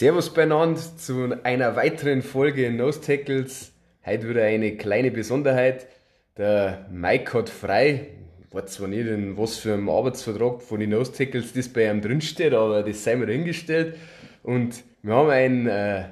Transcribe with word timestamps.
Servus 0.00 0.32
beieinander 0.32 0.80
zu 0.96 1.36
einer 1.42 1.76
weiteren 1.76 2.22
Folge 2.22 2.70
Nose 2.70 3.02
Tackles. 3.02 3.72
Heute 4.02 4.30
wieder 4.30 4.44
eine 4.44 4.78
kleine 4.78 5.10
Besonderheit. 5.10 5.88
Der 6.38 6.86
Mike 6.90 7.34
hat 7.34 7.50
frei. 7.50 8.06
Ich 8.42 8.54
weiß 8.54 8.72
zwar 8.72 8.88
nicht, 8.88 9.06
in 9.06 9.36
was 9.36 9.58
für 9.58 9.74
einem 9.74 9.90
Arbeitsvertrag 9.90 10.62
von 10.62 10.80
den 10.80 10.88
Nose 10.88 11.12
Tackles 11.12 11.52
das 11.52 11.68
bei 11.68 11.90
ihm 11.90 12.00
drinsteht, 12.00 12.54
aber 12.54 12.82
das 12.82 13.04
sei 13.04 13.14
mir 13.16 13.30
hingestellt. 13.30 13.96
Und 14.42 14.82
wir 15.02 15.12
haben 15.12 15.28
einen 15.28 15.66
äh, 15.66 16.04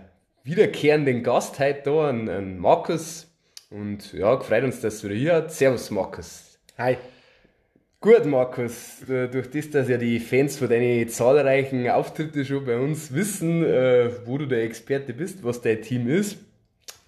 wiederkehrenden 0.45 1.23
Gast 1.23 1.59
heute 1.59 1.81
da, 1.87 2.11
einen, 2.11 2.29
einen 2.29 2.59
Markus. 2.59 3.33
Und 3.71 4.13
ja, 4.13 4.35
gefreut 4.35 4.65
uns, 4.65 4.83
dass 4.83 5.01
du 5.01 5.09
hier. 5.09 5.49
Servus, 5.49 5.91
Markus. 5.91 6.59
Hi. 6.77 6.99
Gut, 8.01 8.27
Markus, 8.27 8.99
durch 9.09 9.51
das, 9.51 9.71
dass 9.71 9.89
ja 9.89 9.97
die 9.97 10.21
Fans 10.21 10.57
von 10.57 10.69
deinen 10.69 11.09
zahlreichen 11.09 11.91
Auftritten 11.91 12.45
schon 12.45 12.65
bei 12.65 12.79
uns 12.79 13.13
wissen, 13.13 13.65
äh, 13.65 14.13
wo 14.25 14.39
du 14.39 14.47
der 14.47 14.63
Experte 14.63 15.13
bist, 15.13 15.43
was 15.43 15.63
dein 15.63 15.83
Team 15.83 16.09
ist, 16.09 16.39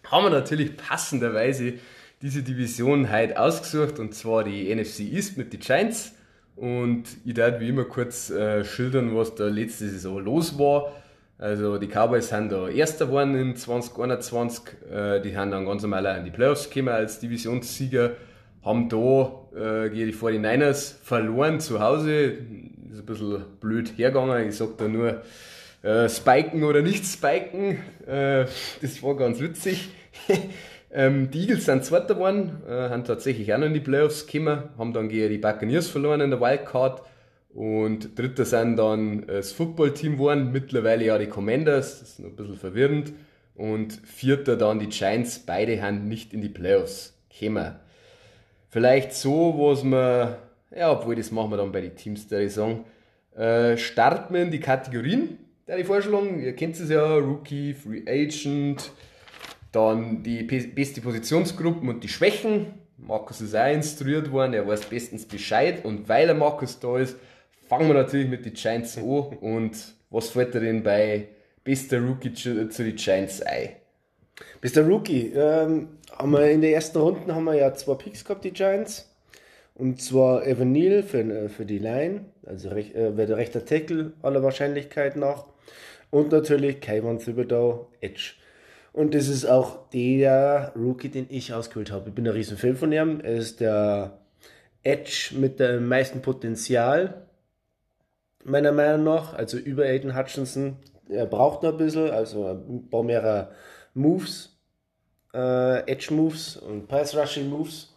haben 0.07 0.25
wir 0.25 0.31
natürlich 0.31 0.77
passenderweise 0.77 1.75
diese 2.23 2.43
Division 2.43 3.13
heute 3.13 3.39
ausgesucht 3.39 4.01
und 4.01 4.17
zwar 4.17 4.43
die 4.43 4.75
NFC 4.75 5.03
East 5.13 5.39
mit 5.39 5.53
den 5.53 5.61
Giants. 5.61 6.13
Und 6.57 7.05
ich 7.25 7.35
darf 7.35 7.61
wie 7.61 7.69
immer 7.69 7.85
kurz 7.85 8.29
äh, 8.31 8.65
schildern, 8.65 9.15
was 9.15 9.37
da 9.37 9.47
letzte 9.47 9.89
Saison 9.89 10.19
los 10.19 10.59
war. 10.59 10.91
Also 11.39 11.79
die 11.79 11.87
Cowboys 11.87 12.31
sind 12.31 12.51
da 12.51 12.69
Erster 12.69 13.07
geworden 13.07 13.37
in 13.37 13.55
2021, 13.55 14.65
äh, 14.91 15.21
die 15.21 15.37
haben 15.37 15.53
dann 15.53 15.67
ganz 15.67 15.83
normal 15.83 16.19
in 16.19 16.25
die 16.25 16.33
Playoffs 16.33 16.69
gekommen 16.69 16.89
als 16.89 17.21
Divisionssieger 17.21 18.17
haben 18.63 18.89
da 18.89 19.41
äh, 19.55 19.91
gegen 19.91 20.11
die 20.11 20.15
49ers 20.15 20.95
verloren 21.03 21.61
zu 21.61 21.81
Hause. 21.81 22.39
Ist 22.91 23.01
ein 23.01 23.07
bisschen 23.07 23.45
blöd 23.61 23.93
hergegangen. 23.97 24.49
Ich 24.49 24.57
sag 24.57 24.77
da 24.79 24.89
nur 24.89 25.23
äh, 25.83 26.09
spiken 26.09 26.65
oder 26.65 26.83
nicht 26.83 27.05
spiken. 27.05 27.79
Äh, 28.07 28.47
das 28.83 29.03
war 29.03 29.17
ganz 29.17 29.41
witzig. 29.41 29.89
ähm, 30.93 31.31
die 31.31 31.41
Eagles 31.41 31.65
sind 31.65 31.85
Zweiter 31.85 32.15
geworden, 32.15 32.63
äh, 32.69 32.91
haben 32.91 33.05
tatsächlich 33.05 33.53
auch 33.55 33.59
noch 33.59 33.67
in 33.67 33.75
die 33.75 33.81
Playoffs 33.81 34.27
gekommen, 34.27 34.65
haben 34.77 34.93
dann 34.93 35.09
gegen 35.09 35.31
die 35.31 35.39
Buccaneers 35.39 35.89
verloren 35.89 36.21
in 36.21 36.31
der 36.31 36.41
Wildcard. 36.41 37.03
Und 37.53 38.17
Dritter 38.17 38.45
sind 38.45 38.77
dann 38.77 39.27
das 39.27 39.53
Footballteam 39.53 40.13
geworden, 40.13 40.53
mittlerweile 40.53 41.05
ja 41.05 41.19
die 41.19 41.27
Commanders, 41.27 41.99
das 41.99 42.11
ist 42.11 42.21
noch 42.21 42.29
ein 42.29 42.37
bisschen 42.37 42.57
verwirrend. 42.57 43.13
Und 43.57 43.93
Vierter 44.05 44.57
dann 44.57 44.79
die 44.79 44.89
Giants, 44.89 45.41
beide 45.41 45.83
haben 45.83 46.09
nicht 46.09 46.33
in 46.33 46.43
die 46.43 46.49
Playoffs 46.49 47.19
gekommen. 47.29 47.75
Vielleicht 48.71 49.15
so, 49.15 49.55
was 49.59 49.83
man, 49.83 50.37
ja, 50.75 50.93
obwohl 50.93 51.17
das 51.17 51.33
machen 51.33 51.51
wir 51.51 51.57
dann 51.57 51.73
bei 51.73 51.81
den 51.81 51.97
Teams, 51.97 52.29
der 52.29 52.41
ich 52.41 52.55
sagen, 52.55 52.85
äh, 53.37 53.77
starten 53.77 54.33
wir 54.33 54.43
in 54.43 54.53
die 54.53 54.61
Kategorien, 54.61 55.39
der 55.67 55.79
ich 55.79 55.87
vorschlagen. 55.87 56.41
Ihr 56.41 56.55
kennt 56.55 56.79
es 56.79 56.89
ja, 56.89 57.17
Rookie, 57.17 57.75
Free 57.75 58.03
Agent, 58.07 58.93
dann 59.73 60.23
die 60.23 60.45
beste 60.45 61.01
Positionsgruppen 61.01 61.89
und 61.89 62.05
die 62.05 62.09
Schwächen. 62.09 62.67
Markus 62.97 63.41
ist 63.41 63.57
auch 63.57 63.73
instruiert 63.73 64.31
worden, 64.31 64.55
er 64.55 64.67
weiß 64.67 64.83
bestens 64.87 65.27
Bescheid 65.27 65.85
und 65.85 66.09
weil 66.09 66.29
er 66.29 66.35
Markus 66.35 66.79
da 66.79 66.99
ist, 66.99 67.17
fangen 67.69 67.89
wir 67.89 67.95
natürlich 67.95 68.29
mit 68.29 68.45
den 68.45 68.53
Giants 68.53 68.99
an 68.99 69.05
und 69.05 69.95
was 70.11 70.29
fällt 70.29 70.55
dir 70.55 70.61
denn 70.61 70.83
bei 70.83 71.29
bester 71.65 72.01
Rookie 72.01 72.35
zu, 72.35 72.69
zu 72.69 72.85
den 72.85 72.97
Giants 72.97 73.43
ein? 73.43 73.71
Bester 74.61 74.87
Rookie, 74.87 75.33
ähm, 75.35 75.89
haben 76.21 76.33
wir 76.33 76.51
in 76.51 76.61
der 76.61 76.75
ersten 76.75 76.99
Runde 76.99 77.35
haben 77.35 77.45
wir 77.45 77.55
ja 77.55 77.73
zwei 77.75 77.95
Picks 77.95 78.25
gehabt, 78.25 78.45
die 78.45 78.53
Giants. 78.53 79.11
Und 79.75 80.03
zwar 80.03 80.47
Evan 80.47 80.73
Neal 80.73 81.03
für, 81.03 81.21
äh, 81.21 81.49
für 81.49 81.65
die 81.65 81.79
Line, 81.79 82.27
also 82.45 82.69
rech, 82.69 82.95
äh, 82.95 83.17
wäre 83.17 83.29
der 83.29 83.37
rechte 83.39 83.65
Tackle 83.65 84.13
aller 84.21 84.43
Wahrscheinlichkeit 84.43 85.17
nach. 85.17 85.47
Und 86.11 86.33
natürlich 86.33 86.81
Kayvon 86.81 87.19
Thibodeau, 87.19 87.89
Edge. 88.01 88.33
Und 88.93 89.15
das 89.15 89.29
ist 89.29 89.47
auch 89.47 89.89
der 89.91 90.73
Rookie, 90.77 91.09
den 91.09 91.27
ich 91.31 91.55
ausgewählt 91.55 91.93
habe. 91.93 92.09
Ich 92.11 92.15
bin 92.15 92.27
ein 92.27 92.35
riesen 92.35 92.59
Fan 92.59 92.77
von 92.77 92.93
ihm. 92.93 93.21
Er 93.21 93.37
ist 93.37 93.61
der 93.61 94.19
Edge 94.83 95.35
mit 95.37 95.61
dem 95.61 95.87
meisten 95.87 96.21
Potenzial, 96.21 97.27
meiner 98.45 98.73
Meinung 98.73 99.05
nach. 99.05 99.35
Also 99.35 99.57
über 99.57 99.85
Aiden 99.85 100.17
Hutchinson. 100.17 100.77
Er 101.09 101.27
braucht 101.27 101.63
noch 101.63 101.73
ein 101.73 101.79
bisschen, 101.79 102.11
also 102.11 102.47
ein 102.47 102.91
paar 102.91 103.05
mehr 103.05 103.53
Moves 103.95 104.50
äh, 105.35 105.91
Edge 105.91 106.13
Moves 106.13 106.57
und 106.57 106.89
Pass 106.89 107.17
Rushing 107.17 107.49
Moves, 107.49 107.95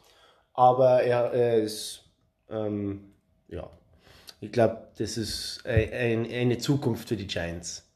aber 0.53 1.03
er, 1.03 1.31
er 1.33 1.57
ist, 1.57 2.03
ähm, 2.49 3.13
ja, 3.47 3.69
ich 4.41 4.51
glaube, 4.51 4.87
das 4.97 5.17
ist 5.17 5.63
ein, 5.65 6.29
eine 6.29 6.57
Zukunft 6.57 7.09
für 7.09 7.15
die 7.15 7.27
Giants. 7.27 7.89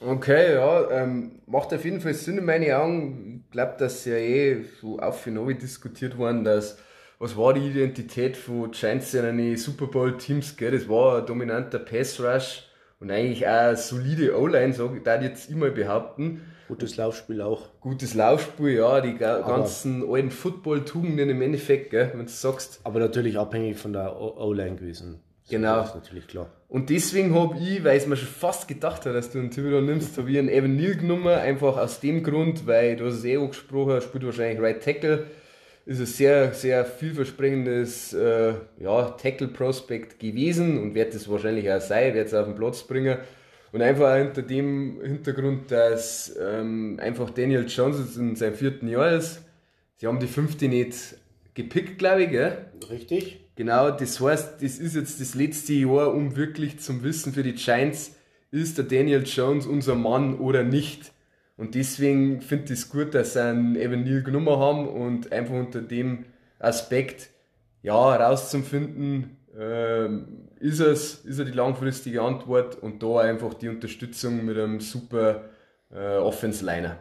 Okay, 0.00 0.54
ja, 0.54 0.90
ähm, 0.90 1.42
macht 1.46 1.72
auf 1.72 1.84
jeden 1.84 2.00
Fall 2.00 2.14
Sinn 2.14 2.38
in 2.38 2.44
meinen 2.44 2.72
Augen. 2.72 3.44
Ich 3.44 3.52
glaube, 3.52 3.74
dass 3.78 4.04
ja 4.04 4.16
eh 4.16 4.64
so 4.80 4.98
auf 4.98 5.26
und 5.26 5.34
neu 5.34 5.54
diskutiert 5.54 6.18
worden, 6.18 6.42
dass 6.44 6.78
was 7.20 7.36
war 7.36 7.54
die 7.54 7.68
Identität 7.68 8.36
von 8.36 8.72
Giants 8.72 9.14
in 9.14 9.24
eine 9.24 9.56
Super 9.56 9.86
Bowl 9.86 10.16
Teams, 10.16 10.56
gell? 10.56 10.72
Das 10.72 10.88
war 10.88 11.18
ein 11.18 11.26
dominanter 11.26 11.78
Pass 11.78 12.18
Rush 12.18 12.64
und 12.98 13.12
eigentlich 13.12 13.46
auch 13.46 13.68
eine 13.68 13.76
solide 13.76 14.36
O-Line, 14.36 14.72
so, 14.72 14.92
ich 14.92 15.04
jetzt 15.22 15.48
immer 15.48 15.70
behaupten. 15.70 16.40
Gutes 16.72 16.96
Laufspiel 16.96 17.42
auch. 17.42 17.68
Gutes 17.80 18.14
Laufspiel, 18.14 18.76
ja, 18.76 19.02
die 19.02 19.14
ganzen 19.18 20.04
aber, 20.04 20.14
alten 20.14 20.30
Football-Tugenden 20.30 21.28
im 21.28 21.42
Endeffekt, 21.42 21.90
gell, 21.90 22.10
wenn 22.14 22.24
du 22.24 22.32
sagst. 22.32 22.80
Aber 22.84 22.98
natürlich 22.98 23.38
abhängig 23.38 23.76
von 23.76 23.92
der 23.92 24.18
O-Line 24.18 24.76
gewesen. 24.76 25.20
Genau. 25.50 25.76
Das 25.76 25.88
ist 25.90 25.96
natürlich 25.96 26.26
klar. 26.28 26.48
Und 26.68 26.88
deswegen 26.88 27.34
habe 27.34 27.58
ich, 27.58 27.84
weil 27.84 27.98
es 27.98 28.06
mir 28.06 28.16
schon 28.16 28.28
fast 28.28 28.68
gedacht 28.68 29.04
hat, 29.04 29.14
dass 29.14 29.30
du 29.30 29.38
einen 29.38 29.50
Thibodeau 29.50 29.82
nimmst, 29.82 30.16
habe 30.16 30.30
ich 30.30 30.38
einen 30.38 30.48
Evan 30.48 30.74
Neal 30.74 30.96
genommen, 30.96 31.28
einfach 31.28 31.76
aus 31.76 32.00
dem 32.00 32.22
Grund, 32.22 32.66
weil 32.66 32.96
du 32.96 33.04
hast 33.04 33.16
es 33.16 33.24
eh 33.26 33.36
angesprochen, 33.36 34.00
spielt 34.00 34.24
wahrscheinlich 34.24 34.58
Right 34.58 34.82
Tackle, 34.82 35.26
ist 35.84 36.00
ein 36.00 36.06
sehr, 36.06 36.54
sehr 36.54 36.86
vielversprechendes 36.86 38.14
äh, 38.14 38.54
ja, 38.78 39.10
Tackle-Prospect 39.10 40.18
gewesen 40.18 40.78
und 40.78 40.94
wird 40.94 41.14
es 41.14 41.28
wahrscheinlich 41.28 41.70
auch 41.70 41.82
sein, 41.82 42.14
wird 42.14 42.28
es 42.28 42.34
auf 42.34 42.46
den 42.46 42.54
Platz 42.54 42.82
bringen. 42.82 43.18
Und 43.72 43.80
einfach 43.80 44.16
hinter 44.16 44.42
dem 44.42 45.00
Hintergrund, 45.02 45.70
dass 45.70 46.36
ähm, 46.38 47.00
einfach 47.00 47.30
Daniel 47.30 47.66
Jones 47.66 48.16
in 48.16 48.36
seinem 48.36 48.54
vierten 48.54 48.86
Jahr 48.86 49.12
ist. 49.12 49.42
Sie 49.96 50.06
haben 50.06 50.20
die 50.20 50.26
fünfte 50.26 50.68
nicht 50.68 51.16
gepickt, 51.54 51.98
glaube 51.98 52.24
ich, 52.24 52.30
gell? 52.30 52.66
Richtig. 52.90 53.40
Genau, 53.56 53.90
das 53.90 54.20
heißt, 54.20 54.62
das 54.62 54.78
ist 54.78 54.94
jetzt 54.94 55.20
das 55.20 55.34
letzte 55.34 55.72
Jahr, 55.74 56.12
um 56.12 56.36
wirklich 56.36 56.80
zum 56.80 57.02
Wissen 57.02 57.32
für 57.32 57.42
die 57.42 57.54
Giants, 57.54 58.14
ist 58.50 58.76
der 58.76 58.84
Daniel 58.84 59.22
Jones 59.24 59.66
unser 59.66 59.94
Mann 59.94 60.38
oder 60.38 60.62
nicht. 60.62 61.12
Und 61.56 61.74
deswegen 61.74 62.40
finde 62.40 62.72
ich 62.72 62.80
es 62.80 62.90
gut, 62.90 63.14
dass 63.14 63.34
sie 63.34 63.42
einen 63.42 63.76
Evan 63.76 64.04
Neal 64.04 64.22
genommen 64.22 64.58
haben 64.58 64.88
und 64.88 65.32
einfach 65.32 65.54
unter 65.54 65.80
dem 65.80 66.24
Aspekt, 66.58 67.30
ja, 67.82 68.12
herauszufinden, 68.12 69.36
ähm, 69.58 70.41
ist 70.62 70.78
es, 70.78 71.14
ist 71.24 71.38
er 71.40 71.44
die 71.44 71.52
langfristige 71.52 72.22
Antwort 72.22 72.80
und 72.80 73.02
da 73.02 73.18
einfach 73.18 73.54
die 73.54 73.68
Unterstützung 73.68 74.44
mit 74.44 74.56
einem 74.56 74.80
super 74.80 75.42
äh, 75.92 76.16
Offense-Liner. 76.16 76.96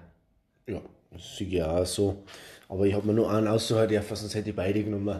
Ja, 0.67 0.81
das 1.11 1.37
sehe 1.37 1.47
ich 1.47 1.63
auch 1.63 1.85
so. 1.85 2.23
Aber 2.67 2.85
ich 2.85 2.93
habe 2.95 3.05
mir 3.05 3.13
nur 3.13 3.29
einen 3.29 3.47
aussuchen 3.47 3.87
dürfen, 3.87 4.15
sonst 4.15 4.33
hätte 4.33 4.49
ich 4.49 4.55
beide 4.55 4.83
genommen. 4.83 5.19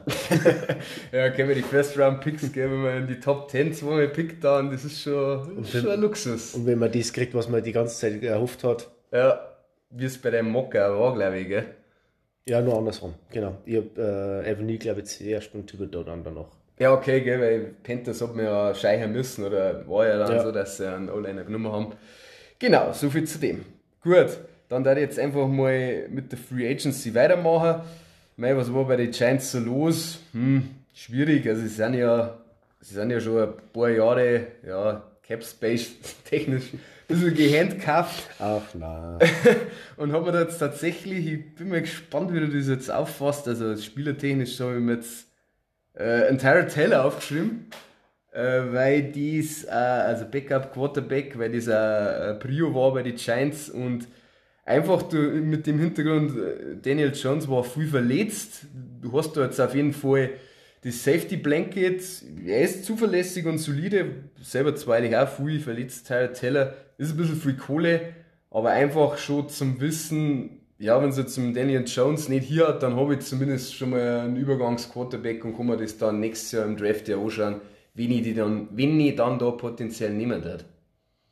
ja, 1.11 1.29
können 1.29 1.49
wir 1.49 1.55
die 1.55 1.61
First 1.61 1.99
Round 1.99 2.21
Picks 2.21 2.51
geben, 2.51 2.71
wenn 2.71 2.81
man 2.81 2.97
in 3.03 3.07
die 3.07 3.19
Top 3.19 3.51
10 3.51 3.73
zweimal 3.73 4.07
pickt 4.07 4.43
dann, 4.43 4.71
das 4.71 4.85
ist 4.85 5.01
schon, 5.01 5.57
das 5.57 5.73
ist 5.73 5.81
schon 5.83 5.91
ein 5.91 6.01
Luxus. 6.01 6.55
Und 6.55 6.65
wenn 6.65 6.79
man 6.79 6.91
das 6.91 7.13
kriegt, 7.13 7.35
was 7.35 7.47
man 7.47 7.61
die 7.61 7.73
ganze 7.73 7.95
Zeit 7.95 8.23
erhofft 8.23 8.63
hat. 8.63 8.89
Ja, 9.11 9.39
wie 9.91 10.05
es 10.05 10.17
bei 10.17 10.31
dem 10.31 10.49
Mocker 10.49 10.97
war, 10.97 11.13
glaube 11.13 11.39
ich, 11.39 11.47
gell? 11.47 11.65
Ja, 12.47 12.61
nur 12.61 12.77
andersrum, 12.77 13.13
genau. 13.29 13.57
Ich 13.65 13.75
habe 13.75 14.43
äh, 14.45 14.49
Evan 14.49 14.65
Neal, 14.65 14.79
glaube 14.79 15.01
ich, 15.01 15.07
zuerst 15.07 15.53
und 15.53 15.67
Thibodeau 15.67 16.03
dann 16.03 16.23
danach. 16.23 16.60
Ja, 16.81 16.93
okay, 16.93 17.21
gell, 17.21 17.39
weil 17.39 17.59
Panthers 17.83 18.23
hat 18.23 18.35
man 18.35 18.43
ja 18.43 18.73
scheichern 18.73 19.11
müssen 19.11 19.45
oder 19.45 19.87
war 19.87 20.07
ja 20.07 20.17
dann 20.17 20.37
ja. 20.37 20.41
so, 20.41 20.51
dass 20.51 20.77
sie 20.77 20.91
einen 20.91 21.11
O-Liner 21.11 21.43
genommen 21.43 21.71
haben. 21.71 21.93
Genau, 22.57 22.91
so 22.91 23.07
viel 23.11 23.23
zu 23.25 23.37
dem. 23.37 23.63
Gut, 24.01 24.39
dann 24.67 24.83
werde 24.83 24.99
ich 24.99 25.05
jetzt 25.05 25.19
einfach 25.19 25.47
mal 25.47 26.07
mit 26.09 26.31
der 26.31 26.39
Free 26.39 26.67
Agency 26.67 27.13
weitermachen. 27.13 27.83
Mei, 28.35 28.57
was 28.57 28.73
war 28.73 28.85
bei 28.85 28.95
den 28.95 29.11
Giants 29.11 29.51
so 29.51 29.59
los? 29.59 30.21
Hm, 30.31 30.71
schwierig, 30.95 31.47
also 31.47 31.61
sie 31.61 31.67
sind 31.67 31.93
ja, 31.93 32.39
sie 32.79 32.95
sind 32.95 33.11
ja 33.11 33.19
schon 33.19 33.43
ein 33.43 33.53
paar 33.71 33.89
Jahre, 33.89 34.47
ja, 34.65 35.03
Cap 35.21 35.43
Space 35.43 35.91
technisch 36.25 36.73
ein 36.73 36.79
bisschen 37.07 37.35
gehandcuffed. 37.35 38.27
Ach 38.39 38.63
nein. 38.73 39.19
und 39.97 40.13
haben 40.13 40.25
wir 40.25 40.31
da 40.31 40.41
jetzt 40.41 40.57
tatsächlich, 40.57 41.27
ich 41.27 41.53
bin 41.53 41.69
mal 41.69 41.81
gespannt, 41.81 42.33
wie 42.33 42.39
du 42.39 42.47
das 42.47 42.67
jetzt 42.67 42.89
auffasst, 42.89 43.47
also 43.47 43.77
spielertechnisch 43.77 44.59
habe 44.59 44.77
ich 44.77 44.81
mir 44.81 44.95
jetzt 44.95 45.30
äh, 45.93 46.27
ein 46.27 46.37
Tyrell 46.37 46.67
Taylor 46.67 47.05
aufgeschrieben, 47.05 47.67
äh, 48.31 48.61
weil 48.71 49.11
dies, 49.11 49.65
äh, 49.65 49.69
also 49.69 50.25
Backup 50.25 50.73
Quarterback, 50.73 51.37
weil 51.37 51.51
dieser 51.51 52.31
äh, 52.31 52.33
Prio 52.35 52.73
war 52.73 52.93
bei 52.93 53.03
den 53.03 53.15
Giants 53.15 53.69
und 53.69 54.07
einfach 54.65 55.03
du, 55.03 55.17
mit 55.17 55.67
dem 55.67 55.79
Hintergrund, 55.79 56.37
äh, 56.37 56.77
Daniel 56.81 57.11
Jones 57.13 57.49
war 57.49 57.63
viel 57.63 57.87
verletzt. 57.87 58.65
Du 59.01 59.17
hast 59.17 59.33
da 59.33 59.43
jetzt 59.43 59.59
auf 59.59 59.75
jeden 59.75 59.93
Fall 59.93 60.31
das 60.83 61.03
Safety 61.03 61.37
Blanket, 61.37 62.01
er 62.45 62.61
ist 62.61 62.85
zuverlässig 62.85 63.45
und 63.45 63.59
solide, 63.59 64.05
selber 64.41 64.75
zweilich 64.75 65.15
auch 65.15 65.29
viel 65.29 65.59
verletzt, 65.59 66.07
Tyler 66.07 66.33
Teller, 66.33 66.73
ist 66.97 67.11
ein 67.11 67.17
bisschen 67.17 67.35
viel 67.35 67.55
Kohle, 67.55 68.13
aber 68.49 68.71
einfach 68.71 69.17
schon 69.19 69.47
zum 69.49 69.79
Wissen, 69.79 70.60
ja, 70.81 70.99
wenn 70.99 71.11
sie 71.11 71.27
zum 71.27 71.53
Daniel 71.53 71.83
Jones 71.85 72.27
nicht 72.27 72.47
hier 72.47 72.67
hat, 72.67 72.81
dann 72.81 72.95
habe 72.95 73.13
ich 73.13 73.19
zumindest 73.19 73.75
schon 73.75 73.91
mal 73.91 74.21
einen 74.21 74.35
Übergangsquarterback 74.35 75.45
und 75.45 75.55
kann 75.55 75.67
mir 75.67 75.77
das 75.77 75.95
dann 75.99 76.19
nächstes 76.19 76.53
Jahr 76.53 76.65
im 76.65 76.75
Draft 76.75 77.07
ja 77.07 77.21
anschauen, 77.21 77.61
wen 77.93 78.11
ich, 78.11 78.23
die 78.23 78.33
dann, 78.33 78.67
wen 78.71 78.99
ich 78.99 79.15
dann 79.15 79.37
da 79.37 79.51
potenziell 79.51 80.11
nehmen 80.11 80.43
werde. 80.43 80.65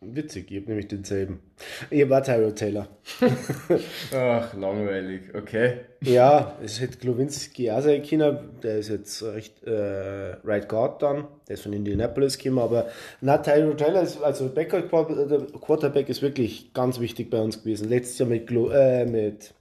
Witzig, 0.01 0.49
ich 0.49 0.61
habe 0.61 0.67
nämlich 0.67 0.87
denselben. 0.87 1.41
Ich 1.89 2.09
war 2.09 2.23
Tyro 2.23 2.51
Taylor. 2.51 2.87
Ach, 4.15 4.53
langweilig, 4.53 5.23
okay. 5.35 5.79
Ja, 6.01 6.57
es 6.63 6.79
hätte 6.79 6.99
Glowinski 6.99 7.69
auch 7.69 7.81
sein 7.81 8.01
können. 8.03 8.37
Der 8.63 8.77
ist 8.77 8.87
jetzt 8.87 9.21
recht 9.23 9.61
äh, 9.65 10.37
Right 10.45 10.69
Guard 10.69 11.01
dann. 11.01 11.27
Der 11.49 11.55
ist 11.55 11.63
von 11.63 11.73
Indianapolis 11.73 12.37
gekommen. 12.37 12.59
Aber 12.59 12.87
na, 13.19 13.39
Tyro 13.39 13.73
Taylor 13.73 14.01
ist, 14.01 14.23
also 14.23 14.47
Backup 14.47 14.89
Quarterback 14.89 16.07
ist 16.07 16.21
wirklich 16.21 16.73
ganz 16.73 17.01
wichtig 17.01 17.29
bei 17.29 17.41
uns 17.41 17.61
gewesen. 17.61 17.89
Letztes 17.89 18.19
Jahr 18.19 18.29
mit, 18.29 18.47
Glo 18.47 18.69
äh, 18.69 19.05
mit 19.05 19.53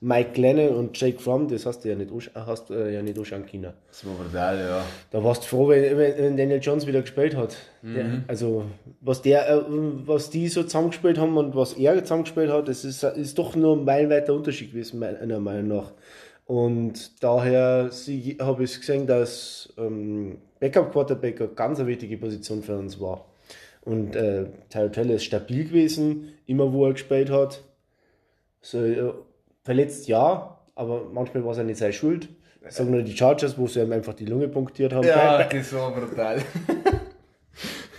Mike 0.00 0.32
Glennon 0.34 0.74
und 0.74 1.00
Jake 1.00 1.18
Fromm, 1.18 1.48
das 1.48 1.64
hast 1.64 1.84
du 1.84 1.88
ja 1.88 1.94
nicht, 1.94 2.10
hast, 2.34 2.70
äh, 2.70 2.92
ja 2.92 3.02
nicht 3.02 3.18
anschauen 3.18 3.46
können. 3.46 3.72
Das 3.88 4.06
war 4.06 4.14
brutal, 4.14 4.58
ja. 4.58 4.84
Da 5.10 5.24
warst 5.24 5.44
du 5.44 5.48
froh, 5.48 5.68
wenn, 5.68 5.96
wenn 5.96 6.36
Daniel 6.36 6.60
Jones 6.60 6.86
wieder 6.86 7.00
gespielt 7.00 7.34
hat. 7.34 7.56
Mhm. 7.82 7.94
Der, 7.94 8.06
also, 8.28 8.64
was, 9.00 9.22
der, 9.22 9.48
äh, 9.48 9.62
was 9.68 10.30
die 10.30 10.48
so 10.48 10.62
zusammengespielt 10.62 11.18
haben 11.18 11.36
und 11.36 11.56
was 11.56 11.74
er 11.74 12.02
zusammengespielt 12.02 12.50
hat, 12.50 12.68
das 12.68 12.84
ist, 12.84 13.02
ist 13.02 13.38
doch 13.38 13.56
nur 13.56 13.76
ein 13.76 13.84
meilenweiter 13.84 14.34
Unterschied 14.34 14.72
gewesen, 14.72 14.98
meiner 14.98 15.40
Meinung 15.40 15.68
nach. 15.68 15.92
Und 16.46 17.22
daher 17.24 17.90
habe 18.40 18.64
ich 18.64 18.78
gesehen, 18.78 19.06
dass 19.06 19.72
ähm, 19.78 20.38
Backup 20.60 20.92
Quarterback 20.92 21.40
eine 21.40 21.50
ganz 21.50 21.84
wichtige 21.84 22.18
Position 22.18 22.62
für 22.62 22.76
uns 22.76 23.00
war. 23.00 23.26
Und 23.82 24.14
äh, 24.16 24.46
Tyler 24.68 24.92
Taylor 24.92 25.14
ist 25.14 25.24
stabil 25.24 25.64
gewesen, 25.64 26.34
immer 26.46 26.72
wo 26.72 26.86
er 26.86 26.92
gespielt 26.92 27.30
hat. 27.30 27.62
So, 28.60 28.78
äh, 28.84 29.12
Verletzt 29.66 30.06
ja, 30.06 30.60
aber 30.76 31.08
manchmal 31.12 31.44
war 31.44 31.50
es 31.50 31.58
ja 31.58 31.64
nicht 31.64 31.78
seine 31.78 31.92
Schuld. 31.92 32.28
Sagen 32.68 32.92
nur 32.92 33.02
die 33.02 33.16
Chargers, 33.16 33.58
wo 33.58 33.66
sie 33.66 33.80
ihm 33.80 33.90
einfach 33.90 34.14
die 34.14 34.24
Lunge 34.24 34.46
punktiert 34.46 34.92
haben. 34.92 35.04
Ja, 35.04 35.42
das 35.42 35.72
war 35.72 35.92
brutal. 35.92 36.40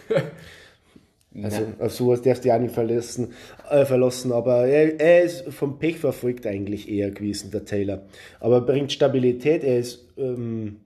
also 1.43 1.63
auf 1.79 1.91
sowas 1.91 2.21
darfst 2.21 2.45
du 2.45 2.55
auch 2.55 2.59
nicht 2.59 2.73
verlassen, 2.73 3.33
äh, 3.69 3.83
verlassen. 3.83 4.31
Aber 4.31 4.65
er, 4.65 4.97
er, 4.97 5.23
ist 5.23 5.49
vom 5.49 5.77
Pech 5.77 5.97
verfolgt 5.97 6.47
eigentlich 6.47 6.87
eher 6.87 7.11
gewesen, 7.11 7.51
der 7.51 7.65
Taylor. 7.65 8.03
Aber 8.39 8.55
er 8.55 8.61
bringt 8.61 8.93
Stabilität. 8.93 9.65
Er 9.65 9.79
ist, 9.79 10.07
ähm, 10.17 10.77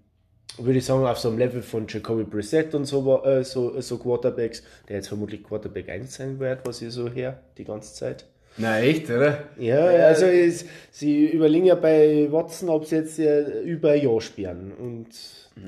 würde 0.58 0.80
ich 0.80 0.86
sagen, 0.86 1.06
auf 1.06 1.20
so 1.20 1.30
einem 1.30 1.38
Level 1.38 1.62
von 1.62 1.86
Jacoby 1.88 2.24
Brissett 2.24 2.74
und 2.74 2.86
so, 2.86 3.24
äh, 3.24 3.44
so, 3.44 3.80
so 3.82 4.00
Quarterbacks, 4.00 4.64
der 4.90 4.96
jetzt 4.96 5.10
vermutlich 5.10 5.44
Quarterback 5.44 5.90
1 5.90 6.12
sein 6.12 6.40
wird, 6.40 6.66
was 6.66 6.82
ich 6.82 6.92
so 6.92 7.08
her 7.08 7.40
die 7.60 7.66
ganze 7.66 7.94
Zeit. 7.94 8.26
Na 8.58 8.80
echt, 8.80 9.10
oder? 9.10 9.46
Ja, 9.58 9.86
also 9.86 10.26
ist, 10.26 10.68
sie 10.92 11.28
überlegen 11.28 11.66
ja 11.66 11.76
bei 11.76 12.28
Watson, 12.30 12.70
ob 12.70 12.86
sie 12.86 12.98
jetzt 12.98 13.18
äh, 13.20 13.62
über 13.62 13.92
ein 13.92 14.02
Jahr 14.02 14.20
spielen. 14.22 14.72
Und 14.78 15.08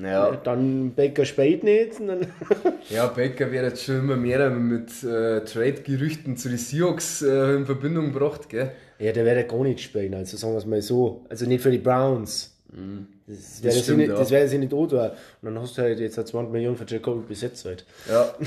ja. 0.02 0.36
dann 0.36 0.94
Baker 0.94 1.24
spät 1.24 1.64
nicht. 1.64 2.00
ja, 2.90 3.06
Baker 3.06 3.50
wird 3.50 3.64
jetzt 3.64 3.84
schon 3.84 4.00
immer 4.00 4.16
mehr 4.16 4.50
mit 4.50 4.90
äh, 5.02 5.44
Trade-Gerüchten 5.44 6.36
zu 6.36 6.48
den 6.48 6.58
Seahawks 6.58 7.22
äh, 7.22 7.54
in 7.54 7.66
Verbindung 7.66 8.12
gebracht, 8.12 8.48
gell? 8.48 8.72
Ja, 8.98 9.12
der 9.12 9.24
wird 9.24 9.36
ja 9.36 9.42
gar 9.42 9.64
nicht 9.64 9.80
spielen, 9.80 10.14
also 10.14 10.36
sagen 10.36 10.54
wir 10.54 10.58
es 10.58 10.66
mal 10.66 10.82
so. 10.82 11.24
Also 11.28 11.46
nicht 11.46 11.62
für 11.62 11.70
die 11.70 11.78
Browns. 11.78 12.54
Mhm. 12.72 13.08
Das, 13.26 13.62
das, 13.62 13.80
stimmt, 13.80 14.02
sie 14.02 14.08
nicht, 14.08 14.30
wäre 14.30 14.48
sie 14.48 14.58
nicht 14.58 14.74
auch 14.74 14.92
Und 14.92 15.12
dann 15.42 15.58
hast 15.58 15.78
du 15.78 15.82
halt 15.82 15.98
jetzt 15.98 16.14
20 16.14 16.52
Millionen 16.52 16.76
für 16.76 16.84
Jacoby 16.86 17.26
besetzt 17.26 17.64
halt. 17.64 17.84
Ja. 18.08 18.34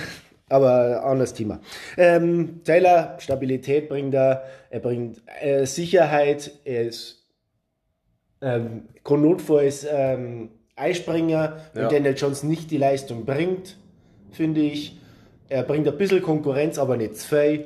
Aber 0.49 1.03
anderes 1.03 1.33
Thema. 1.33 1.59
Ähm, 1.97 2.61
Taylor, 2.63 3.15
Stabilität 3.19 3.89
bringt 3.89 4.13
er, 4.13 4.43
er 4.69 4.79
bringt 4.79 5.21
äh, 5.41 5.65
Sicherheit, 5.65 6.51
er 6.63 6.83
ist 6.83 7.25
ähm, 8.41 8.83
notfalls 9.09 9.85
ähm, 9.89 10.49
Eispringer, 10.75 11.57
wenn 11.73 11.83
ja. 11.83 11.89
Daniel 11.89 12.15
Jones 12.15 12.43
nicht 12.43 12.71
die 12.71 12.77
Leistung 12.77 13.25
bringt, 13.25 13.77
finde 14.31 14.61
ich. 14.61 14.97
Er 15.49 15.63
bringt 15.63 15.87
ein 15.87 15.97
bisschen 15.97 16.21
Konkurrenz, 16.21 16.77
aber 16.77 16.97
nicht 16.97 17.15
zwei. 17.17 17.65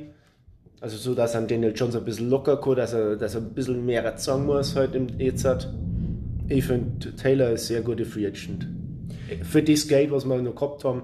Also 0.79 0.97
so, 0.97 1.13
dass 1.13 1.35
er 1.35 1.41
Daniel 1.41 1.73
Jones 1.75 1.95
ein 1.95 2.05
bisschen 2.05 2.29
locker 2.29 2.59
kann, 2.59 2.75
dass 2.77 2.93
er, 2.93 3.15
dass 3.15 3.35
er 3.35 3.41
ein 3.41 3.53
bisschen 3.53 3.85
mehr 3.85 4.17
sagen 4.17 4.45
muss 4.45 4.75
heute 4.75 4.97
im 4.97 5.07
jetzt 5.19 5.45
hat. 5.45 5.71
Ich 6.47 6.65
finde, 6.65 7.15
Taylor 7.15 7.51
ist 7.51 7.67
sehr 7.67 7.81
guter 7.81 8.05
Free 8.05 8.25
Agent. 8.25 8.67
Für 9.43 9.61
das 9.61 9.87
Geld, 9.87 10.11
was 10.11 10.25
wir 10.25 10.41
noch 10.41 10.55
gehabt 10.55 10.83
haben 10.83 11.03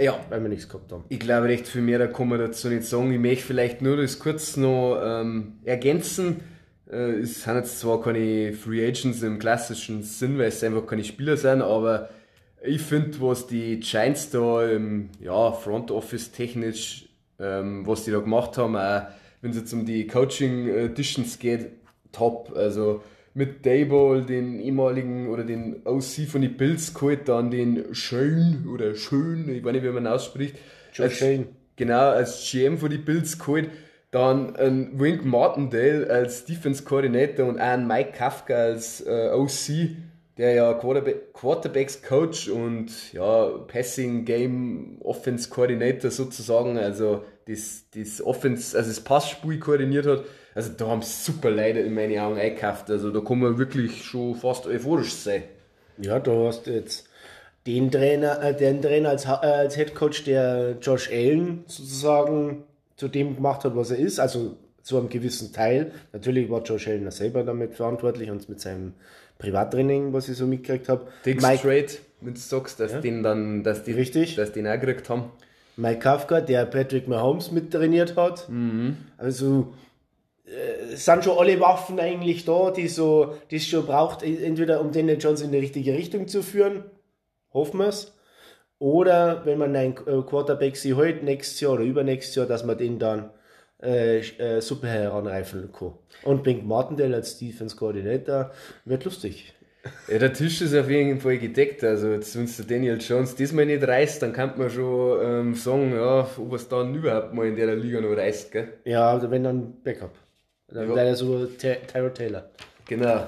ja. 0.00 0.18
Weil 0.28 0.42
wir 0.42 0.48
nichts 0.48 0.68
gehabt 0.68 0.90
haben. 0.92 1.04
Ich 1.08 1.20
glaube, 1.20 1.48
recht 1.48 1.66
viel 1.68 1.82
mehr 1.82 1.98
da 1.98 2.06
kann 2.06 2.28
man 2.28 2.38
dazu 2.38 2.68
nicht 2.68 2.84
sagen. 2.84 3.12
Ich 3.12 3.20
möchte 3.20 3.44
vielleicht 3.44 3.82
nur 3.82 3.96
das 3.96 4.18
kurz 4.18 4.56
noch 4.56 5.00
ähm, 5.02 5.58
ergänzen. 5.64 6.40
Äh, 6.90 7.20
es 7.20 7.42
sind 7.42 7.56
jetzt 7.56 7.78
zwar 7.80 8.00
keine 8.00 8.52
Free 8.52 8.86
Agents 8.86 9.22
im 9.22 9.38
klassischen 9.38 10.02
Sinn, 10.02 10.38
weil 10.38 10.48
es 10.48 10.62
einfach 10.64 10.86
keine 10.86 11.04
Spieler 11.04 11.36
sind, 11.36 11.62
aber 11.62 12.08
ich 12.62 12.82
finde, 12.82 13.20
was 13.20 13.46
die 13.46 13.80
Giants 13.80 14.30
da 14.30 14.66
im 14.68 15.08
ja, 15.20 15.52
Front 15.52 15.90
Office 15.90 16.30
technisch, 16.30 17.08
ähm, 17.38 17.86
was 17.86 18.04
die 18.04 18.10
da 18.10 18.18
gemacht 18.18 18.58
haben, 18.58 18.76
auch 18.76 19.02
wenn 19.40 19.52
es 19.52 19.56
jetzt 19.56 19.72
um 19.72 19.86
die 19.86 20.06
Coaching 20.06 20.68
Editions 20.68 21.38
geht, 21.38 21.70
top. 22.12 22.52
Also 22.54 23.02
mit 23.34 23.64
Dayball, 23.64 24.24
den 24.24 24.58
ehemaligen 24.58 25.28
oder 25.28 25.44
den 25.44 25.82
OC 25.84 26.28
von 26.28 26.42
den 26.42 26.56
Bills 26.56 26.94
geholt, 26.94 27.28
dann 27.28 27.50
den 27.50 27.94
Schön 27.94 28.66
oder 28.72 28.94
Schön, 28.94 29.48
ich 29.48 29.64
weiß 29.64 29.72
nicht, 29.72 29.84
wie 29.84 29.90
man 29.90 30.06
ausspricht. 30.06 30.56
Joe 30.92 31.10
Shane. 31.10 31.48
Genau, 31.76 32.10
als 32.10 32.50
GM 32.50 32.76
von 32.76 32.90
den 32.90 33.04
Bills 33.04 33.38
geholt. 33.38 33.70
Dann 34.10 34.56
ein 34.56 34.98
Wink 34.98 35.24
Martindale 35.24 36.10
als 36.10 36.44
Defense 36.44 36.82
Coordinator 36.82 37.46
und 37.46 37.58
einen 37.58 37.86
Mike 37.86 38.12
Kafka 38.12 38.54
als 38.54 39.00
äh, 39.06 39.30
OC, 39.32 39.96
der 40.36 40.52
ja 40.54 40.74
Quarterback, 40.74 41.32
Quarterbacks 41.32 42.02
Coach 42.02 42.48
und 42.48 43.12
ja, 43.12 43.46
Passing 43.68 44.24
Game 44.24 44.98
Offense 45.00 45.48
Coordinator 45.48 46.10
sozusagen, 46.10 46.76
also 46.76 47.24
das, 47.46 47.84
das 47.94 48.20
Offense, 48.20 48.76
also 48.76 48.90
das 48.90 49.00
Passspiel 49.00 49.60
koordiniert 49.60 50.06
hat. 50.06 50.24
Also 50.54 50.72
da 50.76 50.88
haben 50.88 51.02
super 51.02 51.50
Leute 51.50 51.80
in 51.80 51.94
meinen 51.94 52.18
Augen 52.18 52.38
eingekauft. 52.38 52.90
Also 52.90 53.10
da 53.10 53.20
kann 53.20 53.38
man 53.38 53.58
wirklich 53.58 54.02
schon 54.04 54.34
fast 54.34 54.66
euphorisch 54.66 55.14
sein. 55.14 55.44
Ja, 55.98 56.18
du 56.18 56.46
hast 56.46 56.66
jetzt 56.66 57.08
den 57.66 57.90
Trainer, 57.90 58.42
äh, 58.42 58.56
den 58.56 58.82
Trainer 58.82 59.10
als, 59.10 59.26
äh, 59.26 59.28
als 59.28 59.76
Head 59.76 59.94
Coach, 59.94 60.24
der 60.24 60.76
Josh 60.80 61.10
Allen 61.10 61.64
sozusagen 61.66 62.64
zu 62.96 63.08
dem 63.08 63.36
gemacht 63.36 63.64
hat, 63.64 63.76
was 63.76 63.90
er 63.90 63.98
ist, 63.98 64.18
also 64.18 64.56
zu 64.82 64.98
einem 64.98 65.08
gewissen 65.08 65.52
Teil. 65.52 65.92
Natürlich 66.12 66.50
war 66.50 66.62
Josh 66.62 66.88
Allen 66.88 67.10
selber 67.10 67.44
damit 67.44 67.74
verantwortlich 67.74 68.30
und 68.30 68.48
mit 68.48 68.60
seinem 68.60 68.94
Privattraining, 69.38 70.12
was 70.12 70.28
ich 70.28 70.36
so 70.36 70.46
mitgekriegt 70.46 70.88
habe. 70.88 71.06
Dick 71.24 71.40
Mike, 71.42 71.58
Straight, 71.58 72.00
wenn 72.20 72.34
du 72.34 72.40
sagst, 72.40 72.80
dass 72.80 72.92
ja. 72.92 73.00
den 73.00 73.22
dann, 73.22 73.62
dass 73.62 73.84
die, 73.84 73.92
Richtig. 73.92 74.36
dass 74.36 74.52
die 74.52 74.60
ihn 74.60 74.66
auch 74.66 74.80
gekriegt 74.80 75.08
haben. 75.08 75.30
Mike 75.76 76.00
Kafka, 76.00 76.40
der 76.40 76.66
Patrick 76.66 77.08
Mahomes 77.08 77.50
mittrainiert 77.52 78.16
hat. 78.16 78.48
Mhm. 78.48 78.96
Also 79.16 79.72
sind 80.94 81.24
schon 81.24 81.38
alle 81.38 81.60
Waffen 81.60 82.00
eigentlich 82.00 82.44
da, 82.44 82.70
die 82.70 82.88
so, 82.88 83.34
die 83.50 83.56
es 83.56 83.66
schon 83.66 83.86
braucht, 83.86 84.22
entweder 84.22 84.80
um 84.80 84.92
Daniel 84.92 85.18
Jones 85.18 85.42
in 85.42 85.52
die 85.52 85.58
richtige 85.58 85.94
Richtung 85.94 86.28
zu 86.28 86.42
führen, 86.42 86.84
hoffen 87.52 87.78
wir 87.78 87.88
es, 87.88 88.14
oder 88.80 89.44
wenn 89.44 89.58
man 89.58 89.76
einen 89.76 89.96
äh, 90.06 90.22
Quarterback 90.22 90.76
sie 90.76 90.94
heute 90.94 91.24
nächstes 91.24 91.60
Jahr 91.60 91.74
oder 91.74 91.84
übernächstes 91.84 92.34
Jahr, 92.34 92.46
dass 92.46 92.64
man 92.64 92.78
den 92.78 92.98
dann 92.98 93.30
äh, 93.82 94.20
äh, 94.20 94.60
super 94.60 94.88
heranreifen 94.88 95.70
kann. 95.70 95.92
Und 96.24 96.42
Pink 96.42 96.64
Martindale 96.64 97.16
als 97.16 97.38
Defense 97.38 97.76
Coordinator 97.76 98.50
wird 98.84 99.04
lustig. 99.04 99.54
Ja, 100.08 100.18
der 100.18 100.32
Tisch 100.32 100.60
ist 100.60 100.74
auf 100.74 100.90
jeden 100.90 101.20
Fall 101.20 101.38
gedeckt. 101.38 101.82
Also, 101.84 102.08
jetzt, 102.08 102.36
wenn 102.36 102.46
der 102.46 102.64
Daniel 102.66 102.98
Jones 103.00 103.34
diesmal 103.34 103.66
nicht 103.66 103.86
reißt, 103.86 104.22
dann 104.22 104.32
kann 104.32 104.58
man 104.58 104.68
schon 104.68 105.20
ähm, 105.22 105.54
sagen, 105.54 105.94
ja, 105.94 106.28
ob 106.38 106.52
es 106.52 106.68
dann 106.68 106.94
überhaupt 106.94 107.32
mal 107.32 107.46
in 107.46 107.56
der 107.56 107.74
Liga 107.76 108.00
noch 108.00 108.16
reißt. 108.16 108.52
Gell? 108.52 108.68
Ja, 108.84 109.10
also 109.10 109.30
wenn 109.30 109.44
dann 109.44 109.82
Backup. 109.82 110.12
Dann 110.72 110.88
ja. 110.88 110.94
wäre 110.94 111.16
so 111.16 111.46
Tyro 111.46 112.10
Taylor. 112.10 112.48
Genau. 112.86 113.26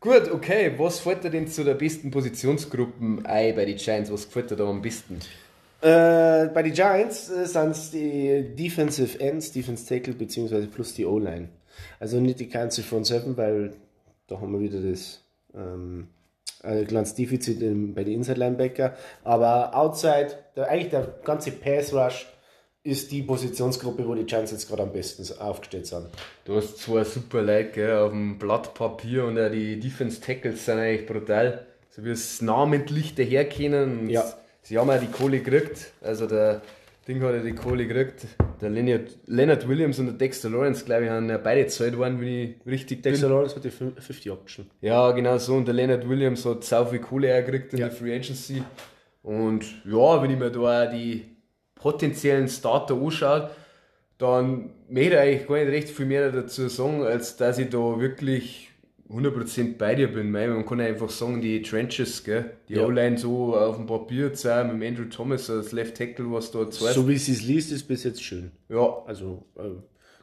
Gut, 0.00 0.30
okay. 0.30 0.72
Was 0.76 1.00
fällt 1.00 1.24
dir 1.24 1.30
denn 1.30 1.48
zu 1.48 1.64
der 1.64 1.74
besten 1.74 2.10
Positionsgruppen 2.10 3.26
ein 3.26 3.54
bei 3.56 3.64
den 3.64 3.76
Giants? 3.76 4.12
Was 4.12 4.26
gefällt 4.26 4.50
dir 4.50 4.56
da 4.56 4.68
am 4.68 4.80
besten? 4.80 5.18
Äh, 5.80 6.48
bei 6.48 6.62
den 6.62 6.72
Giants 6.72 7.30
äh, 7.30 7.46
sind 7.46 7.70
es 7.70 7.90
die 7.90 8.54
Defensive 8.56 9.18
Ends, 9.20 9.52
Defense 9.52 9.86
Tackle 9.86 10.14
beziehungsweise 10.14 10.66
plus 10.66 10.94
die 10.94 11.06
O-Line. 11.06 11.48
Also 12.00 12.20
nicht 12.20 12.40
die 12.40 12.48
ganze 12.48 12.82
Front 12.82 13.06
7, 13.06 13.36
weil 13.36 13.72
da 14.26 14.40
haben 14.40 14.52
wir 14.52 14.60
wieder 14.60 14.80
das 14.80 15.20
ähm, 15.54 16.08
ein 16.62 16.86
kleines 16.86 17.14
Defizit 17.14 17.60
bei 17.94 18.04
den 18.04 18.14
Inside 18.14 18.38
Linebacker. 18.38 18.94
Aber 19.24 19.74
outside, 19.74 20.30
der, 20.56 20.68
eigentlich 20.68 20.90
der 20.90 21.14
ganze 21.24 21.52
Pass 21.52 21.92
Rush 21.92 22.26
ist 22.88 23.10
die 23.12 23.22
Positionsgruppe, 23.22 24.06
wo 24.06 24.14
die 24.14 24.24
Giants 24.24 24.50
jetzt 24.52 24.68
gerade 24.68 24.82
am 24.82 24.92
besten 24.92 25.24
aufgestellt 25.40 25.86
sind. 25.86 26.06
Du 26.44 26.56
hast 26.56 26.78
zwei 26.78 27.04
super 27.04 27.42
Leute 27.42 27.70
gell, 27.72 27.96
auf 27.98 28.10
dem 28.10 28.38
Blatt 28.38 28.74
Papier 28.74 29.24
und 29.24 29.38
auch 29.38 29.50
die 29.50 29.78
Defense 29.78 30.20
Tackles 30.20 30.64
sind 30.64 30.78
eigentlich 30.78 31.06
brutal. 31.06 31.66
so 31.90 32.04
wie 32.04 32.10
es 32.10 32.40
namentlich 32.42 33.14
daherkennen. 33.14 34.00
Und 34.00 34.10
Ja. 34.10 34.24
Sie 34.62 34.76
haben 34.78 34.90
auch 34.90 35.00
die 35.00 35.06
Kohle 35.06 35.40
gekriegt. 35.40 35.92
Also 36.02 36.26
der 36.26 36.60
Ding 37.06 37.22
hat 37.22 37.34
ja 37.34 37.40
die 37.42 37.54
Kohle 37.54 37.86
gekriegt. 37.86 38.26
Der 38.60 38.70
Leonard, 38.70 39.16
Leonard 39.26 39.66
Williams 39.68 39.98
und 39.98 40.06
der 40.06 40.14
Dexter 40.14 40.50
Lawrence, 40.50 40.84
glaube 40.84 41.04
ich, 41.04 41.10
haben 41.10 41.28
ja 41.30 41.38
beide 41.38 41.64
gezahlt 41.64 41.96
worden, 41.96 42.20
wenn 42.20 42.28
ich 42.28 42.54
richtig 42.66 43.02
bin. 43.02 43.12
Dexter 43.12 43.28
Lawrence 43.30 43.56
hat 43.56 43.64
die 43.64 43.70
50 43.70 44.30
Option. 44.30 44.66
Ja, 44.80 45.10
genau 45.12 45.38
so. 45.38 45.54
Und 45.54 45.66
der 45.66 45.74
Leonard 45.74 46.08
Williams 46.08 46.44
hat 46.44 46.64
sau 46.64 46.84
viel 46.84 46.98
Kohle 47.00 47.28
gekriegt 47.42 47.72
in 47.72 47.78
Ja. 47.80 47.88
der 47.88 47.96
Free 47.96 48.14
Agency. 48.14 48.62
Und 49.22 49.64
ja, 49.84 50.22
wenn 50.22 50.30
ich 50.30 50.38
mir 50.38 50.50
da 50.50 50.86
auch 50.86 50.90
die 50.90 51.24
potenziellen 51.78 52.48
Starter 52.48 52.94
anschaue, 52.94 53.50
dann 54.18 54.70
möchte 54.88 55.14
ich 55.14 55.18
eigentlich 55.18 55.46
gar 55.48 55.56
nicht 55.58 55.68
recht 55.68 55.88
viel 55.90 56.06
mehr 56.06 56.32
dazu 56.32 56.68
sagen, 56.68 57.02
als 57.04 57.36
dass 57.36 57.58
ich 57.58 57.68
da 57.70 58.00
wirklich 58.00 58.70
100% 59.10 59.78
bei 59.78 59.94
dir 59.94 60.12
bin. 60.12 60.32
Weil 60.34 60.48
man 60.50 60.66
kann 60.66 60.80
einfach 60.80 61.08
sagen, 61.08 61.40
die 61.40 61.62
Trenches, 61.62 62.24
gell? 62.24 62.50
die 62.68 62.74
Ja. 62.74 62.84
O-Line 62.84 63.16
so 63.16 63.56
auf 63.56 63.76
dem 63.76 63.86
Papier 63.86 64.34
sein, 64.34 64.76
mit 64.78 64.88
Andrew 64.88 65.04
Thomas 65.08 65.48
als 65.48 65.72
Left 65.72 65.96
Tackle, 65.96 66.30
was 66.32 66.50
da 66.50 66.68
zwei. 66.70 66.92
So 66.92 67.08
wie 67.08 67.16
sie 67.16 67.32
es 67.32 67.42
liest, 67.42 67.72
ist 67.72 67.84
bis 67.86 68.04
jetzt 68.04 68.22
schön. 68.22 68.50
ja, 68.68 69.02
Also 69.06 69.44
äh, 69.56 69.70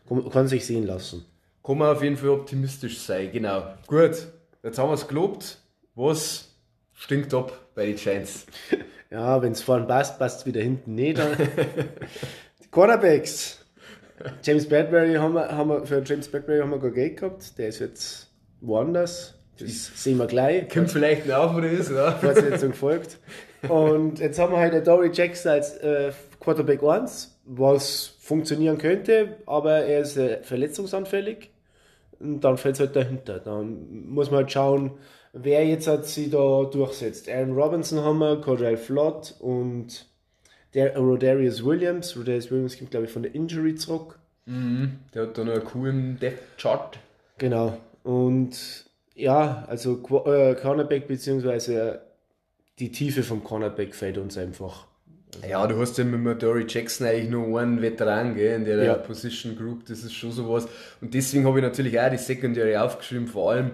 kann, 0.07 0.29
kann 0.29 0.47
sich 0.47 0.65
sehen 0.65 0.85
lassen. 0.85 1.25
kann 1.63 1.77
man 1.77 1.95
auf 1.95 2.03
jeden 2.03 2.17
Fall 2.17 2.29
optimistisch 2.29 2.99
sein, 2.99 3.31
genau. 3.31 3.63
Gut, 3.87 4.27
jetzt 4.61 4.77
haben 4.77 4.89
wir 4.89 4.93
es 4.93 5.07
gelobt. 5.07 5.57
Was 5.95 6.53
stinkt 6.93 7.33
ab 7.33 7.57
bei 7.75 7.85
den 7.87 7.95
Giants? 7.95 8.45
Ja, 9.11 9.41
wenn 9.41 9.51
es 9.51 9.61
vorne 9.61 9.85
passt, 9.85 10.19
passt 10.19 10.41
es 10.41 10.45
wieder 10.45 10.61
hinten 10.61 10.95
nicht. 10.95 11.19
Die 12.63 12.67
Cornerbacks. 12.71 13.65
James 14.43 14.67
Bradbury 14.67 15.15
haben 15.15 15.33
wir, 15.33 15.49
haben 15.49 15.69
wir, 15.69 15.85
für 15.85 16.01
James 16.03 16.27
Bradbury 16.29 16.59
haben 16.59 16.71
wir 16.71 16.79
gar 16.79 16.91
Geld 16.91 17.17
gehabt. 17.17 17.57
Der 17.57 17.67
ist 17.67 17.79
jetzt 17.79 18.31
woanders. 18.61 19.35
Das 19.59 20.03
sehen 20.03 20.17
wir 20.17 20.27
gleich. 20.27 20.69
Kommt 20.69 20.91
vielleicht 20.91 21.31
auf, 21.31 21.55
wo 21.55 21.61
der 21.61 21.71
ist, 21.71 21.91
ja. 21.91 22.11
Fortsetzung 22.21 22.73
folgt. 22.73 23.19
Und 23.69 24.19
jetzt 24.19 24.37
haben 24.39 24.51
wir 24.51 24.59
halt 24.59 24.73
den 24.73 24.83
Dory 24.83 25.11
Jackson 25.13 25.51
als 25.51 25.77
äh, 25.77 26.11
Quarterback 26.39 26.83
1, 26.83 27.39
was 27.45 28.15
funktionieren 28.19 28.77
könnte, 28.77 29.37
aber 29.45 29.85
er 29.85 30.01
ist 30.01 30.17
äh, 30.17 30.43
verletzungsanfällig. 30.43 31.51
Und 32.19 32.41
dann 32.41 32.57
fällt 32.57 32.75
es 32.75 32.79
halt 32.79 32.95
dahinter. 32.95 33.39
Dann 33.39 34.07
muss 34.09 34.29
man 34.29 34.41
halt 34.41 34.51
schauen, 34.51 34.91
wer 35.35 35.65
jetzt 35.65 35.87
hat 35.87 36.05
sie 36.05 36.29
da 36.29 36.63
durchsetzt. 36.63 37.29
Aaron 37.29 37.51
Robinson 37.51 37.99
haben 37.99 38.19
wir, 38.19 38.41
Cordell 38.41 38.77
Flott 38.77 39.35
und 39.39 40.07
der 40.73 40.97
Rodarius 40.97 41.63
Williams. 41.63 42.17
Rodarius 42.17 42.49
Williams 42.49 42.77
kommt, 42.77 42.91
glaube 42.91 43.05
ich, 43.05 43.11
von 43.11 43.23
der 43.23 43.35
Injury 43.35 43.75
zurück. 43.75 44.17
Der 44.47 45.23
hat 45.23 45.37
da 45.37 45.43
noch 45.43 45.53
einen 45.53 45.63
coolen 45.65 46.19
Depth 46.19 46.57
Chart. 46.57 46.99
Genau. 47.37 47.77
Und 48.03 48.85
ja, 49.15 49.65
also 49.67 49.93
äh, 50.25 50.55
Cornerback 50.55 51.07
beziehungsweise 51.07 52.01
die 52.79 52.91
Tiefe 52.91 53.23
vom 53.23 53.43
Cornerback 53.43 53.95
fällt 53.95 54.17
uns 54.17 54.37
einfach. 54.37 54.85
Ja, 55.47 55.65
du 55.67 55.77
hast 55.79 55.97
ja 55.97 56.03
mit 56.03 56.43
Dory 56.43 56.65
Jackson 56.67 57.07
eigentlich 57.07 57.29
nur 57.29 57.59
einen 57.59 57.81
Veteran 57.81 58.35
gell, 58.35 58.55
in 58.55 58.65
der 58.65 58.83
Ja. 58.83 58.93
Position 58.93 59.57
Group, 59.57 59.85
das 59.85 60.03
ist 60.03 60.13
schon 60.13 60.31
sowas. 60.31 60.67
Und 61.01 61.13
deswegen 61.13 61.45
habe 61.45 61.59
ich 61.59 61.63
natürlich 61.63 61.99
auch 61.99 62.09
die 62.09 62.17
Secondary 62.17 62.77
aufgeschrieben, 62.77 63.27
vor 63.27 63.51
allem, 63.51 63.71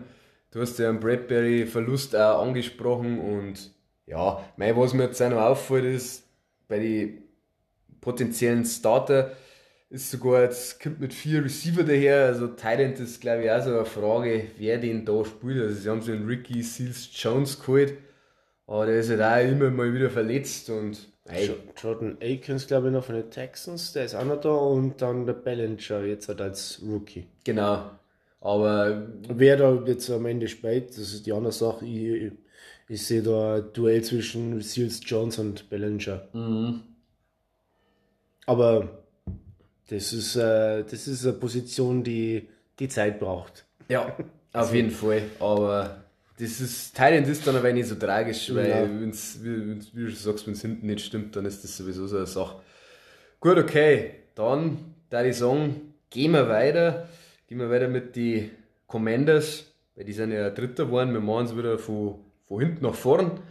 du 0.52 0.62
hast 0.62 0.80
ja 0.80 0.90
einen 0.90 1.00
Bradbury-Verlust 1.00 2.16
auch 2.16 2.42
angesprochen 2.44 3.20
und 3.20 3.72
ja, 4.08 4.44
mein, 4.58 4.76
was 4.78 4.94
mir 4.94 5.06
jetzt 5.06 5.22
auch 5.22 5.30
noch 5.30 5.42
auffällt, 5.42 5.86
ist, 5.86 6.24
bei 6.68 6.80
den 6.80 7.24
potenziellen 8.02 8.66
Starter 8.66 9.32
ist 9.90 10.12
sogar 10.12 10.44
jetzt, 10.44 10.82
kommt 10.82 11.00
mit 11.02 11.14
vier 11.14 11.44
Receiver 11.46 11.84
daher, 11.84 12.26
also 12.28 12.48
Thailand 12.48 13.00
ist 13.00 13.22
glaube 13.22 13.44
ich 13.46 13.52
auch 13.52 13.64
so 13.64 13.72
eine 13.76 13.86
Frage, 13.86 14.48
wer 14.58 14.78
den 14.80 15.06
da 15.06 15.26
spielt. 15.26 15.62
Also 15.62 15.76
sie 15.76 15.90
haben 15.90 16.02
so 16.02 16.12
einen 16.14 16.28
Ricky 16.28 16.64
Seals 16.64 17.10
Jones 17.14 17.60
geholt, 17.60 17.94
aber 18.68 18.86
der 18.88 19.00
ist 19.00 19.10
halt 19.12 19.22
auch 19.22 19.52
immer 19.52 19.70
mal 19.72 19.94
wieder 19.94 20.10
verletzt 20.10 20.70
und 20.70 21.00
ey, 21.26 21.48
Jo- 21.48 21.56
Jordan 21.78 22.18
Akins, 22.22 22.68
glaube 22.68 22.88
ich, 22.88 22.94
noch 22.94 23.04
von 23.06 23.16
den 23.16 23.30
Texans, 23.32 23.94
der 23.94 24.06
ist 24.06 24.16
auch 24.16 24.26
noch 24.26 24.40
da 24.42 24.52
und 24.52 25.02
dann 25.02 25.26
der 25.26 25.34
Ballinger 25.34 26.04
jetzt 26.06 26.28
halt 26.30 26.42
als 26.42 26.82
Rookie. 26.84 27.28
Genau. 27.44 27.92
Aber 28.42 29.08
Wer 29.30 29.56
da 29.58 29.84
jetzt 29.86 30.10
am 30.10 30.26
Ende 30.26 30.48
spielt, 30.48 30.90
das 30.90 31.14
ist 31.14 31.26
die 31.26 31.32
andere 31.34 31.54
Sache. 31.54 31.86
Ich, 31.86 32.32
ich 32.90 33.06
sehe 33.06 33.22
da 33.22 33.58
ein 33.58 33.66
Duell 33.74 34.04
zwischen 34.04 34.60
Seals 34.62 35.00
Jones 35.06 35.38
und 35.40 35.70
Ballinger. 35.70 36.24
Aber 38.46 39.04
das 39.90 40.14
ist, 40.14 40.36
äh, 40.36 40.84
das 40.84 41.08
ist 41.08 41.24
eine 41.26 41.34
Position, 41.34 42.04
die 42.04 42.48
die 42.80 42.88
Zeit 42.90 43.20
braucht. 43.20 43.66
ja, 43.90 44.16
auf 44.54 44.74
jeden 44.74 44.92
Fall. 44.92 45.22
Aber 45.40 46.04
das 46.40 46.60
ist, 46.60 46.96
Thailand 46.96 47.28
ist 47.28 47.46
dann 47.46 47.56
aber 47.56 47.72
nicht 47.72 47.88
so 47.88 47.96
tragisch, 47.96 48.54
weil 48.56 48.70
Ja. 48.70 48.82
wenn's, 48.84 49.38
wenn's- 49.44 49.92
wie 49.94 50.06
du 50.06 50.12
sagst, 50.12 50.48
wenn 50.48 50.54
es 50.54 50.62
hinten 50.62 50.88
nicht 50.88 51.06
stimmt, 51.06 51.36
dann 51.36 51.46
ist 51.46 51.64
das 51.64 51.78
sowieso 51.78 52.08
so 52.08 52.18
eine 52.18 52.26
Sache. 52.26 52.60
Gut, 53.40 53.58
okay. 53.58 54.16
Dann, 54.34 54.96
da 55.10 55.24
ich 55.24 55.38
sagen, 55.38 55.94
gehen 56.10 56.32
wir 56.32 56.48
weiter. 56.50 57.08
Gehen 57.52 57.60
wir 57.60 57.70
weiter 57.70 57.90
mit 57.90 58.16
den 58.16 58.50
Commanders, 58.88 59.66
weil 59.96 60.06
die 60.06 60.14
sind 60.14 60.32
ja 60.32 60.50
Dritter 60.52 60.86
geworden. 60.86 61.12
Wir 61.12 61.20
machen 61.20 61.48
es 61.48 61.58
wieder 61.58 61.78
von, 61.78 62.16
von 62.48 62.62
hinten 62.62 62.86
nach 62.86 62.94
vorn. 62.94 63.42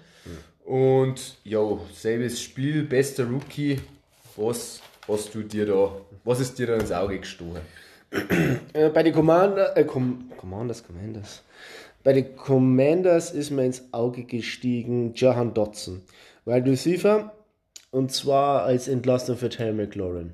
Und 0.65 1.37
ja, 1.45 1.61
selbes 1.93 2.41
Spiel, 2.41 2.85
bester 2.85 3.25
Rookie. 3.27 3.79
Was 4.37 4.81
hast 5.07 5.35
du 5.35 5.43
dir 5.43 5.67
da, 5.67 6.01
was 6.25 6.41
ist 6.41 6.59
dir 6.59 6.69
da 6.69 6.77
ins 6.77 6.91
Auge 6.93 7.19
gestochen? 7.19 7.61
Äh, 8.73 8.89
bei 8.89 9.03
den 9.03 9.13
Commander, 9.13 9.77
äh, 9.77 9.85
Com 9.85 10.31
Commanders, 10.39 10.83
Commanders. 10.83 11.43
Bei 12.03 12.15
den 12.15 12.35
Commanders 12.37 13.33
ist 13.33 13.51
mir 13.51 13.67
ins 13.67 13.93
Auge 13.93 14.25
gestiegen 14.25 15.13
Jahan 15.15 15.53
Dotson. 15.53 16.01
Weil 16.47 16.63
Receiver, 16.63 17.35
und 17.91 18.13
zwar 18.13 18.63
als 18.63 18.89
Entlastung 18.89 19.37
für 19.37 19.51
Terry 19.51 19.75
McLaurin. 19.75 20.33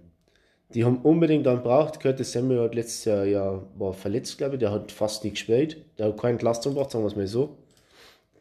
Die 0.74 0.84
haben 0.84 0.98
unbedingt 1.02 1.46
dann 1.46 1.62
braucht. 1.62 2.00
Curtis 2.00 2.32
Samuel 2.32 2.60
hat 2.62 2.74
letztes 2.74 3.04
Jahr 3.04 3.24
ja, 3.24 3.62
war 3.78 3.92
verletzt, 3.92 4.36
glaube 4.38 4.54
ich. 4.56 4.60
Der 4.60 4.72
hat 4.72 4.90
fast 4.92 5.24
nicht 5.24 5.34
gespielt. 5.34 5.76
Der 5.98 6.06
hat 6.06 6.20
keine 6.20 6.32
Entlastung 6.34 6.74
gebracht, 6.74 6.90
sagen 6.90 7.04
wir 7.04 7.08
es 7.08 7.16
mal 7.16 7.26
so. 7.26 7.56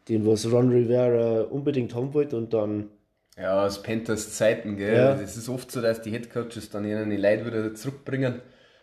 Den, 0.08 0.26
was 0.26 0.50
Ron 0.50 0.70
Rivera 0.70 1.42
unbedingt 1.42 1.94
haben 1.94 2.14
wollte 2.14 2.36
und 2.36 2.52
dann 2.52 2.90
Ja, 3.36 3.64
aus 3.66 3.82
Panthers 3.82 4.34
Zeiten, 4.34 4.76
gell? 4.76 4.96
Ja. 4.96 5.14
Es 5.20 5.36
ist 5.36 5.48
oft 5.48 5.70
so, 5.70 5.80
dass 5.80 6.00
die 6.02 6.10
Headcoaches 6.10 6.70
dann 6.70 6.84
ihnen 6.84 7.10
die 7.10 7.16
Leute 7.16 7.46
wieder 7.46 7.74
zurückbringen 7.74 8.40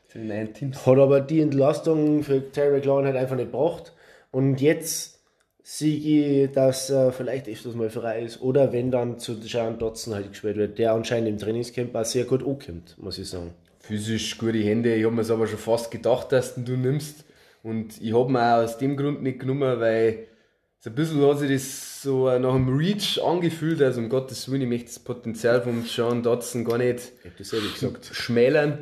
zu 0.08 0.20
den 0.20 0.28
neuen 0.28 0.54
Teams. 0.54 0.86
Hat 0.86 0.98
aber 0.98 1.22
die 1.22 1.42
Entlastung 1.42 2.24
für 2.24 2.52
Terry 2.52 2.78
McLaurin 2.78 3.06
halt 3.06 3.16
einfach 3.18 3.36
nicht 3.36 3.52
gebracht. 3.52 3.94
Und 4.32 4.62
jetzt 4.62 5.13
ich, 5.64 6.52
dass 6.52 6.90
er 6.90 7.14
vielleicht 7.14 7.48
öfters 7.48 7.74
mal 7.74 7.90
frei 7.90 8.24
ist. 8.24 8.42
Oder 8.42 8.74
wenn 8.74 8.92
dann 8.92 9.18
zu 9.18 9.34
Jahan 9.42 9.80
Dotson 9.80 10.14
halt 10.14 10.30
gespielt 10.30 10.58
wird, 10.58 10.78
der 10.78 10.94
anscheinend 10.94 11.30
im 11.30 11.38
Trainingscamp 11.38 11.96
auch 11.96 12.06
sehr 12.06 12.26
gut 12.26 12.46
ankommt, 12.46 12.96
muss 12.98 13.18
ich 13.18 13.30
sagen. 13.30 13.52
Physisch 13.80 14.38
gute 14.38 14.60
Hände, 14.60 14.94
ich 14.96 15.04
habe 15.06 15.16
mir 15.16 15.22
es 15.22 15.32
aber 15.32 15.48
schon 15.48 15.58
fast 15.58 15.90
gedacht, 15.92 16.32
dass 16.32 16.56
du 16.56 16.78
nimmst. 16.78 17.24
Und 17.64 18.02
ich 18.02 18.14
habe 18.14 18.30
mir 18.32 18.58
auch 18.58 18.64
aus 18.64 18.78
dem 18.78 18.98
Grund 18.98 19.24
nicht 19.24 19.40
genommen, 19.40 19.80
weil 19.80 20.28
so 20.80 20.90
ein 20.90 20.96
bisschen 20.96 21.26
hat 21.26 21.40
sich 21.40 21.50
das 21.50 22.02
so 22.02 22.26
nach 22.38 22.54
dem 22.54 22.78
Reach 22.78 23.22
angefühlt, 23.24 23.82
also 23.82 24.02
um 24.02 24.10
Gottes 24.10 24.52
Willen, 24.52 24.64
ich 24.64 24.68
möchte 24.68 24.88
das 24.88 25.00
Potenzial 25.00 25.62
von 25.62 25.84
Sean 25.84 26.22
Dotson 26.22 26.66
gar 26.66 26.78
nicht 26.78 27.14
Ich 27.24 27.30
hab 27.30 27.38
das 27.38 27.52
gesagt. 27.52 28.10
schmälern. 28.12 28.80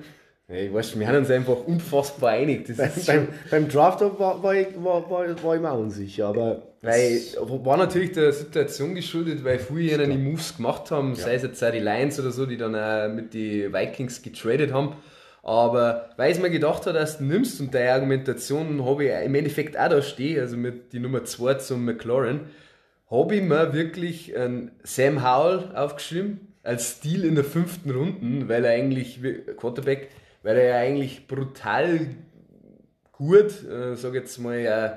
Ja, 0.51 0.57
ich 0.57 0.73
weiß, 0.73 0.99
wir 0.99 1.07
haben 1.07 1.17
uns 1.17 1.31
einfach 1.31 1.65
unfassbar 1.65 2.31
einig. 2.31 2.67
Das 2.67 2.97
ist 2.97 3.07
beim, 3.07 3.29
beim 3.49 3.69
Draft 3.69 4.01
war, 4.01 4.43
war, 4.43 4.53
ich, 4.53 4.67
war, 4.75 5.09
war, 5.09 5.43
war 5.43 5.55
ich 5.55 5.61
mir 5.61 5.73
unsicher, 5.73 6.27
aber 6.27 6.63
Weil, 6.81 7.21
war 7.63 7.77
natürlich 7.77 8.11
der 8.11 8.33
Situation 8.33 8.93
geschuldet, 8.93 9.45
weil 9.45 9.59
viele 9.59 9.93
ihnen 9.93 10.11
die 10.11 10.17
Moves 10.17 10.57
gemacht 10.57 10.91
haben, 10.91 11.15
sei 11.15 11.35
es 11.35 11.43
jetzt 11.43 11.63
auch 11.63 11.71
die 11.71 11.79
Lions 11.79 12.19
oder 12.19 12.31
so, 12.31 12.45
die 12.45 12.57
dann 12.57 12.75
auch 12.75 13.13
mit 13.13 13.33
den 13.33 13.71
Vikings 13.71 14.21
getradet 14.21 14.73
haben. 14.73 14.95
Aber 15.43 16.09
weil 16.17 16.33
ich 16.33 16.39
mir 16.39 16.49
gedacht 16.49 16.85
habe, 16.85 16.99
dass 16.99 17.19
du 17.19 17.23
nimmst 17.23 17.61
und 17.61 17.73
deine 17.73 17.93
Argumentation 17.93 18.83
habe 18.85 19.05
ich 19.05 19.11
im 19.25 19.33
Endeffekt 19.33 19.77
auch 19.77 19.89
da 19.89 20.01
stehen, 20.01 20.39
also 20.39 20.57
mit 20.57 20.91
die 20.91 20.99
Nummer 20.99 21.23
2 21.23 21.55
zum 21.55 21.85
McLaurin, 21.85 22.41
habe 23.09 23.35
ich 23.35 23.41
mir 23.41 23.73
wirklich 23.73 24.35
einen 24.37 24.71
Sam 24.83 25.23
Howell 25.23 25.75
aufgeschrieben 25.75 26.51
als 26.63 26.97
Stil 26.97 27.25
in 27.25 27.35
der 27.35 27.43
fünften 27.43 27.89
Runde, 27.89 28.47
weil 28.47 28.65
er 28.65 28.71
eigentlich, 28.71 29.19
Quarterback, 29.57 30.09
weil 30.43 30.57
er 30.57 30.65
ja 30.65 30.77
eigentlich 30.77 31.27
brutal 31.27 32.07
gut, 33.11 33.63
äh, 33.69 33.95
sag 33.95 34.13
jetzt 34.13 34.39
mal, 34.39 34.57
äh, 34.57 34.91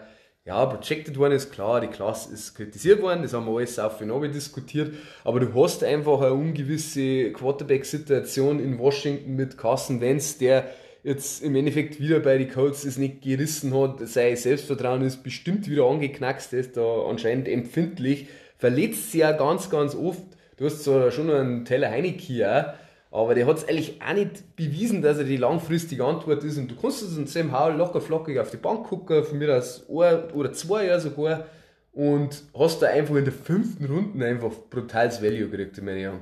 ja, 0.46 0.66
projected 0.66 1.16
worden 1.16 1.32
ist, 1.32 1.52
klar, 1.52 1.80
die 1.80 1.86
Klasse 1.86 2.32
ist 2.34 2.54
kritisiert 2.54 3.00
worden, 3.00 3.22
das 3.22 3.32
haben 3.32 3.46
wir 3.46 3.56
alles 3.56 3.78
auf 3.78 4.00
und 4.00 4.10
runter 4.10 4.28
diskutiert, 4.28 4.92
aber 5.24 5.40
du 5.40 5.54
hast 5.54 5.82
einfach 5.82 6.20
eine 6.20 6.34
ungewisse 6.34 7.32
Quarterback-Situation 7.32 8.60
in 8.60 8.78
Washington 8.78 9.36
mit 9.36 9.56
Carson 9.56 10.02
Wentz, 10.02 10.36
der 10.36 10.66
jetzt 11.02 11.42
im 11.42 11.56
Endeffekt 11.56 11.98
wieder 11.98 12.20
bei 12.20 12.36
den 12.36 12.50
Colts 12.50 12.84
es 12.84 12.98
nicht 12.98 13.22
gerissen 13.22 13.74
hat, 13.74 14.06
sein 14.06 14.36
Selbstvertrauen 14.36 15.02
ist 15.02 15.22
bestimmt 15.22 15.68
wieder 15.68 15.84
angeknackst, 15.84 16.52
der 16.52 16.60
ist 16.60 16.76
da 16.76 17.04
anscheinend 17.08 17.48
empfindlich, 17.48 18.28
verletzt 18.58 19.12
sich 19.12 19.20
ja 19.20 19.32
ganz, 19.32 19.70
ganz 19.70 19.94
oft, 19.94 20.22
du 20.58 20.66
hast 20.66 20.84
zwar 20.84 21.10
schon 21.10 21.30
einen 21.30 21.64
Teller 21.64 21.90
Heineke 21.90 22.50
auch, 22.50 22.83
aber 23.14 23.36
der 23.36 23.46
hat 23.46 23.58
es 23.58 23.68
eigentlich 23.68 24.00
auch 24.02 24.12
nicht 24.12 24.56
bewiesen, 24.56 25.00
dass 25.00 25.18
er 25.18 25.24
die 25.24 25.36
langfristige 25.36 26.04
Antwort 26.04 26.42
ist. 26.42 26.58
Und 26.58 26.68
du 26.68 26.74
kannst 26.74 27.00
es 27.00 27.16
einen 27.16 27.28
Sam 27.28 27.56
Howell 27.56 27.76
locker 27.76 28.00
flockig 28.00 28.40
auf 28.40 28.50
die 28.50 28.56
Bank 28.56 28.88
gucken, 28.88 29.22
von 29.22 29.38
mir 29.38 29.56
aus 29.56 29.84
ein 29.88 30.32
oder 30.32 30.52
zwei 30.52 30.86
Jahre 30.86 31.00
sogar. 31.00 31.46
und 31.92 32.42
hast 32.58 32.82
da 32.82 32.88
einfach 32.88 33.14
in 33.14 33.24
der 33.24 33.32
fünften 33.32 33.84
Runde 33.84 34.26
einfach 34.26 34.50
brutales 34.68 35.22
Value 35.22 35.48
gekriegt, 35.48 35.78
in 35.78 35.84
meinen 35.84 36.08
Augen. 36.08 36.20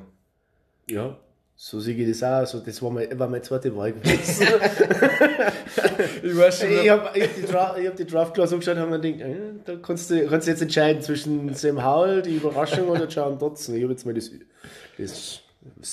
Ja, 0.91 1.17
so 1.57 1.81
sehe 1.81 1.95
ich 1.95 2.09
das 2.11 2.23
auch. 2.25 2.41
Also, 2.41 2.61
das 2.61 2.83
war, 2.83 2.91
mein, 2.91 3.19
war 3.19 3.29
meine 3.29 3.43
zweite 3.43 3.75
Wahl 3.75 3.93
gewesen. 3.93 4.47
Ich 6.23 6.37
weiß 6.37 6.61
schon. 6.61 6.71
ich 6.71 6.91
habe 6.91 7.09
die, 7.15 7.43
Dra 7.47 7.77
hab 7.77 7.97
die 7.97 8.05
Draft 8.05 8.35
Clause 8.35 8.55
angeschaut 8.55 8.77
und 8.77 8.83
habe 8.83 8.99
mir 8.99 9.01
gedacht, 9.01 9.31
äh, 9.31 9.37
da 9.65 9.77
kannst 9.77 10.11
du, 10.11 10.27
kannst 10.27 10.47
du 10.47 10.51
jetzt 10.51 10.61
entscheiden 10.61 11.01
zwischen 11.01 11.55
Sam 11.55 11.83
Howell, 11.83 12.23
die 12.23 12.37
Überraschung, 12.37 12.89
oder 12.89 13.07
John 13.07 13.39
Dotson. 13.39 13.77
Ich 13.77 13.83
habe 13.83 13.93
jetzt 13.93 14.05
mal 14.05 14.15
das, 14.15 14.31
das 14.99 15.42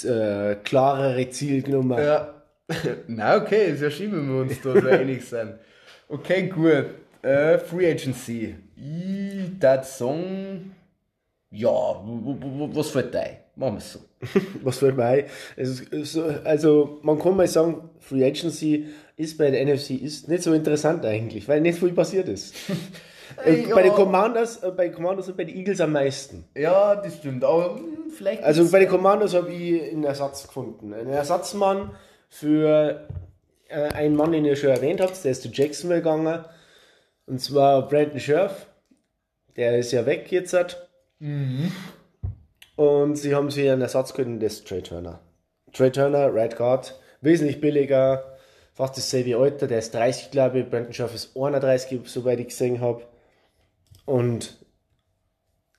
äh, 0.03 0.55
klarere 0.63 1.29
Ziel 1.29 1.61
genommen. 1.61 1.97
Ja. 1.97 2.33
Na 3.07 3.37
okay, 3.37 3.71
ist 3.71 3.81
ja 3.81 3.89
schön, 3.89 4.11
wenn 4.11 4.27
wir 4.27 4.41
uns 4.41 4.61
da 4.61 4.79
so 4.79 4.87
einig 4.89 5.25
sind. 5.25 5.53
Okay, 6.07 6.47
gut. 6.47 6.85
Äh, 7.21 7.57
Free 7.59 7.91
Agency. 7.91 8.55
Ich 8.75 9.59
dat 9.59 9.85
sagen, 9.85 10.73
ja, 11.51 11.69
was 11.69 12.89
fällt 12.91 13.13
dir 13.13 13.21
ein? 13.21 13.37
Machen 13.55 13.73
wir 13.73 13.77
es 13.79 13.93
so. 13.93 13.99
Was 14.63 14.77
fällt 14.77 14.95
mir 14.95 15.03
ein? 15.05 15.23
Also, 15.57 15.83
so- 16.03 16.23
also, 16.45 16.99
man 17.03 17.19
kann 17.19 17.35
mal 17.35 17.47
sagen, 17.47 17.89
Free 17.99 18.23
Agency 18.25 18.85
ist 19.17 19.37
bei 19.37 19.49
der 19.51 19.65
NFC 19.65 19.91
ist 20.01 20.27
nicht 20.29 20.43
so 20.43 20.53
interessant 20.53 21.05
eigentlich, 21.05 21.47
weil 21.47 21.59
nicht 21.59 21.79
viel 21.79 21.91
passiert 21.91 22.29
ist. 22.29 22.53
Äh, 23.45 23.67
Ja. 23.67 23.75
Bei 23.75 23.83
den 23.83 23.93
Commanders, 23.93 24.63
äh, 24.63 24.71
bei 24.71 24.87
den 24.87 24.95
Commanders 24.95 25.27
und 25.27 25.37
bei 25.37 25.43
den 25.43 25.55
Eagles 25.55 25.81
am 25.81 25.91
meisten. 25.91 26.45
Ja, 26.55 26.95
das 26.95 27.17
stimmt, 27.17 27.43
aber 27.43 27.75
hm, 27.75 28.11
vielleicht. 28.15 28.43
Also 28.43 28.69
bei 28.71 28.79
den 28.79 28.89
Commandos 28.89 29.33
habe 29.33 29.51
ich 29.51 29.91
einen 29.91 30.03
Ersatz 30.03 30.47
gefunden. 30.47 30.93
Einen 30.93 31.09
Ersatzmann 31.09 31.91
für 32.29 33.07
äh, 33.67 33.89
einen 33.93 34.15
Mann, 34.15 34.31
den 34.31 34.45
ihr 34.45 34.55
schon 34.55 34.69
erwähnt 34.69 35.01
habt, 35.01 35.23
der 35.23 35.31
ist 35.31 35.41
zu 35.43 35.49
Jacksonville 35.49 36.01
gegangen. 36.01 36.43
Und 37.25 37.39
zwar 37.39 37.87
Brandon 37.87 38.19
Scherf. 38.19 38.65
Der 39.55 39.77
ist 39.77 39.91
ja 39.91 40.05
weg 40.05 40.31
jetzt. 40.31 40.53
Hat. 40.53 40.89
Und 42.75 43.15
sie 43.17 43.35
haben 43.35 43.51
sich 43.51 43.69
einen 43.69 43.81
Ersatz 43.81 44.11
und 44.11 44.39
das 44.39 44.53
ist 44.53 44.67
Trey 44.67 44.81
Turner. 44.81 45.19
Trey 45.73 45.91
Turner, 45.91 46.33
Right 46.33 46.55
Guard, 46.55 46.97
wesentlich 47.21 47.59
billiger, 47.59 48.37
fast 48.73 48.97
dasselbe 48.97 49.35
Alter, 49.37 49.67
der 49.67 49.79
ist 49.79 49.93
30, 49.93 50.31
glaube 50.31 50.59
ich. 50.59 50.69
Brandon 50.69 50.93
Scherf 50.93 51.13
ist 51.13 51.35
31, 51.35 51.99
soweit 52.05 52.39
ich 52.39 52.47
gesehen 52.47 52.79
habe. 52.79 53.03
Und 54.09 54.57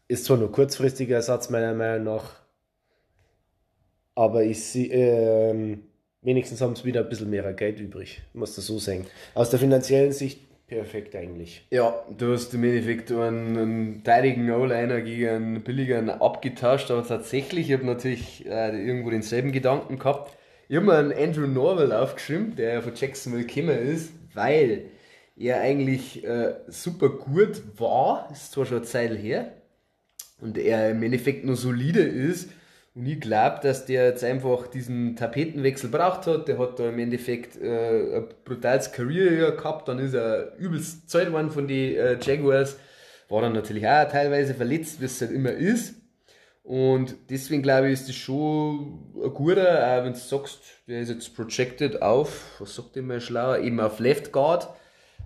ist 0.06 0.24
zwar 0.24 0.36
nur 0.36 0.52
kurzfristiger 0.52 1.16
Ersatz, 1.16 1.50
meiner 1.50 1.74
Meinung 1.74 2.14
nach. 2.14 2.36
Aber 4.14 4.44
ich 4.44 4.62
sehe, 4.62 4.92
ähm, 4.92 5.82
wenigstens 6.22 6.60
haben 6.60 6.76
sie 6.76 6.84
wieder 6.84 7.00
ein 7.00 7.08
bisschen 7.08 7.28
mehr 7.28 7.52
Geld 7.54 7.80
übrig, 7.80 8.22
muss 8.32 8.54
das 8.54 8.66
so 8.66 8.78
sagen. 8.78 9.06
Aus 9.34 9.50
der 9.50 9.58
finanziellen 9.58 10.12
Sicht 10.12 10.42
perfekt 10.68 11.16
eigentlich. 11.16 11.66
Ja, 11.70 12.04
du 12.16 12.32
hast 12.32 12.54
im 12.54 12.62
Endeffekt 12.62 13.10
einen, 13.10 13.58
einen 13.58 14.04
teiligen 14.04 14.48
O-Liner 14.52 15.00
gegen 15.00 15.28
einen 15.28 15.62
billigeren 15.64 16.08
abgetauscht, 16.08 16.92
aber 16.92 17.04
tatsächlich, 17.04 17.68
ich 17.68 17.72
habe 17.72 17.84
natürlich 17.84 18.46
äh, 18.46 18.80
irgendwo 18.80 19.10
denselben 19.10 19.50
Gedanken 19.50 19.98
gehabt. 19.98 20.36
Ich 20.68 20.76
habe 20.76 20.86
mir 20.86 20.94
einen 20.94 21.12
Andrew 21.12 21.48
Norwell 21.48 21.92
aufgeschrieben, 21.92 22.54
der 22.54 22.74
ja 22.74 22.80
von 22.80 22.94
Jacksonville 22.94 23.44
gekommen 23.44 23.76
ist, 23.76 24.12
weil 24.34 24.84
er 25.40 25.60
eigentlich 25.60 26.24
äh, 26.24 26.54
super 26.68 27.08
gut 27.08 27.62
war, 27.78 28.28
ist 28.30 28.52
zwar 28.52 28.66
schon 28.66 28.78
eine 28.78 28.86
Zeit 28.86 29.16
her, 29.18 29.52
und 30.40 30.56
er 30.58 30.90
im 30.90 31.02
Endeffekt 31.02 31.44
nur 31.44 31.56
solide 31.56 32.00
ist. 32.00 32.50
Und 32.94 33.06
ich 33.06 33.20
glaube, 33.20 33.60
dass 33.62 33.86
der 33.86 34.06
jetzt 34.06 34.24
einfach 34.24 34.66
diesen 34.66 35.14
Tapetenwechsel 35.14 35.90
braucht 35.90 36.26
hat. 36.26 36.48
Der 36.48 36.58
hat 36.58 36.78
da 36.78 36.88
im 36.88 36.98
Endeffekt 36.98 37.60
äh, 37.60 38.16
ein 38.16 38.24
brutales 38.44 38.90
Career 38.90 39.52
gehabt. 39.52 39.86
Dann 39.88 39.98
ist 39.98 40.14
er 40.14 40.56
übelst 40.56 41.08
Zeit 41.08 41.30
worden 41.30 41.50
von 41.50 41.68
den 41.68 41.96
äh, 41.96 42.18
Jaguars. 42.20 42.76
War 43.28 43.42
dann 43.42 43.52
natürlich 43.52 43.86
auch 43.86 44.08
teilweise 44.08 44.54
verletzt, 44.54 45.00
wie 45.00 45.04
es 45.04 45.20
halt 45.20 45.30
immer 45.30 45.52
ist. 45.52 45.94
Und 46.62 47.16
deswegen 47.30 47.62
glaube 47.62 47.88
ich, 47.88 47.94
ist 47.94 48.08
das 48.08 48.16
schon 48.16 49.12
ein 49.22 49.34
guter, 49.34 49.62
auch 49.62 50.04
wenn 50.04 50.12
du 50.12 50.18
sagst, 50.18 50.60
der 50.88 51.00
ist 51.00 51.08
jetzt 51.08 51.34
projected 51.34 52.02
auf, 52.02 52.56
was 52.58 52.74
sagt 52.74 52.96
mal 52.96 53.20
schlauer, 53.20 53.58
eben 53.58 53.80
auf 53.80 53.98
Left 53.98 54.32
Guard. 54.32 54.68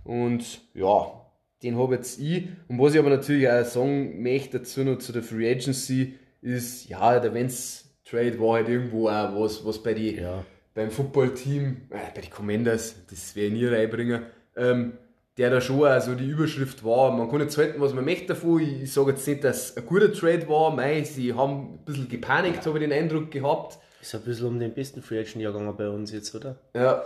Und 0.04 0.60
ja, 0.74 1.20
den 1.62 1.78
habe 1.78 1.94
jetzt 1.96 2.20
ich. 2.20 2.48
Und 2.68 2.78
was 2.78 2.92
ich 2.94 3.00
aber 3.00 3.10
natürlich 3.10 3.48
auch 3.48 3.64
sagen 3.64 4.22
möchte 4.22 4.58
dazu 4.58 4.84
noch 4.84 4.98
zu 4.98 5.12
der 5.12 5.22
Free 5.22 5.50
Agency, 5.50 6.14
ist, 6.42 6.88
ja, 6.88 7.18
der 7.18 7.34
Vance 7.34 7.84
Trade 8.04 8.38
war 8.38 8.54
halt 8.56 8.68
irgendwo 8.68 9.08
auch 9.08 9.34
was, 9.40 9.64
was 9.64 9.82
bei 9.82 9.94
die, 9.94 10.16
Ja. 10.16 10.44
beim 10.74 10.90
Footballteam, 10.90 11.88
äh, 11.90 11.96
bei 12.14 12.20
den 12.20 12.30
Commanders, 12.30 12.96
das 13.08 13.34
werde 13.34 13.48
ich 13.48 13.52
nie 13.54 13.66
reinbringen, 13.66 14.22
ähm, 14.56 14.92
der 15.38 15.48
da 15.50 15.60
schon 15.62 15.82
auch 15.86 16.00
so 16.02 16.14
die 16.14 16.28
Überschrift 16.28 16.84
war. 16.84 17.10
Man 17.16 17.30
kann 17.30 17.40
jetzt 17.40 17.56
halten, 17.56 17.80
was 17.80 17.94
man 17.94 18.04
möchte 18.04 18.26
davon. 18.26 18.60
Ich, 18.60 18.82
ich 18.82 18.92
sage 18.92 19.12
jetzt 19.12 19.26
nicht, 19.26 19.42
dass 19.42 19.70
es 19.70 19.76
ein 19.78 19.86
guter 19.86 20.12
Trade 20.12 20.46
war. 20.48 20.70
Mei, 20.70 21.02
sie 21.02 21.32
haben 21.32 21.74
ein 21.76 21.84
bisschen 21.86 22.08
gepanikt, 22.10 22.66
habe 22.66 22.78
ich 22.78 22.84
den 22.84 22.92
Eindruck 22.92 23.30
gehabt. 23.30 23.78
Ist 24.02 24.14
ein 24.14 24.20
bisschen 24.20 24.46
um 24.48 24.58
den 24.60 24.74
besten 24.74 25.00
Free 25.00 25.18
Agent 25.20 25.36
Jahrgang 25.42 25.74
bei 25.78 25.88
uns 25.88 26.12
jetzt, 26.12 26.34
oder? 26.34 26.56
Ja, 26.76 27.02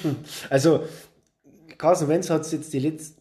Also, 0.50 0.82
Carson 1.80 2.08
Wentz 2.08 2.28
hat 2.28 2.42
es 2.42 2.52
jetzt 2.52 2.72
die 2.74 2.78
letzten 2.78 3.16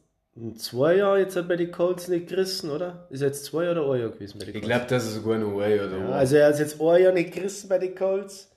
zwei 0.58 0.98
Jahre 0.98 1.20
jetzt 1.20 1.36
bei 1.48 1.56
den 1.56 1.72
Colts 1.72 2.10
nicht 2.10 2.28
gerissen, 2.28 2.70
oder? 2.70 3.08
Ist 3.10 3.22
er 3.22 3.28
jetzt 3.28 3.46
zwei 3.46 3.72
oder 3.72 3.90
ein 3.90 4.00
Jahr 4.02 4.10
gewesen 4.10 4.38
bei 4.38 4.46
den 4.46 4.56
ich 4.56 4.62
Colts? 4.62 4.68
glaube, 4.68 4.86
das 4.90 5.06
ist 5.06 5.14
sogar 5.16 5.38
noch 5.38 5.56
way 5.56 5.80
oder 5.80 5.98
Ja, 5.98 6.10
also 6.10 6.36
er 6.36 6.48
hat 6.50 6.60
jetzt 6.60 6.82
ein 6.82 7.02
Jahr 7.02 7.14
nicht 7.14 7.32
gerissen 7.34 7.70
bei 7.70 7.78
den 7.78 7.96
Colts. 7.96 8.52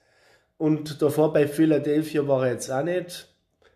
Und 0.59 1.01
davor 1.01 1.33
bei 1.33 1.47
Philadelphia 1.47 2.27
war 2.27 2.47
er 2.47 2.53
jetzt 2.55 2.69
auch 2.71 2.83
nicht. 2.83 3.29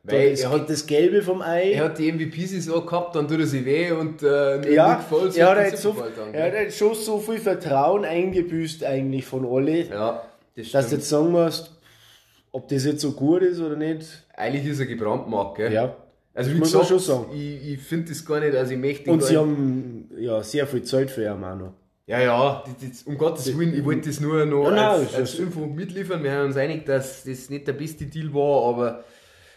Weil 0.02 0.36
er 0.38 0.50
hat- 0.50 0.68
das 0.70 0.86
Gelbe 0.86 1.22
vom 1.22 1.42
Ei. 1.42 1.72
Er 1.72 1.84
hat 1.84 1.98
die 1.98 2.08
MVP-Saison 2.12 2.84
gehabt, 2.86 3.14
dann 3.16 3.26
tut 3.28 3.40
er 3.40 3.46
sich 3.46 3.64
weh 3.64 3.90
und 3.92 4.22
äh, 4.22 4.72
ja, 4.72 4.94
Nick 4.96 5.04
Foles 5.08 5.36
er 5.36 5.48
hat, 5.56 5.70
jetzt 5.70 5.82
so, 5.82 5.92
dann, 6.16 6.32
er 6.34 6.46
hat 6.46 6.54
jetzt 6.54 6.76
schon 6.78 6.94
so 6.94 7.18
viel 7.18 7.38
Vertrauen 7.38 8.04
eingebüßt 8.04 8.84
eigentlich 8.84 9.24
von 9.26 9.44
alle, 9.46 9.82
Ja, 9.88 10.22
das 10.56 10.70
dass 10.70 10.90
du 10.90 10.96
jetzt 10.96 11.08
sagen 11.08 11.30
musst, 11.32 11.72
ob 12.52 12.68
das 12.68 12.84
jetzt 12.84 13.00
so 13.00 13.12
gut 13.12 13.42
ist 13.42 13.60
oder 13.60 13.74
nicht. 13.76 14.06
Eigentlich 14.36 14.66
ist 14.66 14.78
er 14.80 14.86
gebrandmarkt, 14.86 15.56
gell? 15.56 15.72
Ja. 15.72 15.96
Also 16.36 16.50
wie 16.50 16.58
Muss 16.58 16.72
man 16.74 16.82
gesagt, 16.82 17.02
schon 17.02 17.16
sagen. 17.16 17.34
ich, 17.34 17.72
ich 17.72 17.80
finde 17.80 18.10
das 18.10 18.24
gar 18.24 18.40
nicht, 18.40 18.54
also 18.54 18.72
ich 18.72 18.78
möchte 18.78 19.10
Und 19.10 19.22
sie 19.22 19.36
haben 19.38 20.10
ja 20.18 20.42
sehr 20.42 20.66
viel 20.66 20.82
Zeit 20.82 21.10
für 21.10 21.22
ihn 21.24 21.42
auch 21.42 21.56
noch. 21.56 21.72
Ja, 22.06 22.20
ja, 22.20 22.62
das, 22.66 22.88
das, 22.90 23.02
um 23.04 23.16
Gottes 23.18 23.56
Willen, 23.58 23.74
ich 23.74 23.84
wollte 23.84 24.08
das 24.08 24.20
nur 24.20 24.44
noch 24.44 24.70
Ja, 24.70 24.92
als, 24.92 25.14
als 25.14 25.34
Info 25.38 25.60
mitliefern. 25.66 26.22
Wir 26.22 26.32
haben 26.32 26.46
uns 26.46 26.56
einig, 26.56 26.84
dass 26.84 27.24
das 27.24 27.48
nicht 27.50 27.66
der 27.66 27.72
beste 27.72 28.04
Deal 28.04 28.32
war, 28.34 28.68
aber 28.68 29.04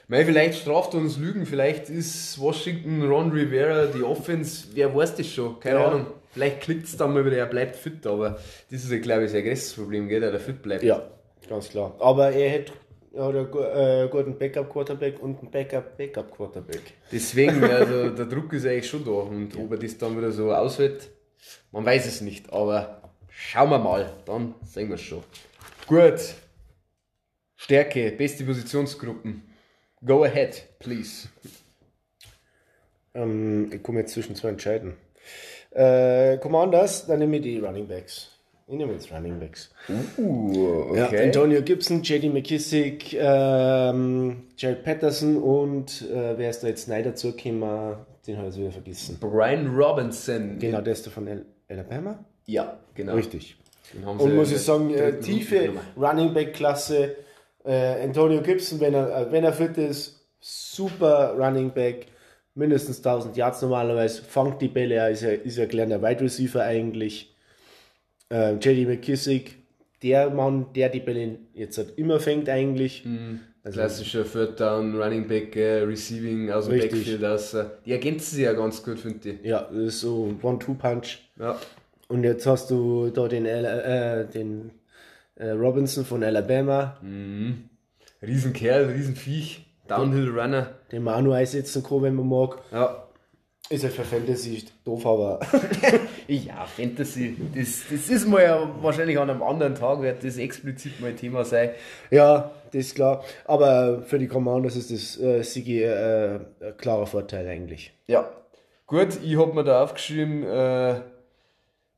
mei, 0.08 0.24
vielleicht 0.26 0.62
straft 0.62 0.96
uns 0.96 1.18
Lügen, 1.18 1.46
vielleicht 1.46 1.90
ist 1.90 2.40
Washington, 2.40 3.04
Ron 3.04 3.32
Rivera, 3.32 3.86
die 3.88 4.02
Offense, 4.02 4.70
wer 4.74 4.96
weiß 4.96 5.16
das 5.18 5.28
schon, 5.28 5.60
keine 5.60 5.80
Ja. 5.80 5.88
Ahnung. 5.90 6.08
Vielleicht 6.32 6.62
klickt 6.62 6.86
es 6.86 6.96
dann 6.96 7.14
mal 7.14 7.26
wieder, 7.26 7.38
er 7.38 7.46
bleibt 7.48 7.76
fit, 7.76 8.08
aber 8.08 8.40
das 8.72 8.84
ist 8.84 8.92
ja, 8.92 9.00
glaube 9.00 9.26
ich, 9.26 9.32
sein 9.32 9.44
größtes 9.44 9.74
Problem, 9.74 10.08
gell, 10.08 10.22
dass 10.22 10.32
er 10.34 10.40
fit 10.40 10.62
bleibt. 10.62 10.84
Ja, 10.84 11.04
ganz 11.50 11.70
klar. 11.70 11.94
Aber 12.00 12.32
er 12.32 12.50
hätte 12.50 12.72
gu- 13.12 13.60
äh, 13.60 14.08
guten 14.12 14.38
Backup-Quarterback 14.38 15.22
und 15.22 15.40
einen 15.40 15.52
Backup-Backup-Quarterback. 15.52 16.82
Deswegen, 17.12 17.64
also 17.64 18.10
der 18.10 18.26
Druck 18.26 18.54
ist 18.54 18.66
eigentlich 18.66 18.88
schon 18.90 19.04
da. 19.04 19.12
Und 19.12 19.56
ob 19.58 19.72
er 19.72 19.78
das 19.78 19.98
dann 19.98 20.18
wieder 20.18 20.32
so 20.32 20.54
aushält, 20.54 21.10
man 21.72 21.86
weiß 21.86 22.06
es 22.06 22.22
nicht. 22.22 22.52
Aber 22.54 23.02
schauen 23.30 23.70
wir 23.70 23.80
mal, 23.80 24.14
dann 24.26 24.56
sehen 24.64 24.90
wir 24.90 24.96
es 24.96 25.02
schon. 25.02 25.24
Gut. 25.88 26.20
Stärke, 27.56 28.12
beste 28.12 28.44
Positionsgruppen. 28.46 29.44
Go 30.06 30.24
ahead, 30.24 30.64
please. 30.80 31.28
Ähm, 33.14 33.70
ich 33.74 33.84
komme 33.84 34.00
jetzt 34.02 34.14
zwischen 34.14 34.36
zwei 34.36 34.50
entscheiden. 34.50 34.96
Äh, 35.72 36.38
Commanders, 36.38 37.06
dann 37.08 37.20
nehme 37.20 37.38
ich 37.38 37.44
die 37.44 37.60
Running 37.60 37.88
Backs. 37.88 38.39
Ich 38.72 38.78
nehme 38.78 38.94
jetzt 38.94 39.12
Running 39.12 39.40
Backs. 39.40 39.72
Uh, 40.18 40.94
Ja, 40.96 41.08
Antonio 41.08 41.62
Gibson, 41.64 42.04
JD 42.04 42.32
McKissick, 42.32 43.14
ähm, 43.14 44.44
Jared 44.58 44.84
Patterson 44.84 45.38
und 45.38 46.04
äh, 46.12 46.38
wer 46.38 46.52
ist 46.52 46.62
da 46.62 46.68
jetzt 46.68 46.88
neu 46.88 47.02
dazu 47.02 47.32
gekommen? 47.34 47.96
Den 48.28 48.38
habe 48.38 48.48
ich 48.50 48.54
jetzt 48.56 48.60
wieder 48.60 48.72
vergessen. 48.72 49.18
Brian 49.20 49.76
Robinson. 49.76 50.60
Genau, 50.60 50.82
der 50.82 50.94
ist 50.94 51.04
der 51.06 51.12
von 51.12 51.28
Al- 51.28 51.46
Alabama? 51.68 52.24
Ja, 52.46 52.78
genau. 52.94 53.16
Richtig. 53.16 53.56
Und 54.06 54.36
muss 54.36 54.52
ich 54.52 54.60
sagen, 54.60 54.94
äh, 54.94 55.20
tiefe. 55.20 55.72
Running 55.98 56.32
Back 56.36 56.54
Klasse. 56.54 57.16
Äh, 57.66 58.04
Antonio 58.04 58.42
Gibson, 58.42 58.80
wenn 58.80 58.94
er, 58.94 59.28
äh, 59.28 59.32
wenn 59.32 59.44
er 59.44 59.54
fit 59.54 59.78
ist, 59.80 60.28
super 60.40 61.34
Running 61.40 61.72
Back. 61.72 62.06
Mindestens 62.54 62.98
1000 63.02 63.36
Yards 63.36 63.64
normalerweise. 63.64 64.22
Fangt 64.22 64.62
die 64.62 64.68
Bälle, 64.68 64.96
er 64.96 65.10
ist 65.10 65.24
ja, 65.24 65.30
ist 65.32 65.58
ja 65.58 65.64
ein 65.64 65.70
kleiner 65.70 66.02
Wide 66.04 66.22
Receiver 66.22 66.62
eigentlich. 66.64 67.34
Äh, 68.30 68.54
JD 68.56 68.88
McKissick, 68.88 69.58
der 70.04 70.30
Mann, 70.30 70.68
der 70.76 70.90
die 70.90 71.00
Bälle 71.00 71.38
jetzt 71.54 71.78
halt 71.78 71.98
immer 71.98 72.20
fängt 72.20 72.48
eigentlich. 72.50 73.04
Mhm. 73.06 73.42
Also, 73.64 73.80
Klassischer 73.80 74.24
Third 74.24 74.60
Down, 74.60 74.96
Running 75.00 75.28
Back, 75.28 75.56
äh, 75.56 75.82
Receiving 75.82 76.50
aus 76.50 76.66
dem 76.66 76.76
Richtig. 76.76 76.92
Backfield. 76.92 77.26
Aus, 77.26 77.54
äh, 77.54 77.66
die 77.86 77.92
ergänzen 77.92 78.36
sich 78.36 78.46
ja 78.46 78.54
ganz 78.54 78.82
gut, 78.84 79.00
finde 79.00 79.30
ich. 79.30 79.44
ja, 79.44 79.64
das 79.72 79.78
ist 79.96 80.00
so 80.02 80.28
ein 80.28 80.40
One-Two-Punch. 80.42 81.20
Ja. 81.40 81.58
Und 82.08 82.24
jetzt 82.24 82.46
hast 82.48 82.72
du 82.72 83.10
da 83.10 83.28
den, 83.28 83.46
äh, 83.46 84.26
den 84.28 84.72
äh, 85.36 85.50
Robinson 85.50 86.06
von 86.06 86.24
Alabama, 86.24 86.98
Riesenkerl, 88.22 88.86
Riesenviech, 88.86 89.66
Downhill 89.88 90.30
Runner. 90.30 90.76
den 90.92 91.04
man 91.04 91.16
auch 91.16 91.22
noch 91.22 91.34
einsetzen 91.34 91.84
kann, 91.84 92.02
wenn 92.04 92.16
man 92.16 92.28
mag. 92.30 92.62
Ja. 92.72 93.09
Ist 93.72 93.84
halt 93.84 93.94
für 93.94 94.04
Fantasy 94.04 94.66
doof, 94.84 95.06
aber. 95.06 95.40
ja, 96.28 96.66
Fantasy, 96.66 97.38
das, 97.54 97.84
das 97.92 98.10
ist 98.10 98.28
mal 98.28 98.42
ja 98.42 98.68
wahrscheinlich 98.82 99.20
an 99.20 99.30
einem 99.30 99.44
anderen 99.44 99.76
Tag, 99.76 100.02
wird 100.02 100.24
das 100.24 100.38
explizit 100.38 101.00
mal 101.00 101.14
Thema 101.14 101.46
sein. 101.46 101.70
Ja, 102.10 102.50
das 102.72 102.88
ist 102.88 102.96
klar. 102.96 103.24
Aber 103.46 104.02
für 104.02 104.18
die 104.18 104.28
Commanders 104.28 104.76
ist 104.76 104.92
das 104.92 105.20
äh, 105.22 105.44
Sigi 105.44 105.84
äh, 105.84 106.40
ein 106.62 106.78
klarer 106.78 107.06
Vorteil 107.06 107.48
eigentlich. 107.48 107.94
Ja. 108.08 108.28
Gut, 108.88 109.20
ich 109.24 109.38
habe 109.38 109.54
mir 109.54 109.64
da 109.64 109.84
aufgeschrieben, 109.84 110.44
äh, 110.44 111.02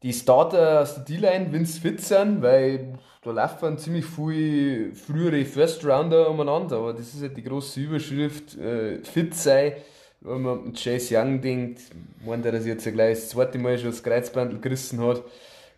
die 0.04 0.12
Starter 0.12 0.82
aus 0.82 0.96
der 0.96 1.06
D-Line, 1.06 1.54
Vince 1.54 1.80
fit 1.80 2.02
sind, 2.02 2.42
weil 2.42 3.00
da 3.24 3.32
laufen 3.32 3.78
ziemlich 3.78 4.06
viele 4.06 4.94
frühere 4.94 5.46
First 5.46 5.86
Rounder 5.86 6.30
umeinander, 6.30 6.80
aber 6.80 6.92
das 6.92 7.14
ist 7.14 7.22
halt 7.22 7.38
die 7.38 7.44
große 7.44 7.80
Überschrift, 7.80 8.58
äh, 8.58 8.98
fit 9.06 9.34
sein 9.36 9.74
wenn 10.22 10.42
man 10.42 10.66
an 10.66 10.74
Chase 10.74 11.18
Young 11.18 11.42
denkt, 11.42 11.82
meint 12.26 12.46
er, 12.46 12.52
dass 12.52 12.66
er 12.66 12.74
jetzt 12.74 12.92
gleich 12.92 13.16
das 13.16 13.30
zweite 13.30 13.58
Mal 13.58 13.78
schon 13.78 13.90
das 13.90 14.04
Kreuzband 14.04 14.62
gerissen 14.62 15.02
hat. 15.02 15.24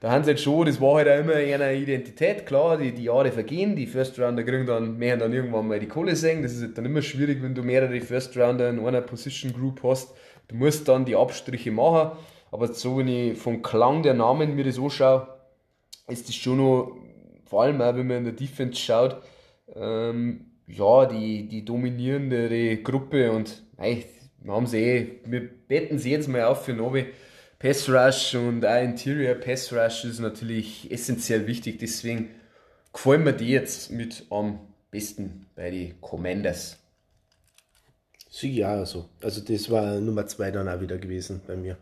Da 0.02 0.12
haben 0.12 0.26
sie 0.26 0.32
halt 0.32 0.40
schon, 0.42 0.66
das 0.66 0.82
war 0.82 0.96
halt 0.96 1.08
auch 1.08 1.18
immer 1.18 1.36
eine 1.36 1.74
Identität, 1.76 2.46
klar, 2.46 2.78
die, 2.78 2.92
die 2.92 3.06
Jahre 3.06 3.32
vergehen, 3.32 3.74
die 3.74 3.88
First 3.88 4.20
Rounder 4.20 4.44
kriegen 4.44 4.66
dann, 4.66 4.98
mehr 4.98 5.16
dann 5.16 5.32
irgendwann 5.32 5.66
mal 5.66 5.80
die 5.80 5.88
Kohle 5.88 6.14
sehen. 6.18 6.44
Das 6.44 6.52
ist 6.52 6.62
halt 6.62 6.78
dann 6.78 6.84
immer 6.84 7.02
schwierig, 7.02 7.42
wenn 7.42 7.56
du 7.56 7.64
mehrere 7.64 8.02
First 8.02 8.38
Rounder 8.38 8.70
in 8.70 8.86
einer 8.86 9.00
Position 9.00 9.54
Group 9.54 9.82
hast. 9.82 10.14
Du 10.50 10.56
musst 10.56 10.90
dann 10.90 11.06
die 11.06 11.16
Abstriche 11.16 11.72
machen. 11.72 12.18
Aber 12.52 12.68
so, 12.74 12.98
wenn 12.98 13.08
ich 13.08 13.38
vom 13.38 13.62
Klang 13.62 14.04
der 14.04 14.14
Namen 14.14 14.56
mir 14.56 14.66
das 14.66 14.78
anschaue, 14.78 15.26
ist 16.10 16.28
das 16.28 16.36
schon 16.36 16.58
noch, 16.58 16.98
vor 17.46 17.64
allem 17.64 17.80
auch 17.82 17.96
wenn 17.96 18.06
man 18.06 18.18
in 18.18 18.24
der 18.26 18.34
Defense 18.34 18.76
schaut, 18.76 19.22
ähm, 19.74 20.48
ja, 20.68 21.06
die, 21.06 21.48
die 21.48 21.64
dominierendere 21.64 22.78
Gruppe 22.78 23.32
und 23.32 23.64
ey, 23.78 24.04
wir 24.44 24.54
haben 24.54 24.74
eh, 24.74 25.20
wir 25.26 25.50
betten 25.68 26.00
sie 26.00 26.12
jetzt 26.12 26.28
mal 26.28 26.44
auf 26.44 26.66
für 26.66 26.74
Novi. 26.74 27.06
Pass 27.60 27.88
Rush 27.88 28.36
und 28.36 28.66
auch 28.66 28.84
Interior 28.84 29.36
Pass 29.36 29.72
Rush 29.72 30.04
ist 30.04 30.20
natürlich 30.20 30.92
essentiell 30.92 31.48
wichtig, 31.48 31.80
deswegen 31.80 32.30
gefallen 32.92 33.24
mir 33.24 33.34
die 33.34 33.50
jetzt 33.50 33.90
mit 33.90 34.26
am 34.30 34.60
besten 34.92 35.48
bei 35.56 35.72
den 35.72 36.02
Commanders. 36.02 36.78
Sie 38.30 38.52
ja, 38.52 38.86
so. 38.86 39.10
Also 39.22 39.42
das 39.42 39.70
war 39.70 40.00
Nummer 40.00 40.28
zwei 40.28 40.52
dann 40.52 40.68
auch 40.68 40.82
wieder 40.82 40.98
gewesen 40.98 41.42
bei 41.48 41.56
mir. 41.56 41.78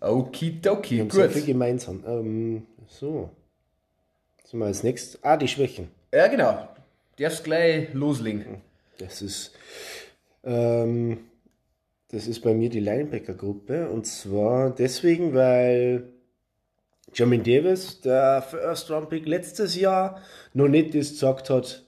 Okidoki, 0.00 0.98
gut. 0.98 1.12
Sehr 1.12 1.30
viel 1.30 1.46
gemeinsam. 1.46 2.04
Ähm, 2.06 2.66
so. 2.88 3.30
Sind 4.44 4.60
wir 4.60 4.66
als 4.66 4.82
nächstes. 4.82 5.22
Ah, 5.24 5.36
die 5.36 5.48
Schwächen. 5.48 5.88
Ja, 6.12 6.28
genau. 6.28 6.68
Darfst 7.18 7.42
gleich 7.42 7.92
loslegen. 7.94 8.60
Das 8.98 9.22
ist. 9.22 9.52
Ähm, 10.44 11.18
das 12.12 12.26
ist 12.26 12.40
bei 12.40 12.52
mir 12.52 12.68
die 12.68 12.80
Linebacker-Gruppe. 12.80 13.88
Und 13.88 14.06
zwar 14.06 14.70
deswegen, 14.70 15.34
weil 15.34 16.12
Jamin 17.14 17.42
Davis, 17.42 18.02
der 18.02 18.42
First-Round-Pick 18.42 19.26
letztes 19.26 19.76
Jahr, 19.76 20.20
noch 20.52 20.68
nicht 20.68 20.94
das 20.94 21.10
gesagt 21.10 21.48
hat, 21.48 21.82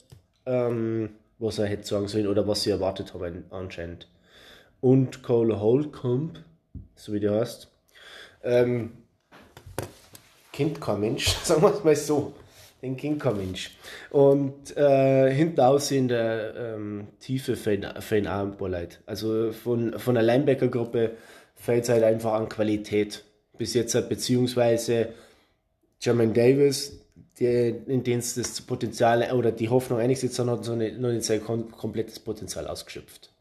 ähm, 0.46 1.10
was 1.38 1.58
er 1.58 1.66
hätte 1.66 1.86
sagen 1.86 2.08
sollen 2.08 2.26
oder 2.26 2.48
was 2.48 2.62
sie 2.62 2.70
erwartet 2.70 3.12
haben 3.12 3.44
anscheinend. 3.50 4.08
Und 4.80 5.22
Cole 5.22 5.60
Holcomb, 5.60 6.42
so 6.94 7.12
wie 7.12 7.20
der 7.20 7.40
heißt, 7.40 7.70
ähm, 8.42 8.92
kennt 10.52 10.80
kein 10.80 11.00
Mensch, 11.00 11.28
sagen 11.44 11.62
wir 11.62 11.74
es 11.74 11.84
mal 11.84 11.96
so 11.96 12.32
den 12.84 12.96
kennt 12.96 13.20
kein 13.20 13.36
Mensch. 13.36 13.70
Und 14.10 14.76
äh, 14.76 15.32
hinaus 15.32 15.90
in 15.90 16.08
der 16.08 16.54
ähm, 16.56 17.08
Tiefe 17.18 17.56
fehlen 17.56 17.86
auch 18.26 18.40
ein 18.40 18.56
paar 18.56 18.68
Leute. 18.68 18.98
Also 19.06 19.52
von, 19.52 19.98
von 19.98 20.14
der 20.14 20.22
Linebacker-Gruppe 20.22 21.12
fällt 21.54 21.84
es 21.84 21.88
halt 21.88 22.04
einfach 22.04 22.34
an 22.34 22.48
Qualität. 22.48 23.24
Bis 23.56 23.74
jetzt 23.74 23.94
hat 23.94 24.08
beziehungsweise 24.08 25.08
Jermaine 26.00 26.32
Davis, 26.32 27.00
der, 27.40 27.86
in 27.88 28.04
dem 28.04 28.18
es 28.18 28.34
das 28.34 28.60
Potenzial 28.60 29.32
oder 29.32 29.50
die 29.50 29.68
Hoffnung 29.68 29.98
eingesetzt 29.98 30.38
hat, 30.38 30.46
hat 30.46 30.66
noch 30.66 30.76
nicht, 30.76 30.98
noch 30.98 31.10
nicht 31.10 31.24
sein 31.24 31.42
komplettes 31.42 32.20
Potenzial 32.20 32.66
ausgeschöpft. 32.66 33.33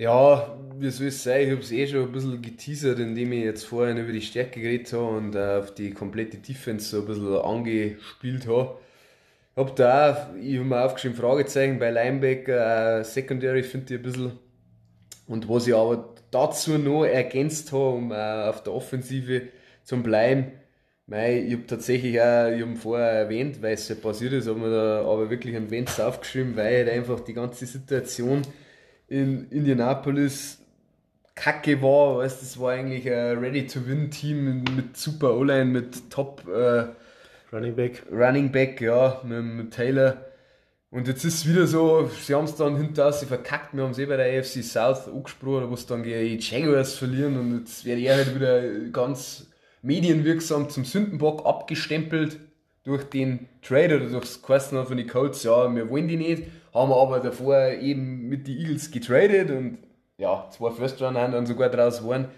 Ja, 0.00 0.58
wie 0.78 0.88
soll 0.88 1.08
es 1.08 1.22
sein? 1.22 1.42
Ich 1.42 1.50
habe 1.50 1.60
es 1.60 1.72
eh 1.72 1.86
schon 1.86 2.04
ein 2.04 2.12
bisschen 2.12 2.40
geteasert, 2.40 2.98
indem 3.00 3.32
ich 3.32 3.44
jetzt 3.44 3.64
vorhin 3.64 3.98
über 3.98 4.12
die 4.12 4.22
Stärke 4.22 4.58
geredet 4.58 4.90
habe 4.94 5.08
und 5.08 5.36
auf 5.36 5.74
die 5.74 5.90
komplette 5.90 6.38
Defense 6.38 6.88
so 6.88 7.00
ein 7.02 7.06
bisschen 7.06 7.36
angespielt 7.36 8.46
habe. 8.46 8.78
Ich 9.52 9.58
habe 9.58 9.72
da 9.76 10.10
auch, 10.10 10.36
ich 10.40 10.56
habe 10.56 10.64
mir 10.64 10.82
aufgeschrieben, 10.86 11.18
Fragezeichen 11.18 11.78
bei 11.78 11.90
Linebacker, 11.90 13.00
äh, 13.00 13.04
Secondary 13.04 13.62
finde 13.62 13.92
ich 13.92 14.00
ein 14.00 14.02
bisschen. 14.02 14.38
Und 15.26 15.50
was 15.50 15.66
ich 15.66 15.74
aber 15.74 16.14
dazu 16.30 16.78
noch 16.78 17.04
ergänzt 17.04 17.70
habe, 17.72 17.90
um 17.90 18.10
äh, 18.10 18.14
auf 18.14 18.62
der 18.62 18.72
Offensive 18.72 19.48
zu 19.84 20.02
bleiben, 20.02 20.52
Mei, 21.08 21.42
ich 21.42 21.52
habe 21.52 21.66
tatsächlich 21.66 22.18
auch, 22.22 22.48
ich 22.48 22.62
habe 22.62 22.76
vorher 22.76 23.10
erwähnt, 23.10 23.60
weil 23.60 23.74
es 23.74 23.86
ja 23.90 23.96
passiert 23.96 24.32
ist, 24.32 24.48
habe 24.48 24.60
mir 24.60 24.70
da 24.70 25.02
aber 25.02 25.28
wirklich 25.28 25.54
ein 25.56 25.70
Wenz 25.70 26.00
aufgeschrieben, 26.00 26.56
weil 26.56 26.86
halt 26.86 26.88
einfach 26.88 27.20
die 27.20 27.34
ganze 27.34 27.66
Situation 27.66 28.40
in 29.10 29.50
Indianapolis 29.50 30.58
kacke 31.34 31.82
war. 31.82 32.18
Weißt, 32.18 32.40
das 32.40 32.58
war 32.58 32.72
eigentlich 32.72 33.10
ein 33.10 33.38
Ready-to-Win-Team 33.38 34.64
mit 34.76 34.96
super 34.96 35.36
O-Line, 35.36 35.66
mit 35.66 36.10
Top 36.10 36.46
äh, 36.48 36.86
Running 37.52 37.74
Back. 37.74 38.02
Running 38.10 38.50
Back, 38.50 38.80
ja, 38.80 39.20
mit, 39.24 39.44
mit 39.44 39.70
Taylor. 39.72 40.24
Und 40.90 41.06
jetzt 41.06 41.24
ist 41.24 41.34
es 41.34 41.48
wieder 41.48 41.66
so, 41.66 42.10
sie 42.20 42.34
haben 42.34 42.46
es 42.46 42.56
dann 42.56 42.76
hinter 42.76 43.12
sie 43.12 43.26
verkackt. 43.26 43.74
Wir 43.74 43.84
haben 43.84 43.92
es 43.92 43.98
eh 43.98 44.06
bei 44.06 44.16
der 44.16 44.40
AFC 44.40 44.62
South 44.62 45.08
angesprochen, 45.08 45.70
wo 45.70 45.74
es 45.74 45.86
dann 45.86 46.02
gegen 46.02 46.38
die 46.38 46.44
Jaguars 46.44 46.94
verlieren. 46.94 47.38
Und 47.38 47.60
jetzt 47.60 47.84
wäre 47.84 48.00
er 48.00 48.16
halt 48.16 48.34
wieder 48.34 48.62
ganz 48.90 49.48
medienwirksam 49.82 50.68
zum 50.68 50.84
Sündenbock 50.84 51.46
abgestempelt 51.46 52.38
durch 52.84 53.04
den 53.04 53.48
Trade 53.62 53.96
oder 53.96 54.06
durch 54.06 54.24
das 54.24 54.42
Kosten 54.42 54.84
von 54.84 54.96
den 54.96 55.06
Colts. 55.06 55.44
Ja, 55.44 55.72
wir 55.72 55.88
wollen 55.90 56.08
die 56.08 56.16
nicht 56.16 56.42
haben 56.72 56.90
wir 56.90 56.96
aber 56.96 57.20
davor 57.20 57.68
eben 57.68 58.28
mit 58.28 58.46
den 58.46 58.58
Eagles 58.58 58.90
getradet 58.90 59.50
und 59.50 59.78
ja, 60.18 60.48
zwei 60.50 60.70
First 60.70 61.00
Runner 61.00 61.20
haben 61.20 61.32
dann 61.32 61.46
sogar 61.46 61.68
draus 61.70 62.06
waren. 62.06 62.28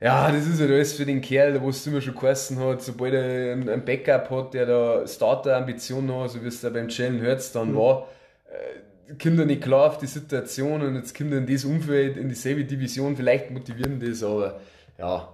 Ja, 0.00 0.30
das 0.30 0.46
ist 0.46 0.60
halt 0.60 0.70
alles 0.70 0.92
für 0.92 1.06
den 1.06 1.22
Kerl, 1.22 1.60
wo 1.62 1.70
es 1.70 1.86
immer 1.86 2.02
schon 2.02 2.14
geheißen 2.14 2.58
hat, 2.60 2.82
sobald 2.82 3.14
er 3.14 3.52
einen 3.52 3.84
Backup 3.84 4.30
hat, 4.30 4.52
der 4.52 4.66
da 4.66 5.06
Starter-Ambitionen 5.06 6.14
hat, 6.14 6.30
so 6.30 6.42
wie 6.42 6.48
es 6.48 6.60
da 6.60 6.68
beim 6.68 6.90
Jalen 6.90 7.22
Hurts 7.22 7.52
dann 7.52 7.72
mhm. 7.72 7.76
war, 7.76 8.08
äh, 8.50 9.14
Kinder 9.14 9.46
nicht 9.46 9.62
klar 9.62 9.86
auf 9.86 9.98
die 9.98 10.06
Situation 10.06 10.82
und 10.82 10.96
jetzt 10.96 11.14
Kinder 11.14 11.38
in 11.38 11.46
das 11.46 11.64
Umfeld, 11.64 12.18
in 12.18 12.28
dieselbe 12.28 12.64
Division, 12.64 13.16
vielleicht 13.16 13.50
motivieren 13.50 13.98
das, 13.98 14.22
aber 14.22 14.60
ja, 14.98 15.32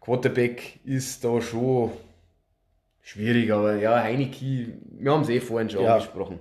Quarterback 0.00 0.78
ist 0.84 1.24
da 1.24 1.40
schon 1.40 1.90
schwierig, 3.02 3.50
aber 3.52 3.74
ja, 3.74 4.00
Heineke, 4.00 4.72
wir 5.00 5.10
haben 5.10 5.22
es 5.22 5.28
eh 5.30 5.40
vorhin 5.40 5.68
schon 5.68 5.82
ja. 5.82 5.94
angesprochen. 5.94 6.38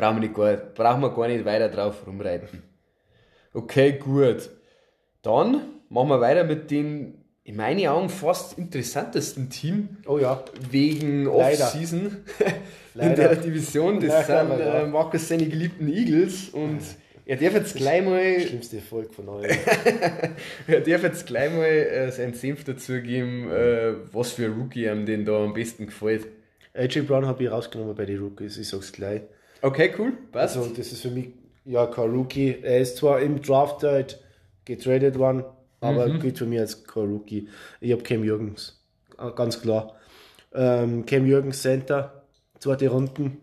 Brauchen 0.00 0.16
wir, 0.16 0.20
nicht 0.20 0.34
gar, 0.34 0.56
brauchen 0.56 1.02
wir 1.02 1.14
gar 1.14 1.28
nicht 1.28 1.44
weiter 1.44 1.68
drauf 1.68 2.06
rumreiten. 2.06 2.62
Okay, 3.52 3.98
gut. 3.98 4.48
Dann 5.20 5.60
machen 5.90 6.08
wir 6.08 6.22
weiter 6.22 6.44
mit 6.44 6.70
dem, 6.70 7.16
in 7.44 7.56
meinen 7.56 7.86
Augen, 7.86 8.08
fast 8.08 8.56
interessantesten 8.56 9.50
Team. 9.50 9.98
Oh 10.06 10.16
ja. 10.16 10.42
Wegen 10.70 11.28
Off-Season 11.28 12.16
in 12.94 13.14
der 13.14 13.36
Division. 13.36 14.00
Das 14.00 14.26
Leider, 14.26 14.56
sind 14.56 14.60
äh, 14.60 14.86
Markus 14.86 15.28
seine 15.28 15.46
geliebten 15.46 15.86
Eagles 15.92 16.48
und 16.48 16.80
er 17.26 17.36
darf 17.36 17.52
jetzt 17.52 17.76
gleich 17.76 18.02
mal. 18.02 18.40
Schlimmste 18.40 18.76
Erfolg 18.76 19.12
von 19.12 19.28
euch. 19.28 19.50
er 20.66 20.80
darf 20.80 21.02
jetzt 21.02 21.26
gleich 21.26 21.52
mal 21.52 21.66
äh, 21.66 22.10
seinen 22.10 22.32
Senf 22.32 22.64
dazugeben, 22.64 23.50
äh, 23.50 23.92
was 24.12 24.32
für 24.32 24.46
ein 24.46 24.52
Rookie 24.54 24.86
ihm 24.86 25.04
den 25.04 25.26
da 25.26 25.44
am 25.44 25.52
besten 25.52 25.84
gefällt. 25.84 26.26
AJ 26.72 27.02
Brown 27.02 27.26
habe 27.26 27.44
ich 27.44 27.50
rausgenommen 27.50 27.94
bei 27.94 28.06
den 28.06 28.18
Rookies, 28.18 28.56
ich 28.56 28.66
sag's 28.66 28.92
gleich. 28.92 29.20
Okay, 29.62 29.92
cool. 29.98 30.12
Passt. 30.32 30.56
Also, 30.56 30.70
das 30.70 30.92
ist 30.92 31.02
für 31.02 31.10
mich 31.10 31.28
ja 31.64 31.86
kein 31.86 32.10
Rookie. 32.10 32.56
Er 32.62 32.80
ist 32.80 32.96
zwar 32.96 33.20
im 33.20 33.40
Draft 33.42 33.82
halt 33.82 34.20
getradet 34.64 35.18
worden, 35.18 35.44
aber 35.80 36.08
mhm. 36.08 36.20
gilt 36.20 36.38
für 36.38 36.46
mich 36.46 36.60
als 36.60 36.84
kein 36.84 37.10
Rookie. 37.10 37.48
Ich 37.80 37.92
habe 37.92 38.02
Cam 38.02 38.24
Jürgens, 38.24 38.82
äh, 39.18 39.30
ganz 39.32 39.60
klar. 39.60 39.96
Ähm, 40.54 41.06
Cam 41.06 41.26
Jürgens 41.26 41.62
Center, 41.62 42.24
zweite 42.58 42.88
Runden. 42.88 43.38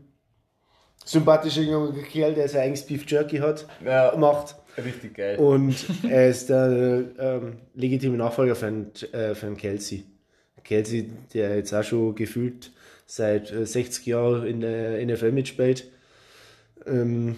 Sympathischer 1.05 1.61
junger 1.61 1.93
Kerl, 2.03 2.33
der 2.33 2.49
sein 2.49 2.63
eigenes 2.63 2.85
Beef 2.85 3.09
Jerky 3.09 3.37
hat, 3.37 3.65
ja, 3.83 4.13
macht. 4.17 4.55
Richtig 4.77 5.15
geil. 5.15 5.37
Und 5.37 5.75
er 6.09 6.29
ist 6.29 6.49
der 6.49 7.05
ähm, 7.17 7.57
legitime 7.73 8.17
Nachfolger 8.17 8.55
von, 8.55 8.91
äh, 9.13 9.33
von 9.33 9.55
Kelsey. 9.55 10.03
Kelsey, 10.63 11.09
der 11.33 11.55
jetzt 11.55 11.73
auch 11.73 11.83
schon 11.83 12.13
gefühlt 12.13 12.71
seit 13.05 13.47
60 13.47 14.05
äh, 14.05 14.09
Jahren 14.09 14.45
in 14.45 14.59
der 14.59 15.05
NFL 15.05 15.31
mitspielt 15.31 15.89
ähm, 16.85 17.37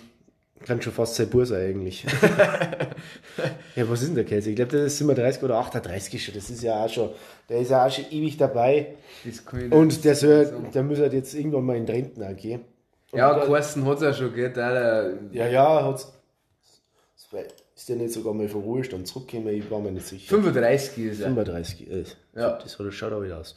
kann 0.66 0.82
schon 0.82 0.94
fast 0.94 1.16
sein 1.16 1.30
Bur 1.30 1.46
sein 1.46 1.70
eigentlich. 1.70 2.04
ja, 3.76 3.90
was 3.90 4.02
ist 4.02 4.10
denn 4.10 4.16
der 4.16 4.26
Käse? 4.26 4.50
Ich 4.50 4.56
glaube, 4.56 4.72
der 4.72 4.86
ist 4.86 4.98
37 4.98 5.44
oder 5.44 5.56
38 5.58 6.24
schon. 6.24 6.36
Das 6.36 6.50
ist 6.50 6.62
ja 6.64 6.84
auch 6.84 6.90
schon, 6.90 7.10
der 7.48 7.60
ist 7.60 7.72
ja 7.72 7.86
auch 7.86 7.92
schon 7.92 8.06
ewig 8.12 8.38
dabei. 8.38 8.96
Und 9.70 10.04
der, 10.04 10.16
soll, 10.16 10.54
der 10.74 10.84
muss 10.84 11.00
halt 11.00 11.14
jetzt 11.14 11.34
irgendwann 11.34 11.66
mal 11.66 11.78
in 11.78 11.86
Renten 11.86 12.24
auch 12.24 12.36
gehen. 12.36 12.62
Und 13.12 13.20
ja, 13.20 13.34
Carsten 13.46 13.86
hat 13.86 13.98
es 13.98 14.04
ja 14.04 14.14
schon, 14.14 14.34
gell? 14.36 14.52
Der, 14.52 15.14
ja, 15.32 15.48
ja, 15.48 15.84
hat 15.86 16.06
Ist 17.76 17.90
der 17.90 17.96
nicht 17.96 18.14
sogar 18.14 18.34
mal 18.34 18.48
vom 18.48 18.62
Ruhestand 18.62 19.08
zurückgekommen? 19.08 19.54
Ich 19.56 19.72
war 19.72 19.80
mir 19.80 19.92
nicht 19.92 20.08
sicher. 20.08 20.30
35 20.30 21.06
ist 21.06 21.20
er. 21.22 21.28
35, 21.28 21.90
äh, 21.90 22.04
Ja. 22.36 22.60
das 22.62 22.78
hat, 22.78 22.94
schaut 22.94 23.14
auch 23.14 23.24
wieder 23.24 23.40
aus. 23.40 23.56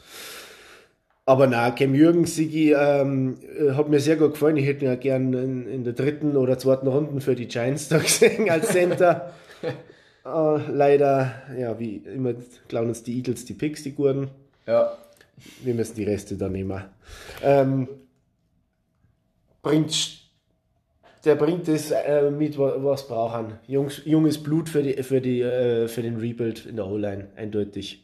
Aber 1.25 1.47
na, 1.47 1.71
Cam 1.71 1.95
Jürgens, 1.95 2.35
Sigi, 2.35 2.73
ähm, 2.73 3.39
äh, 3.57 3.73
hat 3.73 3.89
mir 3.89 4.01
sehr 4.01 4.17
gut 4.17 4.33
gefallen. 4.33 4.57
Ich 4.57 4.67
hätte 4.67 4.85
ihn 4.85 4.91
ja 4.91 4.97
gern 4.97 5.33
in, 5.35 5.67
in 5.69 5.85
der 5.85 5.93
dritten 5.93 6.37
oder 6.37 6.59
zweiten 6.59 6.89
Runde 6.89 7.21
für 7.21 7.37
die 7.37 7.47
Giants 7.47 7.89
da 7.89 7.99
gesehen 8.01 8.51
als 8.51 8.69
Center. 8.71 9.33
äh, 9.63 10.71
leider, 10.71 11.33
ja, 11.57 11.79
wie 11.79 11.97
immer, 11.99 12.35
klauen 12.69 12.89
uns 12.89 13.05
die 13.05 13.17
Eagles 13.17 13.45
die 13.45 13.55
Picks, 13.55 13.85
die 13.85 13.93
Gurden. 13.95 14.29
Ja. 14.67 14.97
Wir 15.63 15.75
müssen 15.75 15.95
die 15.95 16.05
Reste 16.05 16.37
dann 16.37 16.53
nehmen. 16.53 16.83
Ähm, 17.43 17.89
bringt, 19.63 20.23
der 21.25 21.35
bringt 21.37 21.69
es 21.69 21.91
äh, 21.93 22.31
mit, 22.31 22.59
wa- 22.59 22.77
was 22.79 23.07
brauchen. 23.07 23.59
Jungs, 23.67 24.03
junges 24.05 24.43
Blut 24.43 24.69
für, 24.69 24.83
die, 24.83 25.03
für, 25.03 25.21
die, 25.21 25.41
äh, 25.41 25.89
für 25.89 26.03
den 26.03 26.17
Rebuild 26.17 26.67
in 26.67 26.77
der 26.77 26.87
O-Line, 26.87 27.29
eindeutig. 27.37 28.02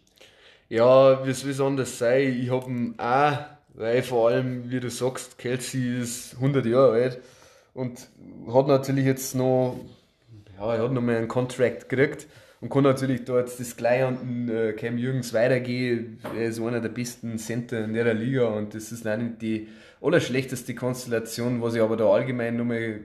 Ja, 0.71 1.27
wie 1.27 1.33
soll 1.33 1.51
es 1.51 1.61
anders 1.61 1.99
sein? 1.99 2.39
Ich 2.41 2.51
habe 2.51 2.71
ihn 2.71 2.95
auch, 2.99 3.39
weil 3.75 4.03
vor 4.03 4.29
allem, 4.29 4.71
wie 4.71 4.81
du 4.81 4.91
sagst, 4.91 5.39
Kelsey 5.39 6.01
ist 6.01 6.35
100 6.35 6.67
Jahre 6.67 6.93
alt 6.93 7.21
und 7.73 8.09
hat 8.53 8.67
natürlich 8.67 9.07
jetzt 9.07 9.35
noch, 9.35 9.81
ja, 10.59 10.75
er 10.75 10.83
hat 10.83 10.93
noch 10.93 11.01
mal 11.01 11.17
einen 11.17 11.29
Contract 11.29 11.89
gekriegt 11.89 12.27
und 12.61 12.69
kann 12.69 12.83
natürlich 12.83 13.25
da 13.25 13.39
jetzt 13.39 13.61
das 13.61 13.77
gleich 13.79 14.05
an 14.05 14.19
den 14.47 14.55
äh, 14.55 14.73
Cam 14.75 14.99
Jürgens 14.99 15.33
weitergehen. 15.33 16.21
Er 16.37 16.49
ist 16.49 16.61
einer 16.61 16.81
der 16.81 16.91
besten 16.91 17.39
Center 17.39 17.85
in 17.85 17.95
der 17.95 18.13
Liga 18.13 18.45
und 18.49 18.75
das 18.75 18.93
ist 18.93 19.07
auch 19.09 19.17
nicht 19.17 19.41
die 19.41 19.69
allerschlechteste 20.03 20.75
Konstellation, 20.75 21.63
was 21.63 21.77
ich 21.77 21.81
aber 21.81 21.97
da 21.97 22.11
allgemein 22.11 22.57
noch 22.57 22.67
mal 22.67 23.01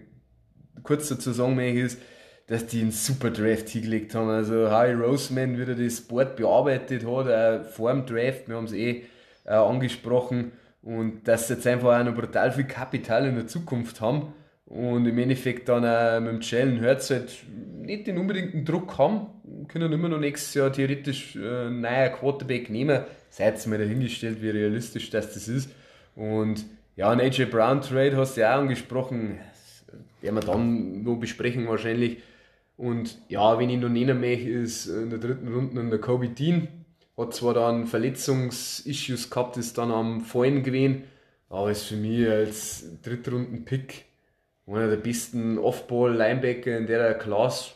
kurz 0.83 1.07
dazu 1.07 1.31
sagen 1.31 1.55
möchte, 1.55 1.79
ist, 1.79 1.99
dass 2.47 2.67
die 2.67 2.81
einen 2.81 2.91
super 2.91 3.29
Draft 3.29 3.69
hingelegt 3.69 4.15
haben. 4.15 4.29
Also 4.29 4.69
Harry 4.69 4.93
Roseman, 4.93 5.57
wie 5.57 5.63
er 5.63 5.75
das 5.75 6.01
Board 6.01 6.35
bearbeitet 6.35 7.05
hat, 7.05 7.27
auch 7.27 7.65
vor 7.69 7.91
dem 7.91 8.05
Draft, 8.05 8.47
wir 8.47 8.55
haben 8.55 8.65
es 8.65 8.73
eh 8.73 9.03
äh, 9.45 9.53
angesprochen, 9.53 10.51
und 10.83 11.25
dass 11.27 11.47
sie 11.47 11.53
jetzt 11.53 11.65
einfach 11.65 11.97
auch 11.97 12.03
noch 12.03 12.13
brutal 12.13 12.51
viel 12.51 12.65
Kapital 12.65 13.25
in 13.25 13.35
der 13.35 13.47
Zukunft 13.47 14.01
haben 14.01 14.33
und 14.65 15.05
im 15.05 15.17
Endeffekt 15.17 15.69
dann 15.69 15.85
auch 15.85 16.19
mit 16.19 16.33
dem 16.33 16.41
Jalen 16.41 16.81
Hurts 16.81 17.09
halt 17.09 17.31
nicht 17.81 18.07
den 18.07 18.17
unbedingten 18.17 18.65
Druck 18.65 18.97
haben, 18.97 19.27
können 19.69 19.93
immer 19.93 20.09
noch 20.09 20.19
nächstes 20.19 20.53
Jahr 20.55 20.71
theoretisch 20.71 21.37
äh, 21.37 21.69
neuen 21.69 22.11
Quarterback 22.13 22.69
nehmen. 22.69 23.03
Seid 23.29 23.65
mal 23.67 23.79
dahingestellt, 23.79 24.41
wie 24.41 24.49
realistisch 24.49 25.09
das, 25.09 25.33
das 25.33 25.47
ist. 25.47 25.69
Und 26.15 26.65
ja, 26.95 27.09
ein 27.09 27.19
AJ 27.19 27.45
Brown 27.45 27.81
Trade 27.81 28.17
hast 28.17 28.35
du 28.35 28.41
ja 28.41 28.55
auch 28.55 28.61
angesprochen, 28.61 29.39
werden 30.21 30.35
wir 30.35 30.41
dann 30.41 31.03
noch 31.03 31.15
besprechen 31.15 31.67
wahrscheinlich. 31.67 32.17
Und 32.77 33.17
ja, 33.29 33.59
wenn 33.59 33.69
ich 33.69 33.79
noch 33.79 33.89
nennen 33.89 34.19
möchte, 34.19 34.49
ist 34.49 34.87
in 34.87 35.09
der 35.09 35.19
dritten 35.19 35.53
Runde 35.53 35.89
der 35.89 35.99
Kobe 35.99 36.29
Dean. 36.29 36.67
Hat 37.15 37.33
zwar 37.35 37.53
dann 37.53 37.85
Verletzungsissues 37.85 39.29
gehabt, 39.29 39.57
ist 39.57 39.77
dann 39.77 39.91
am 39.91 40.21
Fallen 40.21 40.63
gewesen, 40.63 41.03
aber 41.49 41.69
ist 41.69 41.83
für 41.83 41.95
mich 41.95 42.27
als 42.27 42.85
Drittrunden-Pick 43.03 44.05
einer 44.65 44.89
der 44.89 44.95
besten 44.97 45.59
Off-Ball-Linebacker 45.59 46.75
in 46.77 46.87
der 46.87 47.13
Class. 47.15 47.73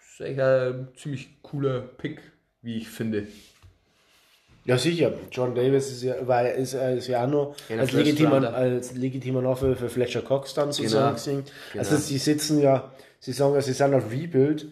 Ist 0.00 0.20
eigentlich 0.22 0.40
ein 0.40 0.88
ziemlich 0.96 1.42
cooler 1.42 1.80
Pick, 1.80 2.20
wie 2.62 2.78
ich 2.78 2.88
finde. 2.88 3.28
Ja, 4.64 4.78
sicher. 4.78 5.12
John 5.30 5.54
Davis 5.54 5.90
ist 5.90 6.02
ja, 6.02 6.26
war, 6.26 6.48
ist, 6.48 6.74
äh, 6.74 6.96
ist 6.96 7.08
ja 7.08 7.24
auch 7.24 7.28
noch 7.28 7.56
Ja, 7.68 7.78
als 7.78 7.92
legitimer, 7.92 8.54
als 8.54 8.94
legitimer 8.94 9.42
Nachfolger 9.42 9.76
für 9.76 9.88
Fletcher 9.88 10.22
Cox 10.22 10.54
dann 10.54 10.72
sozusagen 10.72 11.04
Genau. 11.04 11.14
gesehen. 11.14 11.44
Genau. 11.72 11.84
Also 11.84 11.96
sie 11.96 12.18
sitzen 12.18 12.60
ja, 12.60 12.92
sie 13.22 13.32
sagen 13.32 13.60
sie 13.60 13.72
sind 13.72 13.94
auf 13.94 14.10
Rebuild, 14.10 14.66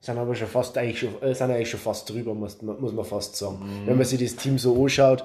sind 0.00 0.18
aber 0.18 0.34
schon 0.34 0.48
fast 0.48 0.76
eigentlich 0.76 0.98
schon, 0.98 1.20
äh, 1.22 1.34
sind 1.34 1.50
eigentlich 1.50 1.70
schon 1.70 1.80
fast 1.80 2.10
drüber, 2.10 2.34
muss, 2.34 2.60
man- 2.62 2.80
muss 2.80 2.92
man 2.92 3.04
fast 3.04 3.36
sagen. 3.36 3.58
Mhm. 3.60 3.86
Wenn 3.86 3.96
man 3.96 4.04
sich 4.06 4.20
das 4.22 4.36
Team 4.36 4.58
so 4.58 4.82
anschaut, 4.82 5.24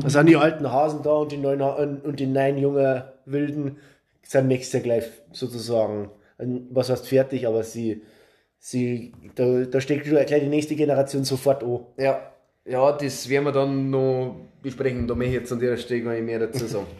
da 0.00 0.08
sind 0.10 0.26
die 0.28 0.36
alten 0.36 0.70
Hasen 0.70 1.02
da 1.02 1.10
und 1.12 1.32
die 1.32 1.36
neuen 1.38 1.60
und 2.02 2.18
die 2.20 2.26
neuen 2.26 2.58
jungen 2.58 3.02
Wilden 3.26 3.76
sind 4.22 4.48
nächstes 4.48 4.72
Jahr 4.74 4.82
gleich 4.82 5.04
sozusagen, 5.32 6.10
ähm, 6.38 6.66
was 6.70 6.90
heißt 6.90 7.06
fertig, 7.08 7.46
aber 7.46 7.62
sie, 7.62 8.02
sie, 8.58 9.12
da, 9.34 9.64
da 9.64 9.80
steckt 9.80 10.04
gleich 10.04 10.26
die 10.26 10.46
nächste 10.46 10.74
Generation 10.76 11.24
sofort 11.24 11.62
an. 11.64 11.80
Ja, 11.98 12.32
ja, 12.64 12.92
das 12.92 13.28
werden 13.28 13.44
wir 13.44 13.52
dann 13.52 13.90
noch 13.90 14.36
besprechen. 14.62 15.06
Da 15.08 15.14
möchte 15.14 15.34
ich 15.34 15.40
jetzt 15.40 15.52
an 15.52 15.58
der 15.60 15.76
Stelle 15.76 16.02
gar 16.02 16.12
nicht 16.14 16.24
mehr 16.24 16.38
dazu 16.40 16.66
sagen. 16.66 16.86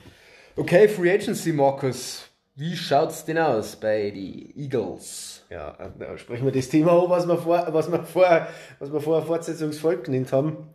Okay, 0.55 0.87
Free 0.87 1.11
Agency, 1.11 1.51
Markus. 1.51 2.29
Wie 2.55 2.77
schaut's 2.77 3.25
denn 3.25 3.39
aus 3.39 3.77
bei 3.77 4.11
den 4.11 4.53
Eagles? 4.57 5.45
Ja, 5.49 5.77
da 5.99 6.19
sprechen 6.19 6.45
wir 6.45 6.53
das 6.53 6.69
Thema 6.69 7.03
an, 7.03 7.09
was 7.09 7.27
wir 7.27 7.39
vor, 7.39 7.67
was 7.71 7.91
wir 7.91 8.03
vor, 8.05 8.47
was 8.79 8.93
wir 8.93 9.01
vorher 9.01 9.27
Fortsetzungsfolge 9.27 10.03
genannt 10.03 10.33
haben. 10.33 10.69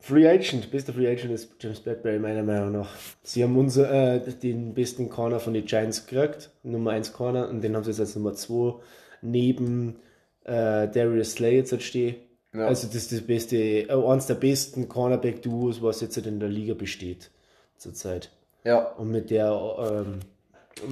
Free 0.00 0.28
Agent, 0.28 0.70
bester 0.70 0.92
Free 0.92 1.08
Agent 1.08 1.32
ist 1.32 1.50
James 1.60 1.80
Bradbury 1.80 2.18
meiner 2.18 2.42
Meinung 2.42 2.72
nach. 2.72 2.90
Sie 3.22 3.42
haben 3.42 3.56
unser, 3.56 3.90
äh, 3.90 4.20
den 4.20 4.74
besten 4.74 5.08
Corner 5.08 5.40
von 5.40 5.54
den 5.54 5.64
Giants 5.64 6.06
gekriegt, 6.06 6.50
Nummer 6.62 6.92
1 6.92 7.12
Corner, 7.12 7.48
und 7.48 7.60
den 7.62 7.74
haben 7.74 7.82
sie 7.82 7.90
jetzt 7.90 8.00
als 8.00 8.14
Nummer 8.14 8.34
2 8.34 8.80
neben 9.22 9.96
äh, 10.44 10.88
Darius 10.88 11.32
Slay 11.32 11.56
jetzt 11.56 11.72
halt 11.72 11.82
stehen. 11.82 12.16
Ja. 12.54 12.66
Also 12.66 12.86
das 12.86 12.96
ist 12.96 13.12
das 13.12 13.20
beste, 13.22 13.56
äh, 13.56 13.90
eines 13.90 14.26
der 14.26 14.34
besten 14.34 14.88
Cornerback-Duos, 14.88 15.82
was 15.82 16.00
jetzt 16.00 16.16
halt 16.16 16.26
in 16.26 16.38
der 16.38 16.48
Liga 16.48 16.74
besteht 16.74 17.30
zurzeit. 17.76 18.30
Ja, 18.64 18.78
Und 18.78 19.10
mit 19.10 19.30
der, 19.30 19.50
ähm, 19.50 20.20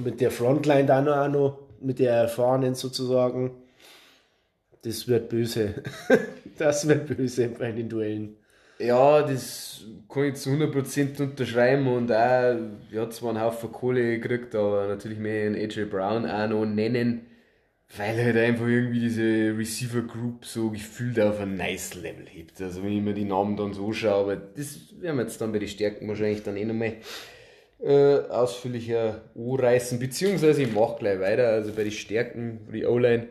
mit 0.03 0.21
der 0.21 0.31
Frontline 0.31 0.85
dann 0.85 1.07
auch 1.07 1.27
noch, 1.27 1.59
mit 1.81 1.99
der 1.99 2.13
erfahrenen 2.13 2.75
sozusagen, 2.75 3.51
das 4.83 5.07
wird 5.07 5.29
böse. 5.29 5.83
das 6.57 6.87
wird 6.87 7.07
böse 7.07 7.49
bei 7.49 7.71
den 7.71 7.89
Duellen. 7.89 8.37
ja, 8.79 9.21
das 9.21 9.83
kann 10.09 10.25
ich 10.25 10.35
zu 10.35 10.51
100% 10.51 11.21
unterschreiben 11.21 11.87
und 11.87 12.11
auch, 12.11 12.57
hat 12.95 13.13
zwar 13.13 13.29
einen 13.29 13.41
Haufen 13.41 13.71
Kohle 13.71 14.19
gekriegt, 14.19 14.55
aber 14.55 14.87
natürlich 14.87 15.19
mehr 15.19 15.47
einen 15.47 15.55
AJ 15.55 15.85
Brown 15.85 16.25
auch 16.25 16.47
noch 16.47 16.65
nennen, 16.65 17.27
weil 17.97 18.23
halt 18.23 18.37
einfach 18.37 18.67
irgendwie 18.67 18.99
diese 18.99 19.57
Receiver 19.57 20.01
Group 20.01 20.45
so 20.45 20.69
gefühlt 20.71 21.19
auf 21.19 21.39
ein 21.39 21.55
nice 21.55 21.95
Level 21.95 22.25
hebt. 22.27 22.59
Also 22.61 22.83
wenn 22.83 22.91
ich 22.91 23.01
mir 23.01 23.13
die 23.13 23.25
Namen 23.25 23.55
dann 23.57 23.73
so 23.73 23.93
schaue, 23.93 24.21
aber 24.21 24.35
das 24.35 24.79
werden 24.99 25.17
wir 25.17 25.23
jetzt 25.23 25.39
dann 25.39 25.51
bei 25.51 25.59
den 25.59 25.67
Stärken 25.67 26.07
wahrscheinlich 26.07 26.43
dann 26.43 26.57
eh 26.57 26.65
nochmal 26.65 26.93
äh, 27.85 28.27
ausführlicher 28.29 29.21
anreißen, 29.35 29.99
beziehungsweise 29.99 30.63
ich 30.63 30.73
mache 30.73 30.97
gleich 30.99 31.19
weiter, 31.19 31.49
also 31.49 31.71
bei 31.71 31.83
den 31.83 31.91
Stärken, 31.91 32.61
für 32.65 32.71
die 32.71 32.85
O-Line, 32.85 33.27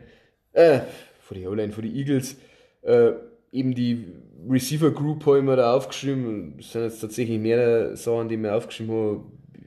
äh, 0.53 0.79
für 1.19 1.35
die 1.35 1.45
O-Line, 1.45 1.73
für 1.73 1.81
die 1.81 1.99
Eagles, 1.99 2.37
äh, 2.83 3.11
eben 3.51 3.75
die 3.75 4.05
Receiver 4.49 4.91
Group 4.91 5.25
habe 5.25 5.39
ich 5.39 5.43
mir 5.43 5.57
da 5.57 5.73
aufgeschrieben, 5.73 6.53
das 6.57 6.71
sind 6.71 6.83
jetzt 6.83 7.01
tatsächlich 7.01 7.39
mehrere 7.39 7.97
Sachen, 7.97 8.29
die 8.29 8.35
ich 8.35 8.41
mir 8.41 8.55
aufgeschrieben 8.55 8.95
habe, 8.95 9.23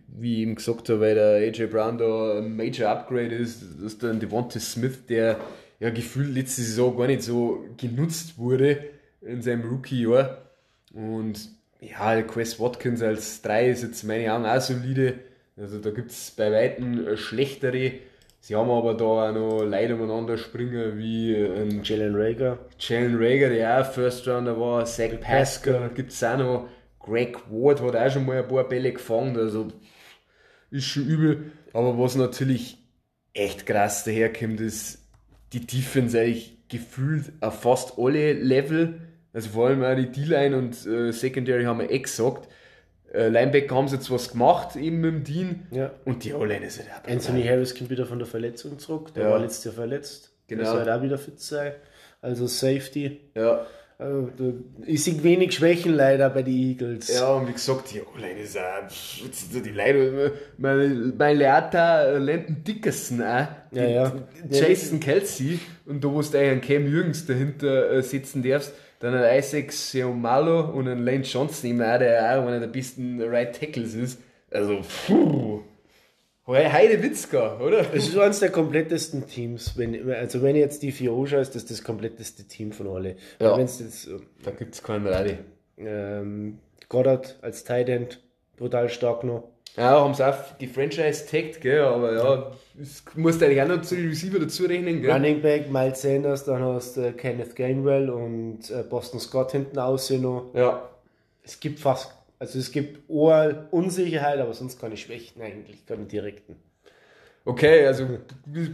wie 0.06 0.36
ich 0.36 0.40
eben 0.40 0.54
gesagt 0.54 0.88
habe, 0.88 1.00
weil 1.00 1.14
der 1.14 1.36
AJ 1.36 1.66
Brown 1.66 1.98
da 1.98 2.38
ein 2.38 2.56
Major 2.56 2.88
Upgrade 2.88 3.34
ist, 3.34 3.62
dass 3.82 3.98
der 3.98 4.14
Devonta 4.14 4.58
Smith, 4.58 5.06
der 5.06 5.38
ja 5.80 5.90
gefühlt 5.90 6.34
letzte 6.34 6.62
Saison 6.62 6.96
gar 6.96 7.06
nicht 7.06 7.22
so 7.22 7.64
genutzt 7.76 8.38
wurde 8.38 8.84
in 9.20 9.42
seinem 9.42 9.68
Rookie-Jahr. 9.68 10.38
Und 10.94 11.57
ja, 11.80 12.22
Quest 12.22 12.60
Watkins 12.60 13.02
als 13.02 13.42
3 13.42 13.68
ist 13.70 13.82
jetzt 13.82 14.04
meine 14.04 14.32
Augen 14.32 14.46
auch 14.46 14.60
solide. 14.60 15.14
Also 15.56 15.78
da 15.78 15.90
gibt 15.90 16.10
es 16.10 16.30
bei 16.32 16.52
Weitem 16.52 17.06
äh, 17.06 17.16
schlechtere. 17.16 17.92
Sie 18.40 18.54
haben 18.54 18.70
aber 18.70 18.94
da 18.94 19.04
auch 19.04 19.32
noch 19.32 19.64
Leute 19.64 19.94
umeinander 19.96 20.38
springen, 20.38 20.96
wie 20.96 21.34
ein 21.34 21.82
Jalen 21.82 22.14
Rager. 22.14 22.58
Jalen 22.78 23.16
Rager, 23.16 23.48
der 23.50 23.80
auch 23.80 23.92
First 23.92 24.28
Rounder 24.28 24.58
war, 24.58 24.84
Zach 24.84 25.20
Pascal, 25.20 25.90
gibt 25.94 26.12
es 26.12 26.22
auch 26.22 26.38
noch. 26.38 26.68
Greg 27.00 27.38
Ward 27.50 27.80
hat 27.80 27.96
auch 27.96 28.10
schon 28.12 28.26
mal 28.26 28.38
ein 28.38 28.48
paar 28.48 28.68
Bälle 28.68 28.92
gefangen, 28.92 29.36
also 29.36 29.68
ist 30.70 30.84
schon 30.84 31.06
übel. 31.06 31.52
Aber 31.72 31.98
was 31.98 32.16
natürlich 32.16 32.78
echt 33.32 33.66
krass 33.66 34.04
daherkommt, 34.04 34.60
ist 34.60 35.06
die 35.52 35.66
Defense 35.66 36.18
eigentlich 36.18 36.68
gefühlt 36.68 37.32
auf 37.40 37.62
fast 37.62 37.98
alle 37.98 38.34
Level. 38.34 39.00
Also 39.32 39.50
vor 39.50 39.68
allem 39.68 39.84
auch 39.84 39.94
die 39.94 40.10
D-Line 40.10 40.56
und 40.56 40.86
äh, 40.86 41.12
Secondary 41.12 41.64
haben 41.64 41.80
wir 41.80 41.90
eh 41.90 41.98
gesagt. 41.98 42.48
Äh, 43.12 43.28
Linebacker 43.28 43.74
haben 43.74 43.88
sie 43.88 43.96
jetzt 43.96 44.10
was 44.10 44.30
gemacht, 44.32 44.76
eben 44.76 45.00
mit 45.00 45.12
dem 45.14 45.24
Dean. 45.24 45.66
Ja. 45.70 45.90
Und 46.04 46.24
die 46.24 46.34
O-Line 46.34 46.66
ist 46.66 46.78
halt 46.78 46.88
auch 46.90 47.10
Anthony 47.10 47.42
Harris 47.44 47.74
kommt 47.74 47.90
wieder 47.90 48.06
von 48.06 48.18
der 48.18 48.26
Verletzung 48.28 48.78
zurück. 48.78 49.14
Der 49.14 49.24
Ja. 49.24 49.30
war 49.30 49.38
letztes 49.38 49.64
Jahr 49.64 49.74
verletzt. 49.74 50.32
Genau. 50.46 50.62
Der 50.62 50.70
soll 50.72 50.80
halt 50.80 50.90
auch 50.90 51.02
wieder 51.02 51.18
fit 51.18 51.40
sein. 51.40 51.72
Also 52.20 52.46
Safety. 52.46 53.20
Ja. 53.34 53.66
Also, 54.00 54.30
ich 54.86 55.02
sehe 55.02 55.20
wenig 55.24 55.54
Schwächen 55.54 55.92
leider 55.94 56.30
bei 56.30 56.42
den 56.42 56.54
Eagles. 56.54 57.12
Ja, 57.12 57.32
und 57.34 57.48
wie 57.48 57.52
gesagt, 57.52 57.92
die 57.92 58.00
O-Line 58.00 58.38
ist 58.40 58.56
auch, 58.56 59.62
die 59.64 59.70
Leute, 59.70 60.32
mein, 60.56 61.14
mein 61.18 61.36
Leata, 61.36 62.04
äh, 62.04 62.18
Landon 62.18 62.62
Dickerson 62.62 63.22
auch, 63.22 63.48
Ja, 63.72 63.84
ja. 63.88 64.12
Jason 64.48 65.00
Kelsey, 65.00 65.58
und 65.84 66.04
da 66.04 66.12
wo 66.12 66.22
du 66.22 66.38
einen 66.38 66.60
Cam 66.60 66.86
Jürgens 66.86 67.26
dahinter 67.26 67.90
äh, 67.90 68.02
sitzen 68.02 68.40
darfst, 68.44 68.72
dann 69.00 69.14
ein 69.14 69.38
Isaac 69.38 69.72
Seumalo 69.72 70.70
und 70.70 70.88
ein 70.88 71.04
Lane 71.04 71.22
Johnson, 71.22 71.80
auch, 71.80 71.98
der 71.98 72.38
auch 72.40 72.46
einer 72.46 72.60
der 72.60 72.66
besten 72.66 73.20
Right 73.22 73.58
Tackles 73.58 73.94
ist. 73.94 74.20
Also, 74.50 74.80
puh, 75.06 75.60
Heide 76.48 77.02
Witzka, 77.02 77.58
oder? 77.60 77.80
Es 77.92 78.08
ist 78.08 78.16
eines 78.16 78.40
der 78.40 78.50
komplettesten 78.50 79.26
Teams. 79.26 79.76
Wenn, 79.76 80.10
also 80.10 80.42
wenn 80.42 80.56
jetzt 80.56 80.82
die 80.82 80.92
vier 80.92 81.12
anschaue, 81.12 81.40
ist 81.40 81.54
das 81.54 81.66
das 81.66 81.84
kompletteste 81.84 82.44
Team 82.44 82.72
von 82.72 82.88
alle. 82.88 83.16
Ja. 83.38 83.58
Jetzt, 83.58 84.08
Da 84.42 84.50
gibt 84.52 84.74
es 84.74 84.82
keinen 84.82 85.06
Rallye. 85.06 85.36
ähm, 85.76 86.58
Goddard 86.88 87.38
als 87.42 87.64
Tight 87.64 87.90
End, 87.90 88.22
brutal 88.56 88.88
stark 88.88 89.24
noch. 89.24 89.44
Ja, 89.78 90.00
haben 90.00 90.12
sie 90.14 90.26
auch 90.26 90.36
die 90.60 90.66
Franchise 90.66 91.24
taggt, 91.30 91.60
gell, 91.60 91.82
aber 91.82 92.12
ja, 92.12 92.52
das 92.74 93.04
musst 93.14 93.40
du 93.40 93.46
eigentlich 93.46 93.62
auch 93.62 93.68
noch 93.68 93.82
zu 93.82 93.94
den 93.94 94.08
Receiver 94.08 94.38
dazu 94.40 94.64
rechnen, 94.64 95.00
gell? 95.02 95.12
Running 95.12 95.40
Back, 95.40 95.70
Miles 95.70 96.02
Sanders, 96.02 96.44
dann 96.44 96.62
hast 96.62 96.96
du 96.96 97.12
Kenneth 97.12 97.54
Gainwell 97.54 98.10
und 98.10 98.70
äh, 98.70 98.82
Boston 98.82 99.20
Scott 99.20 99.52
hinten 99.52 99.78
aussehen 99.78 100.22
noch. 100.22 100.50
Ja. 100.54 100.88
Es 101.44 101.60
gibt 101.60 101.78
fast, 101.78 102.10
also 102.38 102.58
es 102.58 102.72
gibt 102.72 103.08
Ohr 103.08 103.66
Unsicherheit, 103.70 104.40
aber 104.40 104.52
sonst 104.52 104.80
keine 104.80 104.96
Schwächen 104.96 105.40
eigentlich, 105.40 105.86
keine 105.86 106.04
direkten. 106.04 106.56
Okay, 107.44 107.86
also 107.86 108.04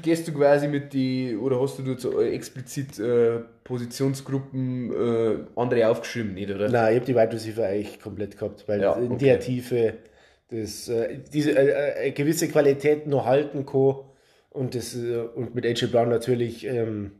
gehst 0.02 0.26
du 0.26 0.32
quasi 0.32 0.66
mit 0.66 0.92
die, 0.92 1.36
oder 1.36 1.60
hast 1.60 1.78
du 1.78 1.82
dort 1.82 2.00
so 2.00 2.20
explizit 2.20 2.98
äh, 2.98 3.40
Positionsgruppen 3.62 4.92
äh, 4.92 5.36
andere 5.54 5.88
aufgeschrieben, 5.88 6.34
nicht, 6.34 6.50
oder? 6.50 6.68
Nein, 6.68 6.94
ich 6.94 7.00
habe 7.00 7.06
die 7.06 7.14
Wide 7.14 7.32
Receiver 7.32 7.66
eigentlich 7.66 8.00
komplett 8.00 8.36
gehabt, 8.36 8.64
weil 8.66 8.80
Ja, 8.80 8.94
in 8.94 9.12
okay. 9.12 9.24
der 9.26 9.40
Tiefe 9.40 9.94
das, 10.54 10.88
äh, 10.88 11.18
diese 11.32 11.52
äh, 11.52 12.08
äh, 12.08 12.10
gewisse 12.12 12.48
Qualität 12.48 13.06
noch 13.06 13.26
halten 13.26 13.66
kann 13.66 13.96
und, 14.50 14.74
das, 14.74 14.94
äh, 14.94 15.16
und 15.16 15.54
mit 15.54 15.66
AJ 15.66 15.86
Brown 15.86 16.08
natürlich, 16.08 16.64
ähm, 16.64 17.12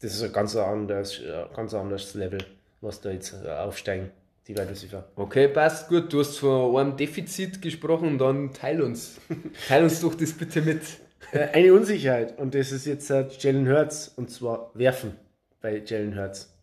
das 0.00 0.14
ist 0.14 0.22
ein 0.22 0.32
ganz 0.32 0.56
anderes, 0.56 1.20
äh, 1.20 1.44
ganz 1.54 1.74
anderes 1.74 2.14
Level, 2.14 2.38
was 2.80 3.00
da 3.00 3.10
jetzt 3.10 3.34
aufsteigen, 3.46 4.10
die 4.46 4.52
Wide 4.52 4.68
Receiver. 4.68 5.04
Okay, 5.16 5.48
passt 5.48 5.88
gut. 5.88 6.12
Du 6.12 6.20
hast 6.20 6.38
von 6.38 6.76
einem 6.76 6.96
Defizit 6.96 7.62
gesprochen, 7.62 8.18
dann 8.18 8.52
teil 8.52 8.82
uns. 8.82 9.20
teil 9.68 9.84
uns 9.84 10.00
doch 10.00 10.14
das 10.14 10.32
bitte 10.32 10.62
mit. 10.62 10.80
Eine 11.32 11.72
Unsicherheit 11.72 12.38
und 12.38 12.54
das 12.54 12.70
ist 12.70 12.86
jetzt 12.86 13.10
Jalen 13.10 13.68
Hurts 13.68 14.08
und 14.08 14.30
zwar 14.30 14.70
werfen 14.74 15.16
bei 15.60 15.82
Jalen 15.84 16.16
Hurts. 16.18 16.54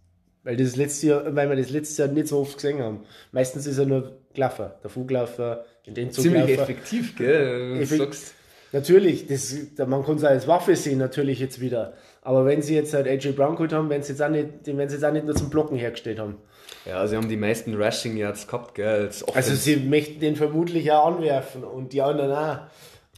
Weil, 0.44 0.58
das 0.58 0.76
letzte 0.76 1.08
Jahr, 1.08 1.36
weil 1.36 1.50
wir 1.50 1.56
das 1.56 1.70
letztes 1.70 1.98
Jahr 1.98 2.08
nicht 2.08 2.28
so 2.28 2.40
oft 2.40 2.56
gesehen 2.56 2.80
haben. 2.80 3.04
Meistens 3.32 3.68
ist 3.68 3.78
er 3.78 3.86
nur 3.86 4.20
Klaffer, 4.34 4.80
der 4.84 4.90
Fuglaufer, 4.90 5.66
in 5.86 5.94
den 5.94 6.12
Ziemlich 6.12 6.41
Zuglaufer. 6.41 6.62
effektiv, 6.63 7.15
gell? 7.17 7.78
Effekt- 7.82 8.00
sagst, 8.02 8.34
Natürlich, 8.74 9.28
das, 9.28 9.54
da- 9.76 9.86
man 9.86 10.06
kann 10.06 10.15
es 10.15 10.24
als 10.24 10.48
Waffe 10.48 10.78
sehen, 10.78 10.98
natürlich 10.98 11.39
jetzt 11.39 11.60
wieder. 11.60 11.94
Aber 12.22 12.46
wenn 12.46 12.62
sie 12.62 12.74
jetzt 12.74 12.94
halt 12.94 13.06
AJ 13.08 13.34
Brown 13.34 13.56
geholt 13.56 13.74
haben, 13.74 13.89
wenn 13.89 14.02
sie 14.02 14.13
jetzt 14.13 14.22
auch 14.22 14.30
nicht, 14.30 14.48
werden 14.65 14.88
sie 14.88 14.96
jetzt 14.96 15.04
auch 15.04 15.12
nicht 15.12 15.26
nur 15.26 15.36
zum 15.36 15.50
Blocken 15.50 15.76
hergestellt 15.78 16.20
haben. 16.20 16.38
ja, 16.86 17.06
sie 17.06 17.17
haben 17.17 17.28
die 17.28 17.36
meisten 17.36 17.76
Rushing 17.76 18.15
Yards 18.15 18.48
gehabt, 18.48 18.76
gell? 18.76 19.08
Als 19.08 19.24
Also 19.28 19.56
sie 19.56 19.76
möchten 19.76 20.22
den 20.22 20.38
vermutlich 20.38 20.89
auch 20.91 21.08
anwerfen 21.17 21.65
und 21.65 21.91
die 21.91 22.02
anderen 22.02 22.32
auch. 22.32 22.60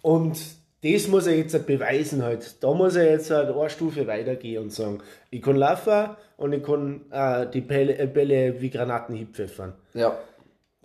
Und 0.01 0.39
das 0.83 1.07
muss 1.07 1.27
er 1.27 1.37
jetzt 1.37 1.53
halt 1.53 1.67
beweisen 1.67 2.23
halt. 2.23 2.63
Da 2.63 2.73
muss 2.73 2.95
er 2.95 3.09
jetzt 3.11 3.29
halt 3.29 3.55
eine 3.55 3.69
Stufe 3.69 4.07
weitergehen 4.07 4.63
und 4.63 4.73
sagen, 4.73 5.01
ich 5.29 5.41
kann 5.41 5.55
laufen 5.55 6.09
und 6.37 6.51
ich 6.53 6.63
kann 6.63 7.01
äh, 7.11 7.45
die 7.53 7.61
Bälle, 7.61 7.97
äh, 7.99 8.07
Bälle 8.07 8.59
wie 8.59 8.69
Granaten 8.71 9.15
hinpfeffern. 9.15 9.73
ja. 9.93 10.17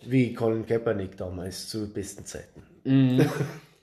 Wie 0.06 0.32
Colin 0.34 0.64
Kaepernick 0.66 1.16
damals 1.16 1.68
zu 1.68 1.92
besten 1.92 2.24
Zeiten. 2.24 2.62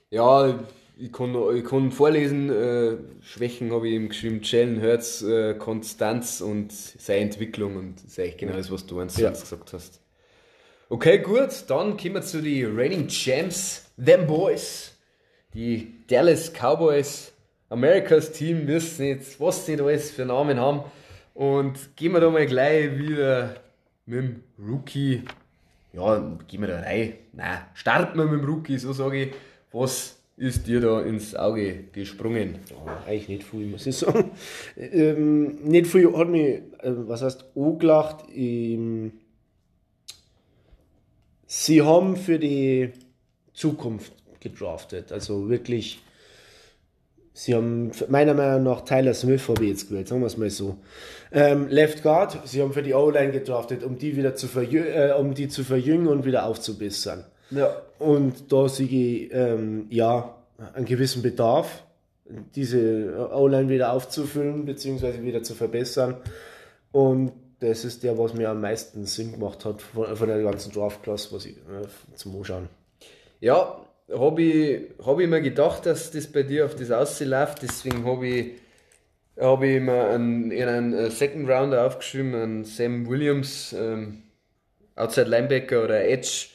Ja, 0.08 0.60
ich 0.96 1.12
kann, 1.12 1.34
ich 1.56 1.64
kann 1.64 1.90
vorlesen, 1.90 2.48
äh, 2.48 2.96
Schwächen 3.22 3.72
habe 3.72 3.88
ich 3.88 3.94
ihm 3.94 4.08
geschrieben, 4.08 4.40
Jalen 4.42 4.80
Hurts, 4.80 5.20
äh, 5.22 5.54
Konstanz 5.54 6.40
und 6.40 6.70
seine 6.72 7.22
Entwicklung 7.22 7.76
und 7.76 7.96
das 7.96 8.12
ist 8.12 8.18
eigentlich 8.20 8.36
genau 8.38 8.56
das, 8.56 8.70
was 8.70 8.86
du 8.86 9.00
eins 9.00 9.16
Ja. 9.18 9.30
gesagt 9.30 9.72
hast. 9.72 10.00
Okay, 10.88 11.18
gut, 11.18 11.64
dann 11.66 11.96
kommen 11.96 12.14
wir 12.14 12.22
zu 12.22 12.40
den 12.40 12.78
Reigning 12.78 13.08
Champs, 13.08 13.90
them 14.02 14.28
Boys, 14.28 14.92
die 15.54 16.04
Dallas 16.06 16.52
Cowboys, 16.52 17.32
Americas 17.68 18.30
Team, 18.30 18.68
wissen 18.68 19.06
jetzt, 19.06 19.40
was 19.40 19.66
sie 19.66 19.74
da 19.74 19.84
alles 19.86 20.12
für 20.12 20.24
Namen 20.24 20.58
haben 20.60 20.84
und 21.34 21.96
gehen 21.96 22.12
wir 22.12 22.20
da 22.20 22.30
mal 22.30 22.46
gleich 22.46 22.96
wieder 22.96 23.56
mit 24.06 24.18
dem 24.20 24.42
Rookie 24.56 25.24
ja, 25.96 26.38
gehen 26.46 26.60
wir 26.60 26.68
da 26.68 26.80
rein. 26.80 27.14
Nein, 27.32 27.58
starten 27.74 28.18
wir 28.18 28.26
mit 28.26 28.40
dem 28.40 28.48
Rookie, 28.48 28.78
so 28.78 28.92
sage 28.92 29.24
ich. 29.24 29.34
Was 29.72 30.18
ist 30.36 30.66
dir 30.66 30.80
da 30.80 31.00
ins 31.00 31.34
Auge 31.34 31.84
gesprungen? 31.92 32.58
Ja, 32.70 33.02
eigentlich 33.06 33.28
nicht 33.28 33.44
viel, 33.44 33.66
muss 33.66 33.86
ich 33.86 33.96
sagen. 33.96 34.30
ähm, 34.76 35.56
nicht 35.64 35.86
viel 35.86 36.14
hat 36.14 36.28
mich, 36.28 36.42
äh, 36.42 36.62
was 36.82 37.22
heißt, 37.22 37.46
angelacht. 37.56 38.26
Ähm, 38.34 39.12
sie 41.46 41.80
haben 41.80 42.16
für 42.16 42.38
die 42.38 42.92
Zukunft 43.54 44.12
gedraftet. 44.40 45.12
Also 45.12 45.48
wirklich, 45.48 46.02
sie 47.36 47.54
haben 47.54 47.92
meiner 48.08 48.32
Meinung 48.32 48.64
nach 48.64 48.80
Tyler 48.82 49.12
Smith 49.12 49.46
habe 49.48 49.62
ich 49.64 49.70
jetzt 49.70 49.88
gewählt, 49.88 50.08
sagen 50.08 50.22
wir 50.22 50.26
es 50.26 50.38
mal 50.38 50.48
so. 50.48 50.78
Ähm, 51.30 51.68
Left 51.68 52.02
Guard, 52.02 52.48
sie 52.48 52.62
haben 52.62 52.72
für 52.72 52.82
die 52.82 52.94
O-Line 52.94 53.30
gedraftet, 53.30 53.84
um 53.84 53.98
die 53.98 54.16
wieder 54.16 54.34
zu, 54.34 54.46
äh, 54.58 55.12
um 55.12 55.34
die 55.34 55.48
zu 55.48 55.62
verjüngen 55.62 56.08
und 56.08 56.24
wieder 56.24 56.46
aufzubessern. 56.46 57.24
Ja. 57.50 57.82
Und 57.98 58.50
da 58.50 58.68
sehe 58.68 58.86
ich 58.86 59.32
ähm, 59.32 59.86
ja 59.90 60.34
einen 60.72 60.86
gewissen 60.86 61.20
Bedarf, 61.20 61.82
diese 62.54 63.28
O-Line 63.34 63.68
wieder 63.68 63.92
aufzufüllen 63.92 64.64
bzw. 64.64 65.22
wieder 65.22 65.42
zu 65.42 65.54
verbessern. 65.54 66.16
Und 66.90 67.32
das 67.60 67.84
ist 67.84 68.02
der, 68.02 68.16
was 68.18 68.32
mir 68.32 68.48
am 68.48 68.62
meisten 68.62 69.04
Sinn 69.04 69.32
gemacht 69.32 69.66
hat 69.66 69.82
von, 69.82 70.16
von 70.16 70.28
der 70.28 70.42
ganzen 70.42 70.72
Draft-Class, 70.72 71.32
was 71.34 71.44
ich 71.44 71.56
äh, 71.56 71.86
zum 72.14 72.34
Anschauen. 72.36 72.68
Ja, 73.40 73.78
habe 74.12 74.42
ich, 74.42 74.80
hab 75.04 75.18
ich 75.18 75.28
mir 75.28 75.40
gedacht, 75.40 75.86
dass 75.86 76.10
das 76.10 76.26
bei 76.26 76.42
dir 76.42 76.64
auf 76.64 76.74
das 76.74 76.90
ausläuft. 76.90 77.62
Deswegen 77.62 78.04
habe 78.04 78.26
ich, 78.26 78.52
hab 79.38 79.62
ich 79.62 79.80
mir 79.80 80.08
einen, 80.08 80.50
in 80.50 80.68
einen 80.68 80.92
äh, 80.92 81.10
Second 81.10 81.48
Rounder 81.48 81.86
aufgeschrieben, 81.86 82.34
einen 82.34 82.64
Sam 82.64 83.08
Williams, 83.08 83.74
ähm, 83.78 84.22
Outside 84.94 85.28
Linebacker 85.28 85.84
oder 85.84 86.08
Edge, 86.08 86.46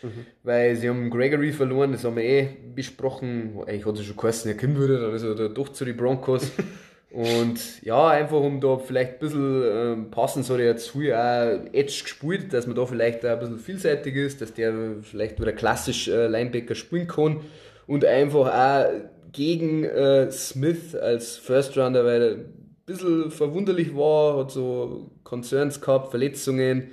weil 0.41 0.75
sie 0.75 0.89
haben 0.89 1.11
Gregory 1.11 1.51
verloren, 1.51 1.91
das 1.91 2.03
haben 2.03 2.15
wir 2.15 2.23
eh 2.23 2.49
besprochen. 2.73 3.59
Eigentlich 3.67 3.85
hat 3.85 3.99
es 3.99 4.05
schon 4.05 4.17
geheißen, 4.17 4.49
er 4.49 4.57
kommen 4.57 4.77
würde, 4.77 5.35
da 5.35 5.47
doch 5.47 5.69
zu 5.69 5.85
den 5.85 5.95
Broncos. 5.95 6.51
Und 7.11 7.81
ja, 7.83 8.07
einfach 8.07 8.39
um 8.39 8.61
da 8.61 8.77
vielleicht 8.77 9.13
ein 9.13 9.19
bisschen 9.19 9.63
ähm, 9.65 10.11
passend, 10.11 10.45
so 10.45 10.55
er 10.55 10.65
jetzt 10.65 10.89
früher 10.89 11.19
auch 11.19 11.73
Edge 11.73 12.03
gespielt, 12.03 12.53
dass 12.53 12.67
man 12.67 12.75
da 12.77 12.85
vielleicht 12.85 13.25
auch 13.25 13.31
ein 13.31 13.39
bisschen 13.39 13.59
vielseitig 13.59 14.15
ist, 14.15 14.39
dass 14.39 14.53
der 14.53 14.73
vielleicht 15.01 15.39
wieder 15.39 15.51
klassisch 15.51 16.07
äh, 16.07 16.27
Linebacker 16.27 16.73
spielen 16.73 17.07
kann 17.07 17.41
und 17.85 18.05
einfach 18.05 18.47
auch 18.47 18.91
gegen 19.33 19.83
äh, 19.83 20.31
Smith 20.31 20.95
als 20.95 21.35
First 21.35 21.77
Rounder, 21.77 22.05
weil 22.05 22.21
er 22.21 22.31
ein 22.31 22.45
bisschen 22.85 23.29
verwunderlich 23.29 23.93
war, 23.93 24.37
hat 24.37 24.51
so 24.51 25.11
Concerns 25.25 25.81
gehabt, 25.81 26.11
Verletzungen, 26.11 26.91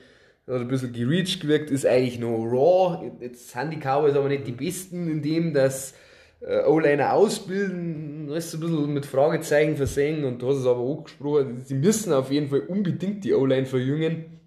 hat 0.48 0.60
ein 0.60 0.68
bisschen 0.68 0.92
gereached 0.92 1.42
gewirkt, 1.42 1.70
ist 1.70 1.86
eigentlich 1.86 2.18
noch 2.18 2.44
raw. 2.44 3.12
Jetzt 3.20 3.50
sind 3.50 3.70
die 3.70 3.78
Cowboys 3.78 4.16
aber 4.16 4.28
nicht 4.28 4.48
die 4.48 4.52
Besten 4.52 5.08
in 5.08 5.22
dem, 5.22 5.54
dass 5.54 5.94
O-Liner 6.40 7.14
ausbilden, 7.14 8.28
da 8.28 8.36
ist 8.36 8.54
ein 8.54 8.60
bisschen 8.60 8.94
mit 8.94 9.06
Fragezeichen 9.06 9.76
versehen 9.76 10.24
und 10.24 10.40
du 10.40 10.48
hast 10.48 10.58
es 10.58 10.66
aber 10.66 10.80
auch 10.80 11.04
gesprochen, 11.04 11.62
sie 11.64 11.74
müssen 11.74 12.12
auf 12.12 12.30
jeden 12.30 12.48
Fall 12.48 12.60
unbedingt 12.60 13.24
die 13.24 13.34
O-Line 13.34 13.66
verjüngen 13.66 14.40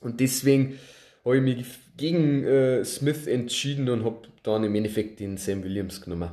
und 0.00 0.20
deswegen 0.20 0.78
habe 1.24 1.38
ich 1.38 1.42
mich 1.42 1.66
gegen 1.96 2.44
äh, 2.44 2.84
Smith 2.84 3.26
entschieden 3.26 3.88
und 3.88 4.04
habe 4.04 4.18
dann 4.42 4.64
im 4.64 4.74
Endeffekt 4.74 5.20
den 5.20 5.36
Sam 5.36 5.64
Williams 5.64 6.00
genommen. 6.02 6.30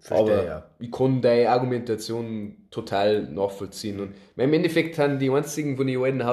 verstehe, 0.00 0.34
aber 0.34 0.44
ja. 0.44 0.70
ich 0.80 0.90
kann 0.90 1.22
deine 1.22 1.50
Argumentation 1.50 2.56
total 2.70 3.22
nachvollziehen. 3.30 4.00
Und 4.00 4.14
im 4.36 4.52
Endeffekt 4.52 4.98
haben 4.98 5.18
die 5.18 5.30
einzigen 5.30 5.76
von 5.76 5.86
den 5.86 6.02
alten 6.02 6.24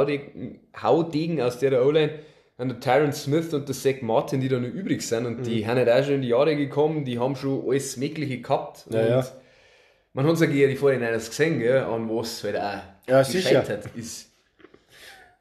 Haudegen 0.82 1.42
aus 1.42 1.60
der 1.60 1.86
O-Line 1.86 2.12
haben 2.62 2.70
der 2.70 2.80
Tyron 2.80 3.12
Smith 3.14 3.54
und 3.54 3.68
der 3.68 3.76
Zach 3.76 4.02
Martin, 4.02 4.40
die 4.40 4.48
da 4.48 4.58
noch 4.60 4.70
übrig 4.70 5.02
sind. 5.02 5.26
Und 5.26 5.40
Mhm. 5.40 5.44
die 5.44 5.68
haben 5.68 5.78
halt 5.78 5.90
auch 5.90 6.04
schon 6.04 6.16
in 6.16 6.22
die 6.22 6.30
Jahre 6.30 6.56
gekommen, 6.56 7.04
die 7.04 7.20
haben 7.20 7.36
schon 7.36 7.64
alles 7.68 7.98
Mögliche 7.98 8.40
gehabt. 8.40 8.86
Ja, 8.90 9.02
und 9.02 9.08
ja. 9.10 9.28
man 10.14 10.26
hat 10.28 10.34
es 10.36 10.40
ja 10.42 10.48
die 10.48 10.78
49ers 10.78 11.28
gesehen, 11.30 11.60
gell, 11.60 11.80
an 11.80 12.08
was 12.10 12.44
halt 12.44 12.58
auch 12.58 12.82
Ja, 13.10 13.24
sicher. 13.24 13.50
gescheitert 13.62 13.86
ist. 13.96 14.30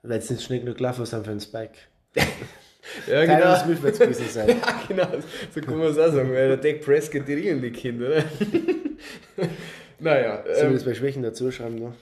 Weil 0.02 0.18
es 0.18 0.30
nicht 0.30 0.42
schnell 0.42 0.60
genug 0.60 0.78
gelaufen 0.78 1.04
sind 1.06 1.24
für 1.24 1.30
den 1.30 1.40
Spike. 1.40 1.74
Ja, 3.06 3.20
Tyler 3.24 3.36
genau. 3.36 3.56
Smith 3.56 3.82
wird 3.82 3.92
es 3.94 4.00
gewesen 4.00 4.28
sein. 4.28 4.48
Ja, 4.58 4.82
genau, 4.88 5.06
so 5.54 5.60
kann 5.60 5.76
man 5.78 5.88
es 5.88 5.98
auch 5.98 6.10
sagen, 6.12 6.32
weil 6.32 6.48
der 6.48 6.56
Dak 6.56 6.80
Prescott 6.84 7.22
die 7.28 7.34
Regeln 7.34 7.60
nicht 7.60 7.76
kennt, 7.76 8.02
oder? 8.02 8.24
naja, 10.00 10.42
Sollen 10.44 10.56
wir 10.56 10.64
ähm, 10.64 10.72
das 10.74 10.84
bei 10.84 10.94
Schwächen 10.94 11.22
dazu 11.22 11.52
schreiben? 11.52 11.76
Ne? 11.76 11.92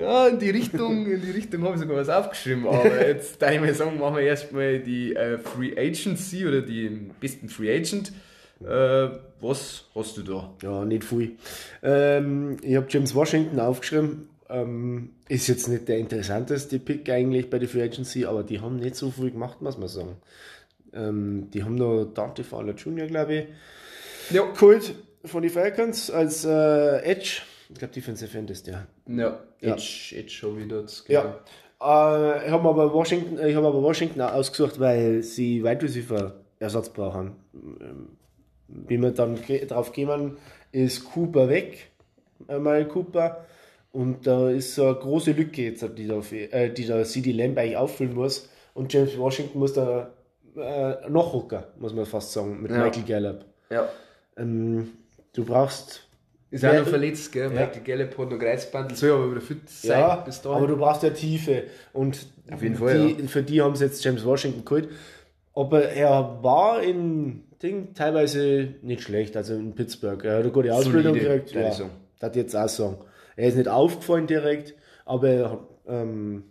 Ja, 0.00 0.28
in 0.28 0.38
die 0.38 0.50
Richtung, 0.50 1.06
in 1.06 1.20
die 1.20 1.30
Richtung 1.30 1.62
habe 1.62 1.74
ich 1.74 1.80
sogar 1.80 1.96
was 1.96 2.08
aufgeschrieben, 2.08 2.66
aber 2.66 3.06
jetzt 3.08 3.40
darf 3.40 3.52
ich 3.52 3.60
mal 3.60 3.74
sagen, 3.74 3.98
machen 3.98 4.16
wir 4.16 4.22
erstmal 4.22 4.78
die 4.78 5.14
äh, 5.14 5.38
Free 5.38 5.72
Agency 5.76 6.46
oder 6.46 6.62
die 6.62 7.10
besten 7.20 7.48
Free 7.48 7.74
Agent. 7.74 8.12
Äh, 8.60 9.08
was 9.40 9.84
hast 9.94 10.16
du 10.16 10.22
da? 10.22 10.52
Ja, 10.62 10.84
nicht 10.84 11.04
viel. 11.04 11.36
Ähm, 11.82 12.56
ich 12.62 12.76
habe 12.76 12.86
James 12.88 13.14
Washington 13.14 13.60
aufgeschrieben. 13.60 14.28
Ähm, 14.50 15.10
ist 15.28 15.46
jetzt 15.46 15.68
nicht 15.68 15.88
der 15.88 15.98
interessanteste 15.98 16.78
Pick 16.78 17.08
eigentlich 17.10 17.50
bei 17.50 17.58
der 17.58 17.68
Free 17.68 17.82
Agency, 17.82 18.24
aber 18.24 18.42
die 18.42 18.60
haben 18.60 18.76
nicht 18.76 18.96
so 18.96 19.10
viel 19.10 19.30
gemacht, 19.30 19.60
muss 19.60 19.78
man 19.78 19.88
sagen. 19.88 20.16
Ähm, 20.92 21.50
die 21.52 21.62
haben 21.62 21.74
noch 21.74 22.04
Dante 22.14 22.44
Fowler 22.44 22.74
Jr., 22.74 23.06
glaube 23.06 23.34
ich. 23.34 23.44
Ja. 24.30 24.42
Kult 24.42 24.94
von 25.24 25.42
den 25.42 25.50
Falcons 25.50 26.10
als 26.10 26.44
äh, 26.44 27.02
Edge. 27.02 27.42
Ich 27.70 27.78
glaube, 27.78 27.92
Defensive 27.92 28.36
End 28.36 28.50
ist 28.50 28.66
der. 28.66 28.86
Ja, 29.06 29.40
Edge, 29.60 30.14
ja. 30.14 30.18
Edge 30.18 30.60
ich 30.60 30.68
dort. 30.68 31.04
Genau. 31.06 31.20
Ja. 31.20 31.38
Äh, 31.80 32.46
ich 32.46 32.50
habe 32.50 32.68
aber 32.68 32.92
Washington, 32.92 33.38
ich 33.44 33.54
habe 33.54 33.66
aber 33.66 33.82
Washington 33.82 34.20
ausgesucht, 34.20 34.80
weil 34.80 35.22
sie 35.22 35.62
Wide 35.62 35.82
Receiver 35.82 36.34
Ersatz 36.58 36.88
brauchen. 36.88 37.36
Ähm, 37.54 38.08
wie 38.68 39.00
wir 39.00 39.12
dann 39.12 39.38
drauf 39.68 39.92
gehen, 39.92 40.36
ist 40.72 41.04
Cooper 41.12 41.48
weg, 41.48 41.90
einmal 42.48 42.86
Cooper. 42.86 43.44
Und 43.92 44.26
da 44.26 44.50
ist 44.50 44.74
so 44.74 44.86
eine 44.86 44.94
große 44.96 45.32
Lücke 45.32 45.62
jetzt, 45.62 45.86
die 45.96 46.06
da, 46.06 46.20
äh, 46.30 46.70
die 46.70 46.86
da 46.86 47.02
CD 47.04 47.32
Lamb 47.32 47.56
eigentlich 47.56 47.76
auffüllen 47.76 48.14
muss. 48.14 48.48
Und 48.74 48.92
James 48.92 49.16
Washington 49.16 49.58
muss 49.58 49.72
da 49.72 50.10
äh, 50.56 51.08
noch 51.08 51.32
rucken, 51.32 51.62
muss 51.78 51.94
man 51.94 52.04
fast 52.04 52.32
sagen, 52.32 52.60
mit 52.60 52.70
ja. 52.70 52.84
Michael 52.84 53.04
Gallup. 53.04 53.44
Ja. 53.70 53.88
Ähm, 54.36 54.92
du 55.32 55.44
brauchst. 55.44 56.07
Ist 56.50 56.64
auch 56.64 56.72
noch 56.72 56.86
verletzt, 56.86 57.30
gell? 57.32 57.52
Ja. 57.52 57.66
Michael 57.66 57.82
Gallup 57.82 58.18
hat 58.18 58.30
noch 58.30 58.38
Kreuzbandel, 58.38 58.96
soll 58.96 59.10
aber 59.10 59.30
wieder 59.32 59.40
fit 59.42 59.68
sein 59.68 60.00
ja, 60.00 60.16
bis 60.16 60.40
dahin. 60.40 60.56
Aber 60.56 60.66
du 60.66 60.76
brauchst 60.76 61.02
ja 61.02 61.10
Tiefe. 61.10 61.64
Und 61.92 62.26
Auf 62.50 62.62
jeden 62.62 62.76
Fall, 62.76 63.08
die, 63.08 63.22
ja. 63.22 63.28
für 63.28 63.42
die 63.42 63.60
haben 63.60 63.76
sie 63.76 63.84
jetzt 63.84 64.02
James 64.02 64.24
Washington 64.24 64.64
geholt. 64.64 64.88
Aber 65.54 65.84
er 65.84 66.38
war 66.42 66.82
in 66.82 67.44
Ding 67.62 67.92
teilweise 67.94 68.74
nicht 68.82 69.02
schlecht, 69.02 69.36
also 69.36 69.54
in 69.54 69.74
Pittsburgh. 69.74 70.24
Er 70.24 70.36
hat 70.36 70.42
eine 70.44 70.52
gute 70.52 70.72
Ausbildung 70.72 71.14
Solide, 71.14 71.40
gekriegt. 71.40 71.80
Ja, 71.80 71.90
das 72.18 72.36
jetzt 72.36 72.56
auch 72.56 72.68
sagen. 72.68 72.98
Er 73.36 73.48
ist 73.48 73.56
nicht 73.56 73.68
aufgefallen 73.68 74.26
direkt, 74.26 74.74
aber 75.04 75.28
er, 75.28 75.68
ähm, 75.86 76.44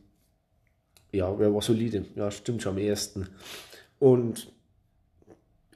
ja, 1.11 1.27
er 1.27 1.53
war 1.53 1.61
solide. 1.61 2.05
Ja, 2.15 2.29
stimmt 2.29 2.61
schon 2.61 2.73
am 2.73 2.77
ersten. 2.77 3.27
Und 3.99 4.51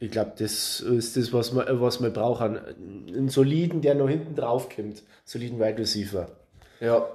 ich 0.02 0.10
glaube, 0.10 0.34
das 0.36 0.80
ist 0.80 1.16
das, 1.16 1.32
was 1.32 1.54
man, 1.54 1.80
was 1.80 2.00
man 2.00 2.12
braucht. 2.12 2.42
Einen 2.42 3.30
soliden, 3.30 3.82
der 3.82 3.94
noch 3.94 4.10
hinten 4.10 4.36
drauf 4.36 4.68
kommt. 4.76 5.04
Soliden 5.26 5.60
Wide 5.60 5.78
Receiver. 5.78 6.28
Ja. 6.80 7.08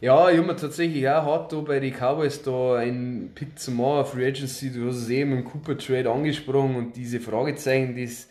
Ja, 0.00 0.28
ich 0.28 0.38
habe 0.38 0.48
mir 0.48 0.56
tatsächlich 0.56 1.08
auch 1.08 1.24
hart 1.24 1.52
da 1.52 1.60
bei 1.60 1.78
den 1.78 1.94
Cowboys 1.94 2.42
da 2.42 2.74
einen 2.74 3.30
Pick 3.32 3.56
zu 3.60 3.70
machen, 3.70 4.06
Free 4.06 4.26
Agency. 4.26 4.72
Du 4.72 4.88
hast 4.88 4.96
es 4.96 5.08
eben 5.08 5.32
im 5.32 5.44
Cooper 5.44 5.78
Trade 5.78 6.10
angesprochen 6.10 6.74
und 6.74 6.96
diese 6.96 7.20
Fragezeichen, 7.20 7.96
das, 7.96 8.26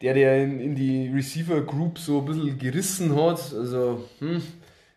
der 0.00 0.14
der 0.14 0.42
in, 0.42 0.58
in 0.58 0.74
die 0.74 1.12
Receiver 1.14 1.60
Group 1.60 1.98
so 1.98 2.20
ein 2.20 2.24
bisschen 2.24 2.58
gerissen 2.58 3.14
hat. 3.16 3.52
Also, 3.52 4.08
hm, 4.20 4.40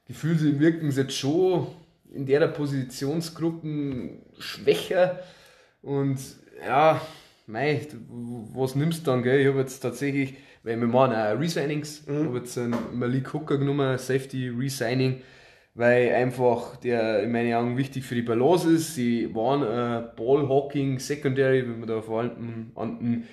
gefühlt 0.07 0.59
wirken 0.61 0.91
sie 0.91 1.01
jetzt 1.01 1.17
schon 1.17 1.67
in 2.13 2.25
der 2.25 2.47
Positionsgruppen 2.47 4.21
schwächer. 4.39 5.19
Und 5.81 6.19
ja, 6.65 7.01
mei, 7.45 7.81
was 8.53 8.75
nimmst 8.75 9.05
du 9.05 9.11
dann, 9.11 9.23
gell? 9.23 9.39
Ich 9.39 9.47
habe 9.47 9.59
jetzt 9.59 9.79
tatsächlich, 9.79 10.35
weil 10.63 10.79
wir 10.79 10.87
machen 10.87 11.13
auch 11.13 11.39
Resignings, 11.39 12.07
mhm. 12.07 12.27
habe 12.27 12.37
jetzt 12.39 12.57
einen 12.57 12.75
Malik 12.93 13.33
Hooker 13.33 13.57
genommen, 13.57 13.97
Safety 13.97 14.49
Resigning, 14.49 15.21
weil 15.75 16.13
einfach 16.13 16.77
der 16.77 17.23
in 17.23 17.31
meinen 17.31 17.53
Augen 17.53 17.77
wichtig 17.77 18.03
für 18.03 18.15
die 18.15 18.21
Balance 18.21 18.69
ist. 18.69 18.95
Sie 18.95 19.33
waren 19.33 19.63
äh, 19.63 20.07
Ballhawking 20.15 20.99
Secondary, 20.99 21.63
wenn 21.63 21.79
man 21.79 21.89
da 21.89 22.01
vor 22.01 22.21
allem 22.21 22.71
an 22.75 22.99
den 22.99 23.27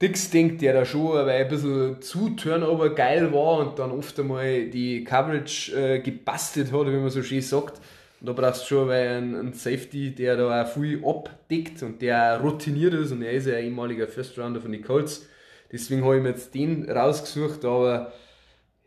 Dix 0.00 0.28
denkt, 0.28 0.60
der 0.60 0.74
da 0.74 0.84
schon 0.84 1.26
ein 1.26 1.48
bisschen 1.48 2.02
zu 2.02 2.30
Turnover 2.30 2.94
geil 2.94 3.32
war 3.32 3.58
und 3.60 3.78
dann 3.78 3.90
oft 3.92 4.20
einmal 4.20 4.66
die 4.66 5.04
Coverage 5.04 5.74
äh, 5.74 5.98
gebastelt 6.00 6.70
hat, 6.70 6.86
wie 6.86 6.96
man 6.96 7.08
so 7.08 7.22
schön 7.22 7.40
sagt. 7.40 7.80
Und 8.20 8.28
da 8.28 8.32
brauchst 8.32 8.62
du 8.62 8.66
schon 8.66 8.90
einen, 8.90 9.34
einen 9.34 9.52
Safety, 9.52 10.14
der 10.14 10.36
da 10.36 10.62
auch 10.62 10.68
viel 10.68 11.04
abdeckt 11.04 11.82
und 11.82 12.00
der 12.00 12.40
routiniert 12.40 12.94
ist 12.94 13.12
und 13.12 13.22
er 13.22 13.32
ist 13.32 13.46
ja 13.46 13.56
ein 13.56 13.64
ehemaliger 13.64 14.08
First 14.08 14.38
Rounder 14.38 14.60
von 14.60 14.72
den 14.72 14.82
Colts. 14.82 15.26
Deswegen 15.70 16.04
habe 16.04 16.16
ich 16.16 16.22
mir 16.22 16.30
jetzt 16.30 16.54
den 16.54 16.90
rausgesucht, 16.90 17.64
aber 17.64 18.12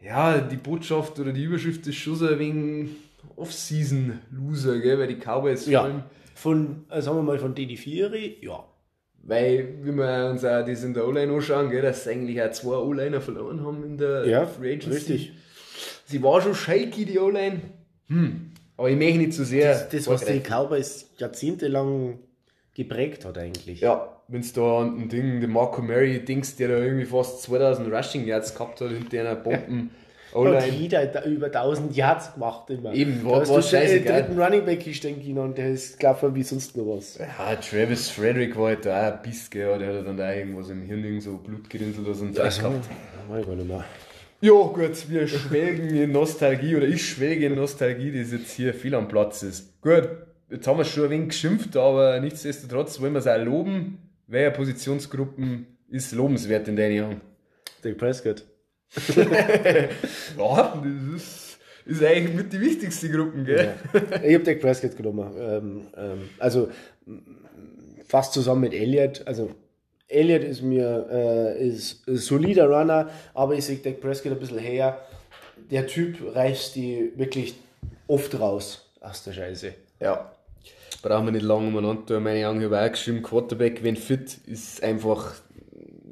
ja, 0.01 0.39
die 0.39 0.55
Botschaft 0.55 1.19
oder 1.19 1.31
die 1.31 1.43
Überschrift 1.43 1.85
ist 1.85 1.95
schon 1.95 2.15
so 2.15 2.27
ein 2.27 2.39
wenig 2.39 2.89
Off-Season-Loser, 3.35 4.79
gell, 4.79 4.97
weil 4.97 5.07
die 5.07 5.19
Cowboys 5.19 5.67
ja. 5.67 6.03
Von, 6.35 6.85
äh, 6.89 7.01
sagen 7.01 7.17
wir 7.17 7.23
mal, 7.23 7.37
von 7.37 7.53
DD 7.53 7.75
4, 7.75 8.11
ja. 8.41 8.63
Weil, 9.21 9.75
wie 9.83 9.91
wir 9.91 10.29
uns 10.31 10.45
auch 10.45 10.65
das 10.65 10.83
in 10.83 10.93
der 10.93 11.05
O-Line 11.05 11.33
anschauen, 11.33 11.69
gell, 11.69 11.81
dass 11.81 12.05
sie 12.05 12.11
eigentlich 12.11 12.41
auch 12.41 12.51
zwei 12.51 12.77
O-Liner 12.77 13.19
verloren 13.19 13.65
haben 13.65 13.83
in 13.83 13.97
der 13.97 14.25
ja, 14.25 14.45
Free 14.45 14.75
Agency. 14.75 14.95
Richtig. 14.95 15.33
Sie 16.05 16.23
war 16.23 16.41
schon 16.41 16.55
shaky, 16.55 17.05
die 17.05 17.19
O-Line. 17.19 17.61
Hm. 18.07 18.51
Aber 18.79 18.89
ich 18.89 18.97
möchte 18.97 19.17
nicht 19.17 19.33
zu 19.33 19.43
so 19.43 19.49
sehr. 19.49 19.73
Das, 19.73 19.89
das 19.89 20.07
was 20.07 20.25
die 20.25 20.39
Cowboys 20.39 21.09
jahrzehntelang 21.17 22.19
geprägt 22.73 23.25
hat, 23.25 23.37
eigentlich. 23.37 23.81
Ja, 23.81 24.21
wenn 24.29 24.39
es 24.39 24.53
da 24.53 24.79
an 24.79 24.97
den 24.97 25.09
Ding, 25.09 25.41
den 25.41 25.51
Marco 25.51 25.81
Murray 25.81 26.23
Dings, 26.23 26.55
der 26.55 26.69
da 26.69 26.77
irgendwie 26.77 27.05
fast 27.05 27.41
2000 27.41 27.93
Rushing 27.93 28.25
Yards 28.25 28.53
gehabt 28.53 28.79
hat, 28.79 28.89
hinter 28.89 29.19
einer 29.19 29.35
Bomben. 29.35 29.91
Hat 30.33 30.71
jeder 30.71 31.25
über 31.25 31.47
1000 31.47 31.95
Yards 31.95 32.35
gemacht 32.35 32.69
immer. 32.69 32.93
Eben, 32.93 33.25
war, 33.25 33.41
da 33.41 33.49
war 33.49 33.61
scheiße. 33.61 34.01
Der 34.01 34.21
dritten 34.21 34.39
Running 34.39 34.63
Back 34.63 34.83
gestehen 34.83 35.21
können 35.21 35.39
und 35.39 35.57
der 35.57 35.71
ist 35.71 35.99
gelaufen 35.99 36.35
wie 36.35 36.43
sonst 36.43 36.77
noch 36.77 36.85
was. 36.85 37.17
Ja, 37.17 37.55
Travis 37.55 38.09
Frederick 38.09 38.55
war 38.55 38.67
halt 38.67 38.85
da 38.85 39.09
auch 39.09 39.13
ein 39.13 39.21
Biss, 39.23 39.49
gell, 39.49 39.79
der 39.79 39.97
hat 39.97 40.07
dann 40.07 40.17
da 40.17 40.31
irgendwas 40.31 40.69
im 40.69 40.83
Hirn 40.83 41.19
so 41.19 41.37
Blut 41.37 41.67
gerinselt 41.69 42.05
oder 42.05 42.15
so 42.15 42.25
ein 42.25 42.33
Zeug 42.35 42.59
gehabt. 42.59 42.85
Ja, 43.27 43.41
gar 43.41 43.55
nicht 43.55 43.67
mehr. 43.67 43.83
Ja, 44.41 44.53
gut, 44.53 45.09
wir 45.09 45.27
schwelgen 45.27 45.89
in 45.89 46.13
Nostalgie 46.13 46.77
oder 46.77 46.87
ich 46.87 47.09
schwelge 47.09 47.47
in 47.47 47.55
Nostalgie, 47.55 48.11
die 48.11 48.19
jetzt 48.19 48.51
hier 48.51 48.73
viel 48.73 48.95
am 48.95 49.09
Platz 49.09 49.43
ist. 49.43 49.81
Gut, 49.81 50.07
jetzt 50.49 50.65
haben 50.65 50.77
wir 50.77 50.85
schon 50.85 51.05
ein 51.05 51.09
wenig 51.09 51.29
geschimpft, 51.29 51.75
aber 51.75 52.17
nichtsdestotrotz 52.21 53.01
wollen 53.01 53.11
wir 53.11 53.19
es 53.19 53.27
auch 53.27 53.43
loben. 53.43 53.97
Welche 54.27 54.51
Positionsgruppen 54.51 55.67
ist 55.89 56.13
lobenswert 56.13 56.69
in 56.69 56.77
deinen 56.77 57.03
Augen? 57.03 57.21
Dick 57.83 57.97
Prescott. 57.97 58.45
ja, 59.17 60.83
das 60.83 61.21
ist, 61.21 61.59
ist 61.85 62.03
eigentlich 62.03 62.35
mit 62.35 62.53
die 62.53 62.61
wichtigste 62.61 63.09
Gruppen, 63.09 63.43
gell? 63.43 63.75
Ja. 63.93 64.21
Ich 64.23 64.35
habe 64.35 64.45
Dick 64.45 64.61
Prescott 64.61 64.95
genommen. 64.95 65.33
Ähm, 65.37 65.87
ähm, 65.97 66.29
also 66.37 66.69
fast 68.07 68.31
zusammen 68.31 68.61
mit 68.61 68.73
Elliott. 68.73 69.23
Also 69.25 69.51
Elliott 70.09 70.43
ist 70.43 70.63
mir 70.63 71.07
äh, 71.11 71.67
ist 71.67 72.07
ein 72.07 72.17
solider 72.17 72.67
Runner, 72.67 73.09
aber 73.33 73.53
ich 73.53 73.65
sehe 73.65 73.77
Dak 73.77 74.01
Prescott 74.01 74.31
ein 74.31 74.39
bisschen 74.39 74.57
her. 74.57 74.99
Der 75.69 75.85
Typ 75.85 76.35
reißt 76.35 76.75
die 76.75 77.13
wirklich 77.15 77.55
oft 78.07 78.37
raus 78.39 78.89
aus 79.01 79.23
der 79.23 79.33
Scheiße. 79.33 79.73
Ja. 79.99 80.31
Brauchen 81.01 81.27
wir 81.27 81.31
nicht 81.31 81.43
lange 81.43 81.67
umeinander. 81.67 82.19
Meine 82.19 82.47
Augen 82.47 82.63
habe 82.63 82.81
auch 82.81 82.91
geschrieben, 82.91 83.21
Quarterback, 83.21 83.83
wenn 83.83 83.95
fit, 83.95 84.37
ist 84.47 84.83
einfach, 84.83 85.35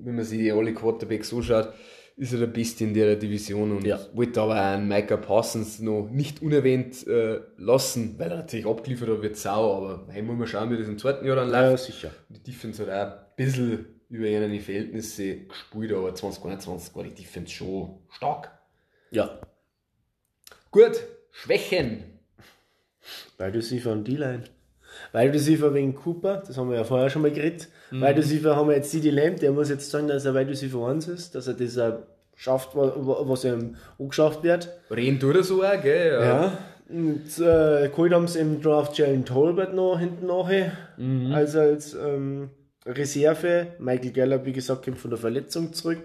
wenn 0.03 0.15
man 0.15 0.23
sich 0.23 0.53
alle 0.53 0.73
Quarterbacks 0.73 1.29
so 1.29 1.41
schaut, 1.41 1.73
ist 2.15 2.33
er 2.33 2.39
der 2.39 2.47
Beste 2.47 2.83
in 2.83 2.93
der 2.93 3.15
Division 3.15 3.75
und 3.75 3.85
ja. 3.85 3.99
wollte 4.13 4.41
aber 4.41 4.55
einen 4.55 4.87
Micah 4.87 5.17
Parsons 5.17 5.79
noch 5.79 6.09
nicht 6.09 6.41
unerwähnt 6.41 7.05
äh, 7.05 7.41
lassen, 7.57 8.15
weil 8.17 8.31
er 8.31 8.37
natürlich 8.37 8.65
abgeliefert 8.65 9.09
hat, 9.09 9.21
wird 9.21 9.37
sau, 9.37 9.77
aber 9.77 10.05
hey, 10.09 10.21
muss 10.21 10.37
man 10.37 10.47
schauen, 10.47 10.71
wie 10.71 10.77
das 10.77 10.87
im 10.87 10.97
zweiten 10.97 11.25
Jahr 11.25 11.35
dann 11.35 11.49
läuft. 11.49 11.87
Ja, 11.87 11.93
sicher. 11.93 12.11
Die 12.29 12.39
Defense 12.39 12.87
hat 12.87 12.89
auch 12.89 13.26
bisschen 13.37 13.85
über 14.09 14.27
ihre 14.27 14.59
Verhältnisse 14.59 15.37
gespielt, 15.37 15.93
aber 15.93 16.13
2021 16.13 16.95
war 16.95 17.03
die 17.03 17.13
Defense 17.15 17.53
schon 17.53 17.99
stark. 18.09 18.51
Ja. 19.11 19.39
Gut, 20.71 21.01
Schwächen. 21.31 22.03
Weil 23.37 23.51
du 23.53 23.61
sie 23.61 23.79
von 23.79 24.03
D-Line. 24.03 24.43
Weil 25.11 25.31
du 25.31 25.39
sie 25.39 25.61
wegen 25.61 25.95
Cooper, 25.95 26.43
das 26.45 26.57
haben 26.57 26.69
wir 26.69 26.77
ja 26.77 26.83
vorher 26.83 27.09
schon 27.09 27.21
mal 27.21 27.31
geredet, 27.31 27.67
mhm. 27.91 28.01
weil 28.01 28.15
du 28.15 28.23
sie 28.23 28.43
haben 28.43 28.67
wir 28.67 28.75
jetzt 28.75 28.91
CD 28.91 29.11
Lamb, 29.11 29.39
der 29.39 29.51
muss 29.51 29.69
jetzt 29.69 29.89
sagen, 29.89 30.07
dass 30.07 30.25
er 30.25 30.33
weil 30.33 30.45
du 30.45 30.55
sie 30.55 30.69
für 30.69 30.79
uns 30.79 31.07
ist, 31.07 31.35
dass 31.35 31.47
er 31.47 31.53
das 31.53 31.77
auch 31.77 31.99
schafft, 32.35 32.71
was 32.73 33.45
ihm 33.45 33.75
angeschafft 33.99 34.43
wird. 34.43 34.69
Reden 34.89 35.19
tut 35.19 35.35
er 35.35 35.43
so 35.43 35.63
auch, 35.63 35.81
gell? 35.81 36.13
Ja. 36.13 36.23
ja. 36.23 36.57
Und 36.89 37.37
äh, 37.39 37.89
geholt 37.89 38.13
haben 38.13 38.27
sie 38.27 38.39
im 38.39 38.61
Draft 38.61 38.97
Jalen 38.97 39.25
Tolbert 39.25 39.73
noch 39.73 39.99
hinten 39.99 40.27
nachher, 40.27 40.71
mhm. 40.97 41.33
also 41.33 41.59
als 41.59 41.93
ähm, 41.93 42.49
Reserve. 42.87 43.67
Michael 43.79 44.11
Gallup, 44.11 44.45
wie 44.45 44.53
gesagt, 44.53 44.85
kommt 44.85 44.97
von 44.97 45.11
der 45.11 45.19
Verletzung 45.19 45.73
zurück. 45.73 46.03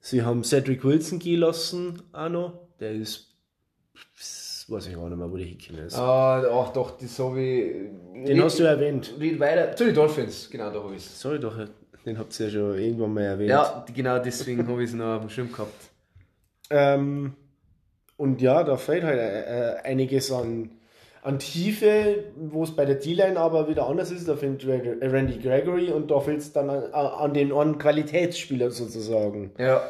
Sie 0.00 0.22
haben 0.22 0.44
Cedric 0.44 0.84
Wilson 0.84 1.18
gehen 1.18 1.40
lassen, 1.40 2.02
auch 2.12 2.28
noch. 2.28 2.52
Der 2.78 2.92
ist, 2.92 3.34
weiß 4.68 4.88
ich 4.88 4.96
auch 4.96 5.08
nicht 5.08 5.18
mehr, 5.18 5.30
wo 5.30 5.36
der 5.36 5.46
hingekommen 5.46 5.86
ist. 5.86 5.96
Ah, 5.96 6.42
ach 6.62 6.72
doch, 6.72 6.98
das 6.98 7.18
habe 7.18 7.40
ich. 7.40 7.72
Den 8.26 8.36
red, 8.36 8.42
hast 8.42 8.58
du 8.58 8.64
erwähnt. 8.64 9.14
Red 9.18 9.40
weiter. 9.40 9.74
Zu 9.74 9.86
den 9.86 9.94
Dolphins, 9.94 10.50
genau, 10.50 10.70
da 10.70 10.82
habe 10.82 10.94
ich 10.94 11.04
es. 11.04 11.20
Sorry, 11.20 11.40
doch, 11.40 11.56
den 12.04 12.18
habt 12.18 12.38
ihr 12.38 12.46
ja 12.46 12.52
schon 12.52 12.78
irgendwann 12.78 13.14
mal 13.14 13.22
erwähnt. 13.22 13.50
Ja, 13.50 13.84
genau 13.92 14.18
deswegen 14.18 14.66
habe 14.68 14.82
ich 14.82 14.90
es 14.90 14.94
noch 14.94 15.16
auf 15.16 15.20
dem 15.22 15.30
Schirm 15.30 15.50
gehabt. 15.50 15.90
Ähm, 16.70 17.34
und 18.16 18.40
ja, 18.40 18.62
da 18.62 18.76
fehlt 18.76 19.04
halt 19.04 19.18
äh, 19.18 19.74
äh 19.74 19.76
einiges 19.82 20.30
an 20.30 20.70
an 21.26 21.40
Tiefe, 21.40 22.22
wo 22.36 22.62
es 22.62 22.70
bei 22.70 22.84
der 22.84 22.94
D-Line 22.94 23.36
aber 23.36 23.68
wieder 23.68 23.88
anders 23.88 24.12
ist. 24.12 24.28
Da 24.28 24.36
findet 24.36 24.64
Randy 25.02 25.38
Gregory 25.38 25.90
und 25.90 26.08
da 26.08 26.20
fehlt 26.20 26.38
es 26.38 26.52
dann 26.52 26.70
an, 26.70 26.92
an 26.92 27.34
den 27.34 27.52
an 27.52 27.78
Qualitätsspieler 27.78 28.70
sozusagen. 28.70 29.50
Ja. 29.58 29.82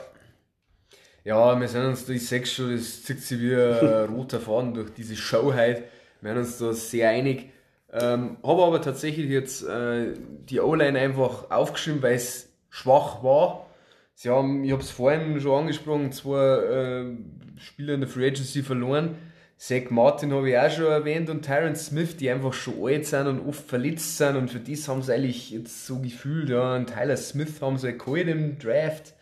Ja, 1.25 1.61
wir 1.61 1.69
sind 1.69 1.85
uns, 1.85 2.09
ich 2.09 2.27
sehe 2.27 2.47
schon, 2.47 2.75
das 2.75 3.03
zieht 3.03 3.21
sich 3.21 3.39
wie 3.39 3.55
ein 3.55 4.09
roter 4.15 4.41
Faden 4.41 4.73
durch 4.73 4.95
diese 4.95 5.15
Showheit. 5.15 5.85
Wir 6.23 6.31
sind 6.31 6.39
uns 6.39 6.59
da 6.59 6.73
sehr 6.73 7.11
einig. 7.11 7.51
Ähm, 7.93 8.39
habe 8.43 8.63
aber 8.63 8.81
tatsächlich 8.81 9.29
jetzt 9.29 9.63
äh, 9.63 10.15
die 10.49 10.61
O-Line 10.61 10.99
einfach 10.99 11.51
aufgeschrieben, 11.51 12.03
weil 12.03 12.15
es 12.15 12.49
schwach 12.71 13.23
war. 13.23 13.67
Sie 14.15 14.31
haben, 14.31 14.65
ich 14.65 14.73
habe 14.73 14.83
es 14.83 14.91
vorhin 14.91 15.39
schon 15.39 15.61
angesprochen, 15.61 16.13
zwei 16.13 16.39
äh, 16.39 17.05
Spieler 17.59 17.93
in 17.95 18.01
der 18.01 18.09
Free 18.09 18.29
Agency 18.29 18.63
verloren. 18.63 19.17
Zach 19.59 19.89
Martin 19.91 20.33
habe 20.35 20.51
ich 20.51 20.59
auch 20.59 20.71
schon 20.71 20.87
erwähnt 20.87 21.31
und 21.31 21.45
Tyron 21.45 21.77
Smith, 21.77 22.17
die 22.19 22.31
einfach 22.31 22.53
schon 22.53 22.75
alt 22.85 23.07
sind 23.07 23.27
und 23.27 23.49
oft 23.49 23.67
verletzt 23.67 24.19
sind 24.19 24.37
und 24.37 24.51
für 24.51 24.61
das 24.61 24.87
haben 24.87 25.03
sie 25.03 25.15
eigentlich 25.15 25.51
jetzt 25.51 25.87
so 25.87 25.99
gefühlt, 25.99 26.51
ja, 26.51 26.77
und 26.77 26.93
Tyler 26.93 27.17
Smith 27.17 27.63
haben 27.63 27.79
sie 27.79 27.97
geholt 27.97 28.29
im 28.29 28.59
Draft. 28.59 29.15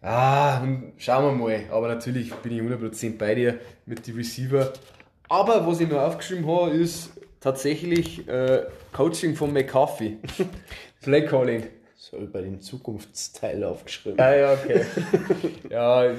Ah, 0.00 0.60
und 0.62 0.92
schauen 0.98 1.24
wir 1.24 1.44
mal. 1.44 1.64
Aber 1.72 1.88
natürlich 1.88 2.32
bin 2.34 2.52
ich 2.52 2.60
100% 2.60 3.18
bei 3.18 3.34
dir 3.34 3.58
mit 3.86 4.06
den 4.06 4.14
Receiver. 4.14 4.72
Aber 5.28 5.66
was 5.66 5.80
ich 5.80 5.88
noch 5.88 5.98
aufgeschrieben 5.98 6.46
habe, 6.46 6.70
ist 6.70 7.10
tatsächlich 7.40 8.28
äh, 8.28 8.66
Coaching 8.92 9.34
von 9.34 9.52
McCarthy. 9.52 10.18
Play 11.00 11.26
Calling. 11.26 11.66
So 11.96 12.18
bei 12.32 12.42
dem 12.42 12.60
Zukunftsteil 12.60 13.64
aufgeschrieben. 13.64 14.20
Ah 14.20 14.34
ja, 14.36 14.52
okay. 14.52 14.86
ja, 15.70 16.12
ich 16.12 16.16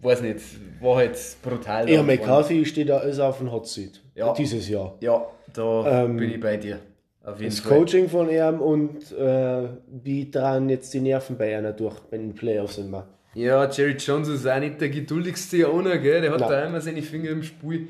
weiß 0.00 0.22
nicht, 0.22 0.40
war 0.80 0.96
halt 0.96 1.18
brutal. 1.42 1.88
Ja, 1.90 2.02
McCarthy 2.02 2.64
steht 2.64 2.88
da 2.88 3.00
ist 3.00 3.18
auf 3.18 3.38
dem 3.38 3.50
Hot 3.52 3.66
Seat. 3.66 4.00
Ja. 4.14 4.32
Dieses 4.34 4.68
Jahr. 4.68 4.94
Ja, 5.00 5.26
da 5.54 6.04
Ähm, 6.04 6.16
bin 6.16 6.30
ich 6.30 6.40
bei 6.40 6.56
dir. 6.56 6.80
Auf 7.24 7.40
jeden 7.40 7.50
Das 7.50 7.60
Fall. 7.60 7.78
Coaching 7.78 8.08
von 8.08 8.30
ihm 8.30 8.60
und 8.60 9.12
äh, 9.12 9.68
wie 10.02 10.30
dran 10.30 10.68
jetzt 10.68 10.94
die 10.94 11.00
Nerven 11.00 11.36
bei 11.36 11.56
einer 11.56 11.72
durch, 11.72 11.96
wenn 12.10 12.20
den 12.28 12.34
Playoffs 12.34 12.76
sind 12.76 12.90
wir. 12.90 13.06
Ja, 13.34 13.68
Jerry 13.70 13.92
Jones 13.98 14.28
ist 14.28 14.46
auch 14.46 14.58
nicht 14.58 14.80
der 14.80 14.88
geduldigste 14.88 15.68
Owner, 15.70 15.98
gell? 15.98 16.22
Der 16.22 16.32
hat 16.32 16.40
Nein. 16.40 16.48
da 16.50 16.64
immer 16.64 16.80
seine 16.80 17.02
Finger 17.02 17.30
im 17.30 17.42
Spiel. 17.42 17.88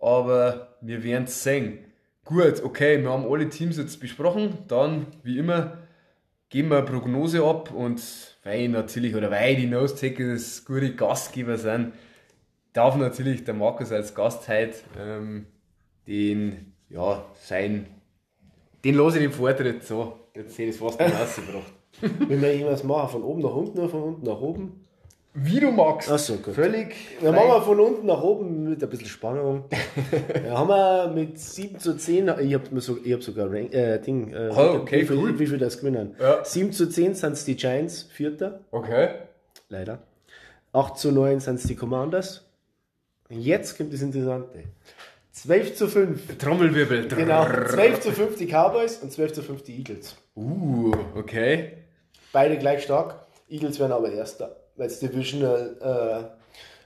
Aber 0.00 0.68
wir 0.80 1.02
werden 1.04 1.24
es 1.24 1.42
sehen. 1.42 1.78
Gut, 2.24 2.62
okay, 2.64 3.00
wir 3.02 3.10
haben 3.10 3.26
alle 3.30 3.48
Teams 3.48 3.76
jetzt 3.78 4.00
besprochen. 4.00 4.58
Dann, 4.68 5.06
wie 5.22 5.38
immer, 5.38 5.78
geben 6.50 6.70
wir 6.70 6.78
eine 6.78 6.86
Prognose 6.86 7.44
ab. 7.44 7.72
Und 7.72 8.00
weil 8.44 8.62
ich 8.62 8.68
natürlich, 8.68 9.14
oder 9.14 9.30
weil 9.30 9.56
die 9.56 9.66
Nose-Takers 9.66 10.64
gute 10.64 10.94
Gastgeber 10.94 11.58
sind, 11.58 11.92
darf 12.72 12.96
natürlich 12.96 13.44
der 13.44 13.54
Markus 13.54 13.92
als 13.92 14.14
Gast 14.14 14.48
heute 14.48 14.74
ähm, 14.98 15.46
den, 16.06 16.74
ja, 16.88 17.24
sein, 17.40 17.86
den 18.84 18.94
lasse 18.94 19.18
ich 19.18 19.24
den 19.24 19.32
Vortritt 19.32 19.82
so. 19.82 20.18
Jetzt 20.34 20.52
hätte 20.52 20.64
ich 20.64 20.70
es 20.70 20.78
fast 20.78 21.00
rausgebracht. 21.00 21.72
Wenn 22.00 22.40
wir 22.40 22.52
irgendwas 22.52 22.84
machen, 22.84 23.10
von 23.10 23.22
oben 23.22 23.42
nach 23.42 23.54
unten 23.54 23.78
oder 23.78 23.88
von 23.88 24.02
unten 24.02 24.24
nach 24.26 24.40
oben? 24.40 24.84
Wie 25.40 25.60
du 25.60 25.70
magst. 25.70 26.10
Ach 26.10 26.18
so, 26.18 26.36
gut. 26.36 26.54
Völlig. 26.54 26.94
Wir 27.20 27.32
machen 27.32 27.48
wir 27.48 27.62
von 27.62 27.78
unten 27.80 28.06
nach 28.06 28.22
oben 28.22 28.70
mit 28.70 28.82
ein 28.82 28.88
bisschen 28.90 29.06
Spannung. 29.08 29.64
ja, 30.44 30.58
haben 30.58 30.68
wir 30.68 31.12
mit 31.14 31.38
7 31.38 31.78
zu 31.78 31.96
10, 31.96 32.30
ich 32.40 32.54
habe 32.54 32.80
so, 32.80 32.98
ich 33.02 33.12
hab 33.12 33.22
sogar 33.22 33.50
Rank, 33.52 33.72
äh, 33.72 33.98
Ding, 33.98 34.32
äh, 34.32 34.50
Oh, 34.54 34.78
okay, 34.80 35.02
wie, 35.02 35.06
viel, 35.06 35.16
cool. 35.16 35.38
wie 35.38 35.46
viel 35.46 35.58
das 35.58 35.78
gewinnen. 35.78 36.16
Ja. 36.20 36.44
7 36.44 36.72
zu 36.72 36.88
10 36.88 37.14
sind 37.14 37.32
es 37.32 37.44
die 37.44 37.56
Giants, 37.56 38.02
Vierter, 38.12 38.60
Okay. 38.70 39.10
leider. 39.68 39.98
8 40.72 40.98
zu 40.98 41.12
9 41.12 41.40
sind 41.40 41.56
es 41.56 41.64
die 41.64 41.76
Commanders. 41.76 42.44
Und 43.30 43.40
jetzt 43.40 43.76
kommt 43.76 43.92
das 43.92 44.02
Interessante. 44.02 44.64
12 45.32 45.76
zu 45.76 45.86
5. 45.88 46.38
Trommelwirbel. 46.38 47.06
Genau, 47.08 47.44
12 47.44 48.00
zu 48.00 48.12
5 48.12 48.36
die 48.38 48.46
Cowboys 48.46 48.98
und 48.98 49.12
12 49.12 49.34
zu 49.34 49.42
5 49.42 49.62
die 49.62 49.76
Eagles. 49.78 50.16
Uh, 50.34 50.92
okay. 51.14 51.74
Beide 52.32 52.58
gleich 52.58 52.82
stark. 52.82 53.14
Eagles 53.48 53.78
werden 53.78 53.92
aber 53.92 54.10
Erster, 54.12 54.56
weil 54.78 54.86
es 54.86 55.00
Divisional 55.00 56.30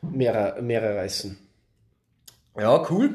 äh, 0.03 0.07
mehr, 0.07 0.61
mehr 0.61 0.97
reißen. 0.97 1.39
Ja, 2.59 2.85
cool. 2.91 3.15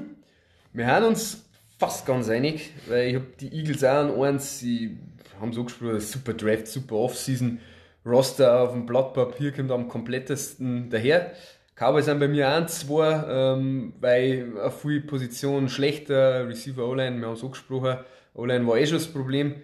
Wir 0.72 0.88
haben 0.88 1.06
uns 1.06 1.46
fast 1.78 2.06
ganz 2.06 2.30
einig, 2.30 2.72
weil 2.88 3.10
ich 3.10 3.16
habe 3.16 3.28
die 3.40 3.54
Eagles 3.54 3.84
auch 3.84 3.98
an 3.98 4.22
eins, 4.22 4.60
sie 4.60 4.98
haben 5.40 5.54
so 5.54 5.64
gesprochen, 5.64 6.00
super 6.00 6.34
Draft, 6.34 6.68
super 6.68 6.96
Offseason. 6.96 7.60
Roster 8.06 8.62
auf 8.62 8.72
dem 8.72 8.86
Blatt 8.86 9.14
Papier 9.14 9.52
kommt 9.52 9.72
am 9.72 9.90
komplettesten 9.90 10.90
daher. 10.90 11.34
Cowboys 11.76 12.06
sind 12.06 12.20
bei 12.20 12.28
mir 12.28 12.48
auch 12.48 12.54
ein, 12.54 12.68
zwei, 12.68 13.24
ähm, 13.28 13.94
weil 14.00 14.54
auf 14.60 14.82
viele 14.82 15.02
Positionen 15.02 15.70
schlechter, 15.70 16.48
Receiver 16.48 16.88
O-Line, 16.88 17.20
wir 17.20 17.28
haben 17.28 17.36
so 17.36 17.50
gesprochen, 17.50 17.98
O-Line 18.34 18.66
war 18.66 18.78
eh 18.78 18.88
schon 18.88 18.98
das 18.98 19.08
Problem. 19.08 19.56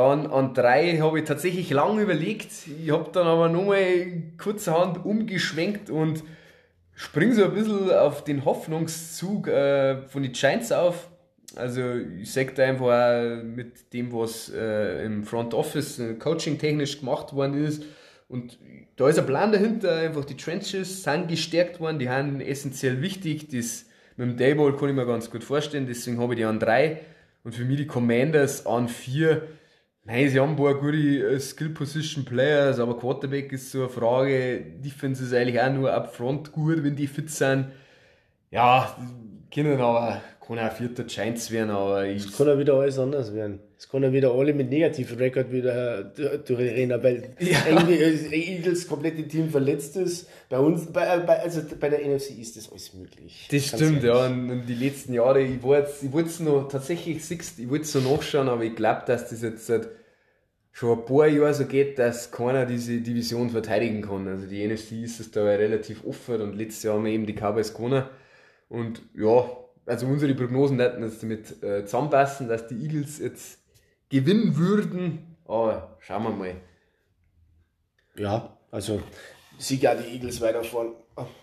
Dann 0.00 0.28
an 0.28 0.54
drei 0.54 0.96
habe 0.96 1.18
ich 1.18 1.26
tatsächlich 1.26 1.68
lange 1.68 2.00
überlegt. 2.00 2.50
Ich 2.82 2.90
habe 2.90 3.10
dann 3.12 3.26
aber 3.26 3.50
nochmal 3.50 4.06
kurzerhand 4.38 5.04
umgeschwenkt 5.04 5.90
und 5.90 6.24
spring 6.94 7.34
so 7.34 7.44
ein 7.44 7.52
bisschen 7.52 7.90
auf 7.90 8.24
den 8.24 8.46
Hoffnungszug 8.46 9.48
äh, 9.48 10.08
von 10.08 10.22
den 10.22 10.32
Giants 10.32 10.72
auf. 10.72 11.10
Also 11.54 11.82
ich 12.18 12.32
sage 12.32 12.52
da 12.54 12.62
einfach 12.62 12.86
auch 12.86 13.44
mit 13.44 13.92
dem, 13.92 14.10
was 14.10 14.48
äh, 14.48 15.04
im 15.04 15.22
Front 15.24 15.52
Office 15.52 15.98
äh, 15.98 16.14
coaching-technisch 16.14 17.00
gemacht 17.00 17.34
worden 17.34 17.62
ist. 17.62 17.82
Und 18.26 18.58
da 18.96 19.06
ist 19.06 19.18
ein 19.18 19.26
Plan 19.26 19.52
dahinter, 19.52 19.96
einfach 19.96 20.24
die 20.24 20.38
Trenches 20.38 21.02
sind 21.02 21.28
gestärkt 21.28 21.78
worden, 21.78 21.98
die 21.98 22.08
haben 22.08 22.40
essentiell 22.40 23.02
wichtig. 23.02 23.48
Das 23.48 23.84
mit 24.16 24.30
dem 24.30 24.36
Dayball 24.38 24.74
kann 24.78 24.88
ich 24.88 24.94
mir 24.94 25.04
ganz 25.04 25.30
gut 25.30 25.44
vorstellen, 25.44 25.84
deswegen 25.86 26.18
habe 26.18 26.32
ich 26.32 26.38
die 26.38 26.46
an 26.46 26.58
drei. 26.58 27.00
Und 27.44 27.54
für 27.54 27.66
mich 27.66 27.76
die 27.76 27.86
Commanders 27.86 28.64
an 28.64 28.88
vier. 28.88 29.42
Nein, 30.12 30.28
sie 30.28 30.40
haben 30.40 30.50
ein 30.50 30.56
paar 30.56 30.74
gute 30.74 30.96
äh, 30.96 31.38
Skill-Position-Players, 31.38 32.80
aber 32.80 32.98
Quarterback 32.98 33.52
ist 33.52 33.70
so 33.70 33.82
eine 33.82 33.88
Frage. 33.88 34.60
Defense 34.84 35.22
ist 35.22 35.32
eigentlich 35.32 35.60
auch 35.60 35.72
nur 35.72 35.92
upfront 35.92 36.50
gut, 36.50 36.82
wenn 36.82 36.96
die 36.96 37.06
fit 37.06 37.30
sind. 37.30 37.66
Ja, 38.50 38.96
können 39.54 39.80
aber, 39.80 40.20
kann 40.44 40.58
auch 40.58 40.72
vierter 40.72 41.04
Giants 41.04 41.52
werden, 41.52 41.70
aber 41.70 42.06
ich, 42.06 42.24
Es 42.26 42.36
kann 42.36 42.48
ja 42.48 42.58
wieder 42.58 42.74
alles 42.74 42.98
anders 42.98 43.32
werden. 43.32 43.60
Es 43.78 43.88
kann 43.88 44.02
ja 44.02 44.12
wieder 44.12 44.32
alle 44.32 44.52
mit 44.52 44.68
negativen 44.68 45.16
Rekord 45.16 45.52
wieder 45.52 46.02
durch- 46.02 46.42
durchrennen, 46.44 47.00
weil 47.02 47.30
irgendwie 47.38 47.98
das 47.98 48.32
Eagles 48.32 48.88
komplette 48.88 49.22
Team 49.28 49.48
verletzt 49.48 49.96
ist. 49.96 50.28
Bei 50.48 50.58
uns, 50.58 50.86
bei, 50.92 51.18
bei, 51.20 51.38
also 51.40 51.62
bei 51.78 51.88
der 51.88 52.00
NFC 52.00 52.36
ist 52.40 52.56
das 52.56 52.70
alles 52.70 52.92
möglich. 52.94 53.46
Das 53.50 53.70
Ganz 53.70 53.82
stimmt, 53.82 54.02
ehrlich. 54.02 54.20
ja. 54.20 54.26
Und, 54.26 54.50
und 54.50 54.66
die 54.66 54.74
letzten 54.74 55.14
Jahre, 55.14 55.40
ich 55.40 55.62
wollte 55.62 55.90
ich 56.02 56.12
es 56.26 56.40
noch 56.40 56.66
tatsächlich 56.68 57.18
ich 57.30 57.70
wollte 57.70 57.84
es 57.84 57.94
noch 57.94 58.16
nachschauen, 58.18 58.48
aber 58.48 58.64
ich 58.64 58.74
glaube, 58.74 59.02
dass 59.06 59.30
das 59.30 59.42
jetzt 59.42 59.66
seit 59.66 59.88
schon 60.80 60.98
ein 60.98 61.04
paar 61.04 61.26
Jahren 61.26 61.52
so 61.52 61.66
geht, 61.66 61.98
dass 61.98 62.30
keiner 62.30 62.64
diese 62.64 63.02
Division 63.02 63.50
verteidigen 63.50 64.00
kann. 64.00 64.26
Also 64.26 64.46
die 64.46 64.66
NFC 64.66 64.92
ist 64.92 65.20
es 65.20 65.30
da 65.30 65.44
relativ 65.44 66.06
offen 66.06 66.40
und 66.40 66.56
letztes 66.56 66.84
Jahr 66.84 66.94
haben 66.94 67.04
wir 67.04 67.12
eben 67.12 67.26
die 67.26 67.34
Cowboys 67.34 67.74
gewonnen. 67.74 68.04
Und 68.70 69.02
ja, 69.14 69.44
also 69.84 70.06
unsere 70.06 70.34
Prognosen 70.34 70.80
hätten 70.80 71.02
jetzt 71.02 71.22
damit 71.22 71.62
äh, 71.62 71.84
zusammenpassen, 71.84 72.48
dass 72.48 72.66
die 72.66 72.82
Eagles 72.82 73.18
jetzt 73.18 73.58
gewinnen 74.08 74.56
würden. 74.56 75.36
Aber 75.44 75.98
schauen 76.00 76.22
wir 76.22 76.30
mal. 76.30 76.56
Ja, 78.16 78.56
also 78.70 79.02
sieg 79.58 79.82
ja 79.82 79.94
die 79.94 80.14
Eagles 80.14 80.40
weiter 80.40 80.64
vorn. 80.64 80.94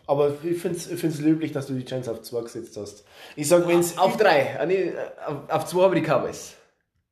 Aber 0.07 0.33
ich 0.43 0.57
finde 0.57 0.77
es 0.77 0.89
ich 0.89 0.99
find's 0.99 1.19
löblich, 1.19 1.51
dass 1.51 1.67
du 1.67 1.75
die 1.75 1.85
Giants 1.85 2.09
auf 2.09 2.23
2 2.23 2.41
gesetzt 2.41 2.75
hast. 2.75 3.05
Ich 3.35 3.47
sag, 3.47 3.67
wenn 3.67 3.81
es. 3.81 3.99
Auf 3.99 4.17
drei, 4.17 4.59
ah, 4.59 4.65
nee, 4.65 4.93
auf, 5.27 5.47
auf 5.47 5.65
zwei 5.65 5.83
habe 5.83 5.95
ich 5.95 6.03
die 6.03 6.09
Cowboys. 6.09 6.56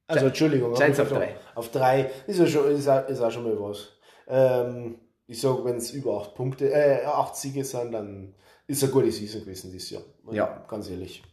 Also 0.08 0.28
Entschuldigung. 0.28 0.74
Giants 0.74 1.00
auf 1.00 1.10
drei. 1.10 1.36
Auf 1.56 1.72
3 1.72 2.12
ist 2.28 2.40
ja 2.40 2.46
schon, 2.46 2.72
ist 2.72 2.88
auch, 2.88 3.08
ist 3.08 3.22
auch 3.22 3.32
schon 3.32 3.44
mal 3.44 3.60
was. 3.60 3.94
Ähm, 4.28 5.00
ich 5.28 5.42
sag, 5.42 5.64
wenn 5.66 5.78
es 5.78 5.92
über 5.92 6.20
8 6.22 6.36
Punkte, 6.36 6.72
äh, 6.72 7.06
8 7.06 7.36
Siege 7.36 7.64
sind, 7.64 7.92
dann 7.92 8.36
ist 8.68 8.84
eine 8.84 8.92
gute 8.92 9.12
Season 9.12 9.42
gewesen 9.42 9.72
dieses 9.72 9.90
Jahr. 9.90 10.04
Ja. 10.32 10.66
Ganz 10.68 10.90
ehrlich. 10.90 11.24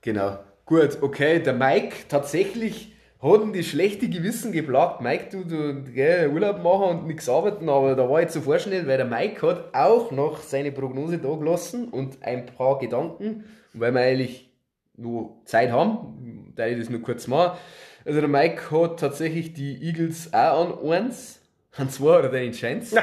Genau. 0.00 0.38
Gut, 0.64 0.98
okay, 1.00 1.40
der 1.40 1.52
Mike 1.52 1.94
tatsächlich 2.08 2.92
hat 3.20 3.40
das 3.54 3.66
schlechte 3.66 4.08
Gewissen 4.08 4.52
geplagt. 4.52 5.00
Mike, 5.00 5.28
du, 5.30 5.44
du 5.44 5.92
gell, 5.92 6.30
Urlaub 6.30 6.62
machen 6.62 6.98
und 6.98 7.06
nichts 7.06 7.28
arbeiten, 7.28 7.68
aber 7.68 7.94
da 7.94 8.08
war 8.08 8.22
ich 8.22 8.28
zu 8.28 8.42
vorschnell, 8.42 8.86
weil 8.86 8.98
der 8.98 9.06
Mike 9.06 9.46
hat 9.46 9.74
auch 9.74 10.10
noch 10.10 10.40
seine 10.40 10.72
Prognose 10.72 11.18
da 11.18 11.34
gelassen 11.34 11.88
und 11.88 12.22
ein 12.22 12.46
paar 12.46 12.78
Gedanken, 12.78 13.44
Und 13.72 13.80
weil 13.80 13.92
wir 13.94 14.00
eigentlich 14.00 14.50
nur 14.96 15.40
Zeit 15.44 15.70
haben, 15.70 16.52
da 16.56 16.66
ich 16.66 16.78
das 16.78 16.90
nur 16.90 17.02
kurz 17.02 17.26
machen. 17.26 17.58
Also 18.06 18.20
der 18.20 18.28
Mike 18.28 18.70
hat 18.70 19.00
tatsächlich 19.00 19.52
die 19.52 19.82
Eagles 19.82 20.32
auch 20.32 20.80
an 20.84 20.92
1, 20.92 21.40
an 21.76 21.90
2 21.90 22.18
oder 22.20 22.28
den 22.28 22.52
Giants. 22.52 22.94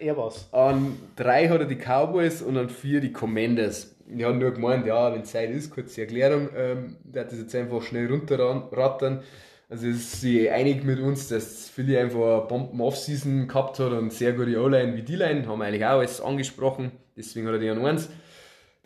Er 0.00 0.16
war's. 0.16 0.48
An 0.52 0.96
drei 1.16 1.48
hat 1.48 1.60
er 1.60 1.66
die 1.66 1.76
Cowboys 1.76 2.40
und 2.40 2.56
an 2.56 2.70
vier 2.70 3.00
die 3.00 3.12
Commanders. 3.12 3.96
Ich 4.06 4.24
habe 4.24 4.36
nur 4.36 4.52
gemeint, 4.52 4.86
ja, 4.86 5.12
wenn 5.12 5.24
Zeit 5.24 5.50
ist, 5.50 5.70
kurze 5.70 6.02
Erklärung, 6.02 6.48
ähm, 6.56 6.96
der 7.02 7.24
hat 7.24 7.32
das 7.32 7.40
jetzt 7.40 7.54
einfach 7.56 7.82
schnell 7.82 8.06
runterrattern. 8.06 9.22
Also 9.68 9.88
ist 9.88 10.20
sie 10.20 10.48
einig 10.48 10.84
mit 10.84 11.00
uns, 11.00 11.28
dass 11.28 11.68
Philly 11.68 11.98
einfach 11.98 12.38
eine 12.38 12.46
Bomben 12.46 12.80
Offseason 12.80 13.48
gehabt 13.48 13.78
hat 13.80 13.92
und 13.92 14.12
sehr 14.12 14.32
gute 14.32 14.58
O-Line 14.62 14.96
wie 14.96 15.02
D-Line, 15.02 15.46
haben 15.46 15.58
wir 15.58 15.66
eigentlich 15.66 15.84
auch 15.84 15.98
alles 15.98 16.20
angesprochen, 16.22 16.92
deswegen 17.16 17.46
hat 17.48 17.54
er 17.54 17.60
die 17.60 17.68
an 17.68 17.84
1. 17.84 18.08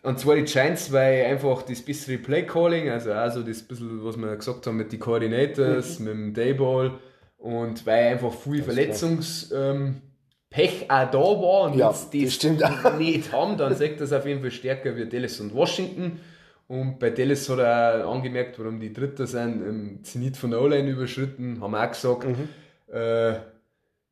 Und 0.02 0.18
zwar 0.18 0.34
die 0.34 0.42
Giants, 0.42 0.90
weil 0.92 1.26
einfach 1.26 1.62
das 1.62 1.80
bessere 1.80 2.18
Play-Calling, 2.18 2.90
also 2.90 3.12
also 3.12 3.42
das 3.42 3.62
bisschen, 3.62 4.04
was 4.04 4.16
wir 4.16 4.36
gesagt 4.36 4.66
haben 4.66 4.76
mit 4.76 4.90
den 4.92 4.98
Coordinators, 4.98 6.00
mit 6.00 6.12
dem 6.12 6.34
Dayball 6.34 6.98
und 7.38 7.86
weil 7.86 8.12
einfach 8.14 8.32
viel 8.32 8.62
Verletzungs... 8.62 9.52
Ähm, 9.52 10.02
Pech 10.50 10.90
auch 10.90 11.10
da 11.10 11.18
war 11.18 11.62
und 11.70 11.78
Ja, 11.78 11.88
jetzt 11.88 12.12
das 12.12 12.34
stimmt 12.34 12.62
nicht 12.98 13.32
haben, 13.32 13.56
dann 13.56 13.74
sagt 13.74 14.00
das 14.02 14.12
auf 14.12 14.26
jeden 14.26 14.42
Fall 14.42 14.50
stärker 14.50 14.94
wie 14.96 15.06
Dallas 15.06 15.40
und 15.40 15.54
Washington. 15.54 16.20
Und 16.68 16.98
bei 16.98 17.08
Dallas 17.10 17.48
hat 17.48 17.58
er 17.58 18.06
auch 18.06 18.14
angemerkt, 18.14 18.58
warum 18.58 18.78
die 18.78 18.92
Dritter 18.92 19.26
sind, 19.26 19.62
im 19.66 20.04
Zenit 20.04 20.36
von 20.36 20.50
der 20.50 20.60
O-Line 20.60 20.90
überschritten, 20.90 21.60
haben 21.60 21.74
auch 21.74 21.88
gesagt, 21.88 22.26
Mhm. 22.26 22.48
äh, 22.92 23.34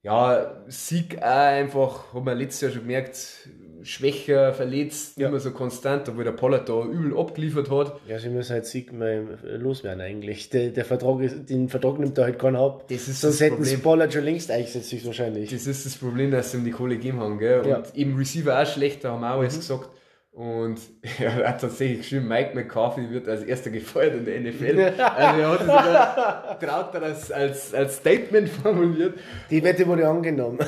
ja, 0.02 0.62
Sieg 0.68 1.18
auch 1.18 1.26
einfach, 1.26 2.14
hat 2.14 2.24
man 2.24 2.38
letztes 2.38 2.62
Jahr 2.62 2.70
schon 2.70 2.82
gemerkt, 2.82 3.48
schwächer, 3.82 4.52
verletzt, 4.52 5.16
ja. 5.18 5.30
mehr 5.30 5.40
so 5.40 5.50
konstant, 5.50 6.08
obwohl 6.08 6.24
der 6.24 6.32
Pollard 6.32 6.68
da 6.68 6.84
übel 6.84 7.16
abgeliefert 7.16 7.70
hat. 7.70 8.00
Ja, 8.08 8.18
sie 8.18 8.28
müssen 8.28 8.52
halt 8.52 8.66
Sieg 8.66 8.92
mal 8.92 9.38
loswerden 9.42 10.00
eigentlich. 10.00 10.50
Der, 10.50 10.70
der 10.70 10.84
Vertrag 10.84 11.20
ist, 11.20 11.48
den 11.48 11.68
Vertrag 11.68 11.98
nimmt 11.98 12.18
da 12.18 12.24
halt 12.24 12.38
keiner 12.38 12.60
ab. 12.60 12.84
Das 12.88 13.08
ist 13.08 13.20
Sonst 13.20 13.40
das 13.40 13.50
hätten 13.50 13.64
sie 13.64 13.76
Pollard 13.78 14.12
schon 14.12 14.24
längst 14.24 14.50
eingesetzt, 14.50 15.06
wahrscheinlich. 15.06 15.50
Das 15.50 15.66
ist 15.66 15.86
das 15.86 15.96
Problem, 15.96 16.30
dass 16.30 16.52
sie 16.52 16.58
ihm 16.58 16.64
die 16.64 16.70
Kohle 16.70 16.96
gegeben 16.96 17.20
haben, 17.20 17.38
gell? 17.38 17.60
Und 17.60 17.68
ja. 17.68 17.82
eben 17.94 18.16
Receiver 18.16 18.60
auch 18.60 18.66
schlechter, 18.66 19.12
haben 19.12 19.24
auch 19.24 19.40
alles 19.40 19.54
mhm. 19.56 19.60
gesagt. 19.60 19.90
Und 20.32 20.78
er 21.18 21.48
hat 21.48 21.60
tatsächlich 21.60 21.98
geschrieben, 21.98 22.28
Mike 22.28 22.54
McCarthy 22.54 23.10
wird 23.10 23.28
als 23.28 23.42
erster 23.42 23.70
gefeuert 23.70 24.14
in 24.14 24.24
der 24.24 24.40
NFL. 24.40 24.92
Also 25.00 25.40
er 25.40 25.48
hat 25.48 25.60
es 25.60 25.66
sogar 25.66 26.58
traut 26.60 26.94
er 26.94 27.00
das 27.00 27.32
als, 27.32 27.74
als 27.74 27.96
Statement 27.96 28.48
formuliert. 28.62 29.18
Die 29.50 29.62
Wette 29.62 29.86
wurde 29.86 30.06
angenommen. 30.06 30.58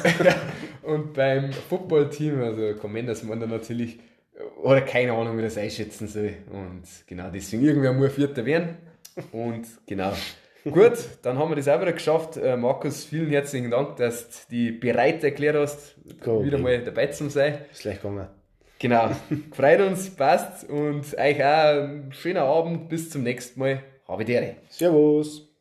Und 0.83 1.15
beim 1.15 1.53
Footballteam, 1.53 2.43
also 2.43 2.75
Commanders, 2.75 3.23
man 3.23 3.41
da 3.41 3.47
natürlich, 3.47 3.99
oder 4.63 4.81
keine 4.81 5.13
Ahnung, 5.13 5.39
wie 5.39 5.43
das 5.43 5.57
einschätzen 5.59 6.09
soll. 6.09 6.35
Und 6.51 6.85
genau, 7.07 7.31
deswegen 7.33 7.63
irgendwer 7.63 7.93
muss 7.93 8.13
Vierter 8.13 8.45
werden. 8.45 8.77
Und 9.31 9.67
genau. 9.87 10.13
Gut, 10.65 10.93
dann 11.23 11.39
haben 11.39 11.51
wir 11.51 11.57
das 11.57 11.69
auch 11.69 11.81
wieder 11.81 11.93
geschafft. 11.93 12.37
Äh, 12.37 12.57
Markus, 12.57 13.05
vielen 13.05 13.31
herzlichen 13.31 13.71
Dank, 13.71 13.97
dass 13.97 14.47
du 14.47 14.55
die 14.55 14.71
bereit 14.71 15.25
erklärt 15.25 15.57
hast, 15.57 15.97
cool, 16.25 16.45
wieder 16.45 16.59
mal 16.59 16.83
dabei 16.85 17.09
zu 17.09 17.29
sein. 17.29 17.59
Ist 17.73 17.83
gleich 17.83 18.01
gegangen. 18.01 18.29
Genau. 18.79 19.11
Freut 19.53 19.81
uns, 19.81 20.11
passt 20.11 20.69
und 20.69 21.17
euch 21.17 21.45
auch 21.45 21.83
einen 21.83 22.13
schönen 22.13 22.39
Abend. 22.39 22.89
Bis 22.89 23.11
zum 23.11 23.23
nächsten 23.23 23.61
Mal. 23.61 23.83
Habe 24.09 24.25
Servus. 24.69 25.52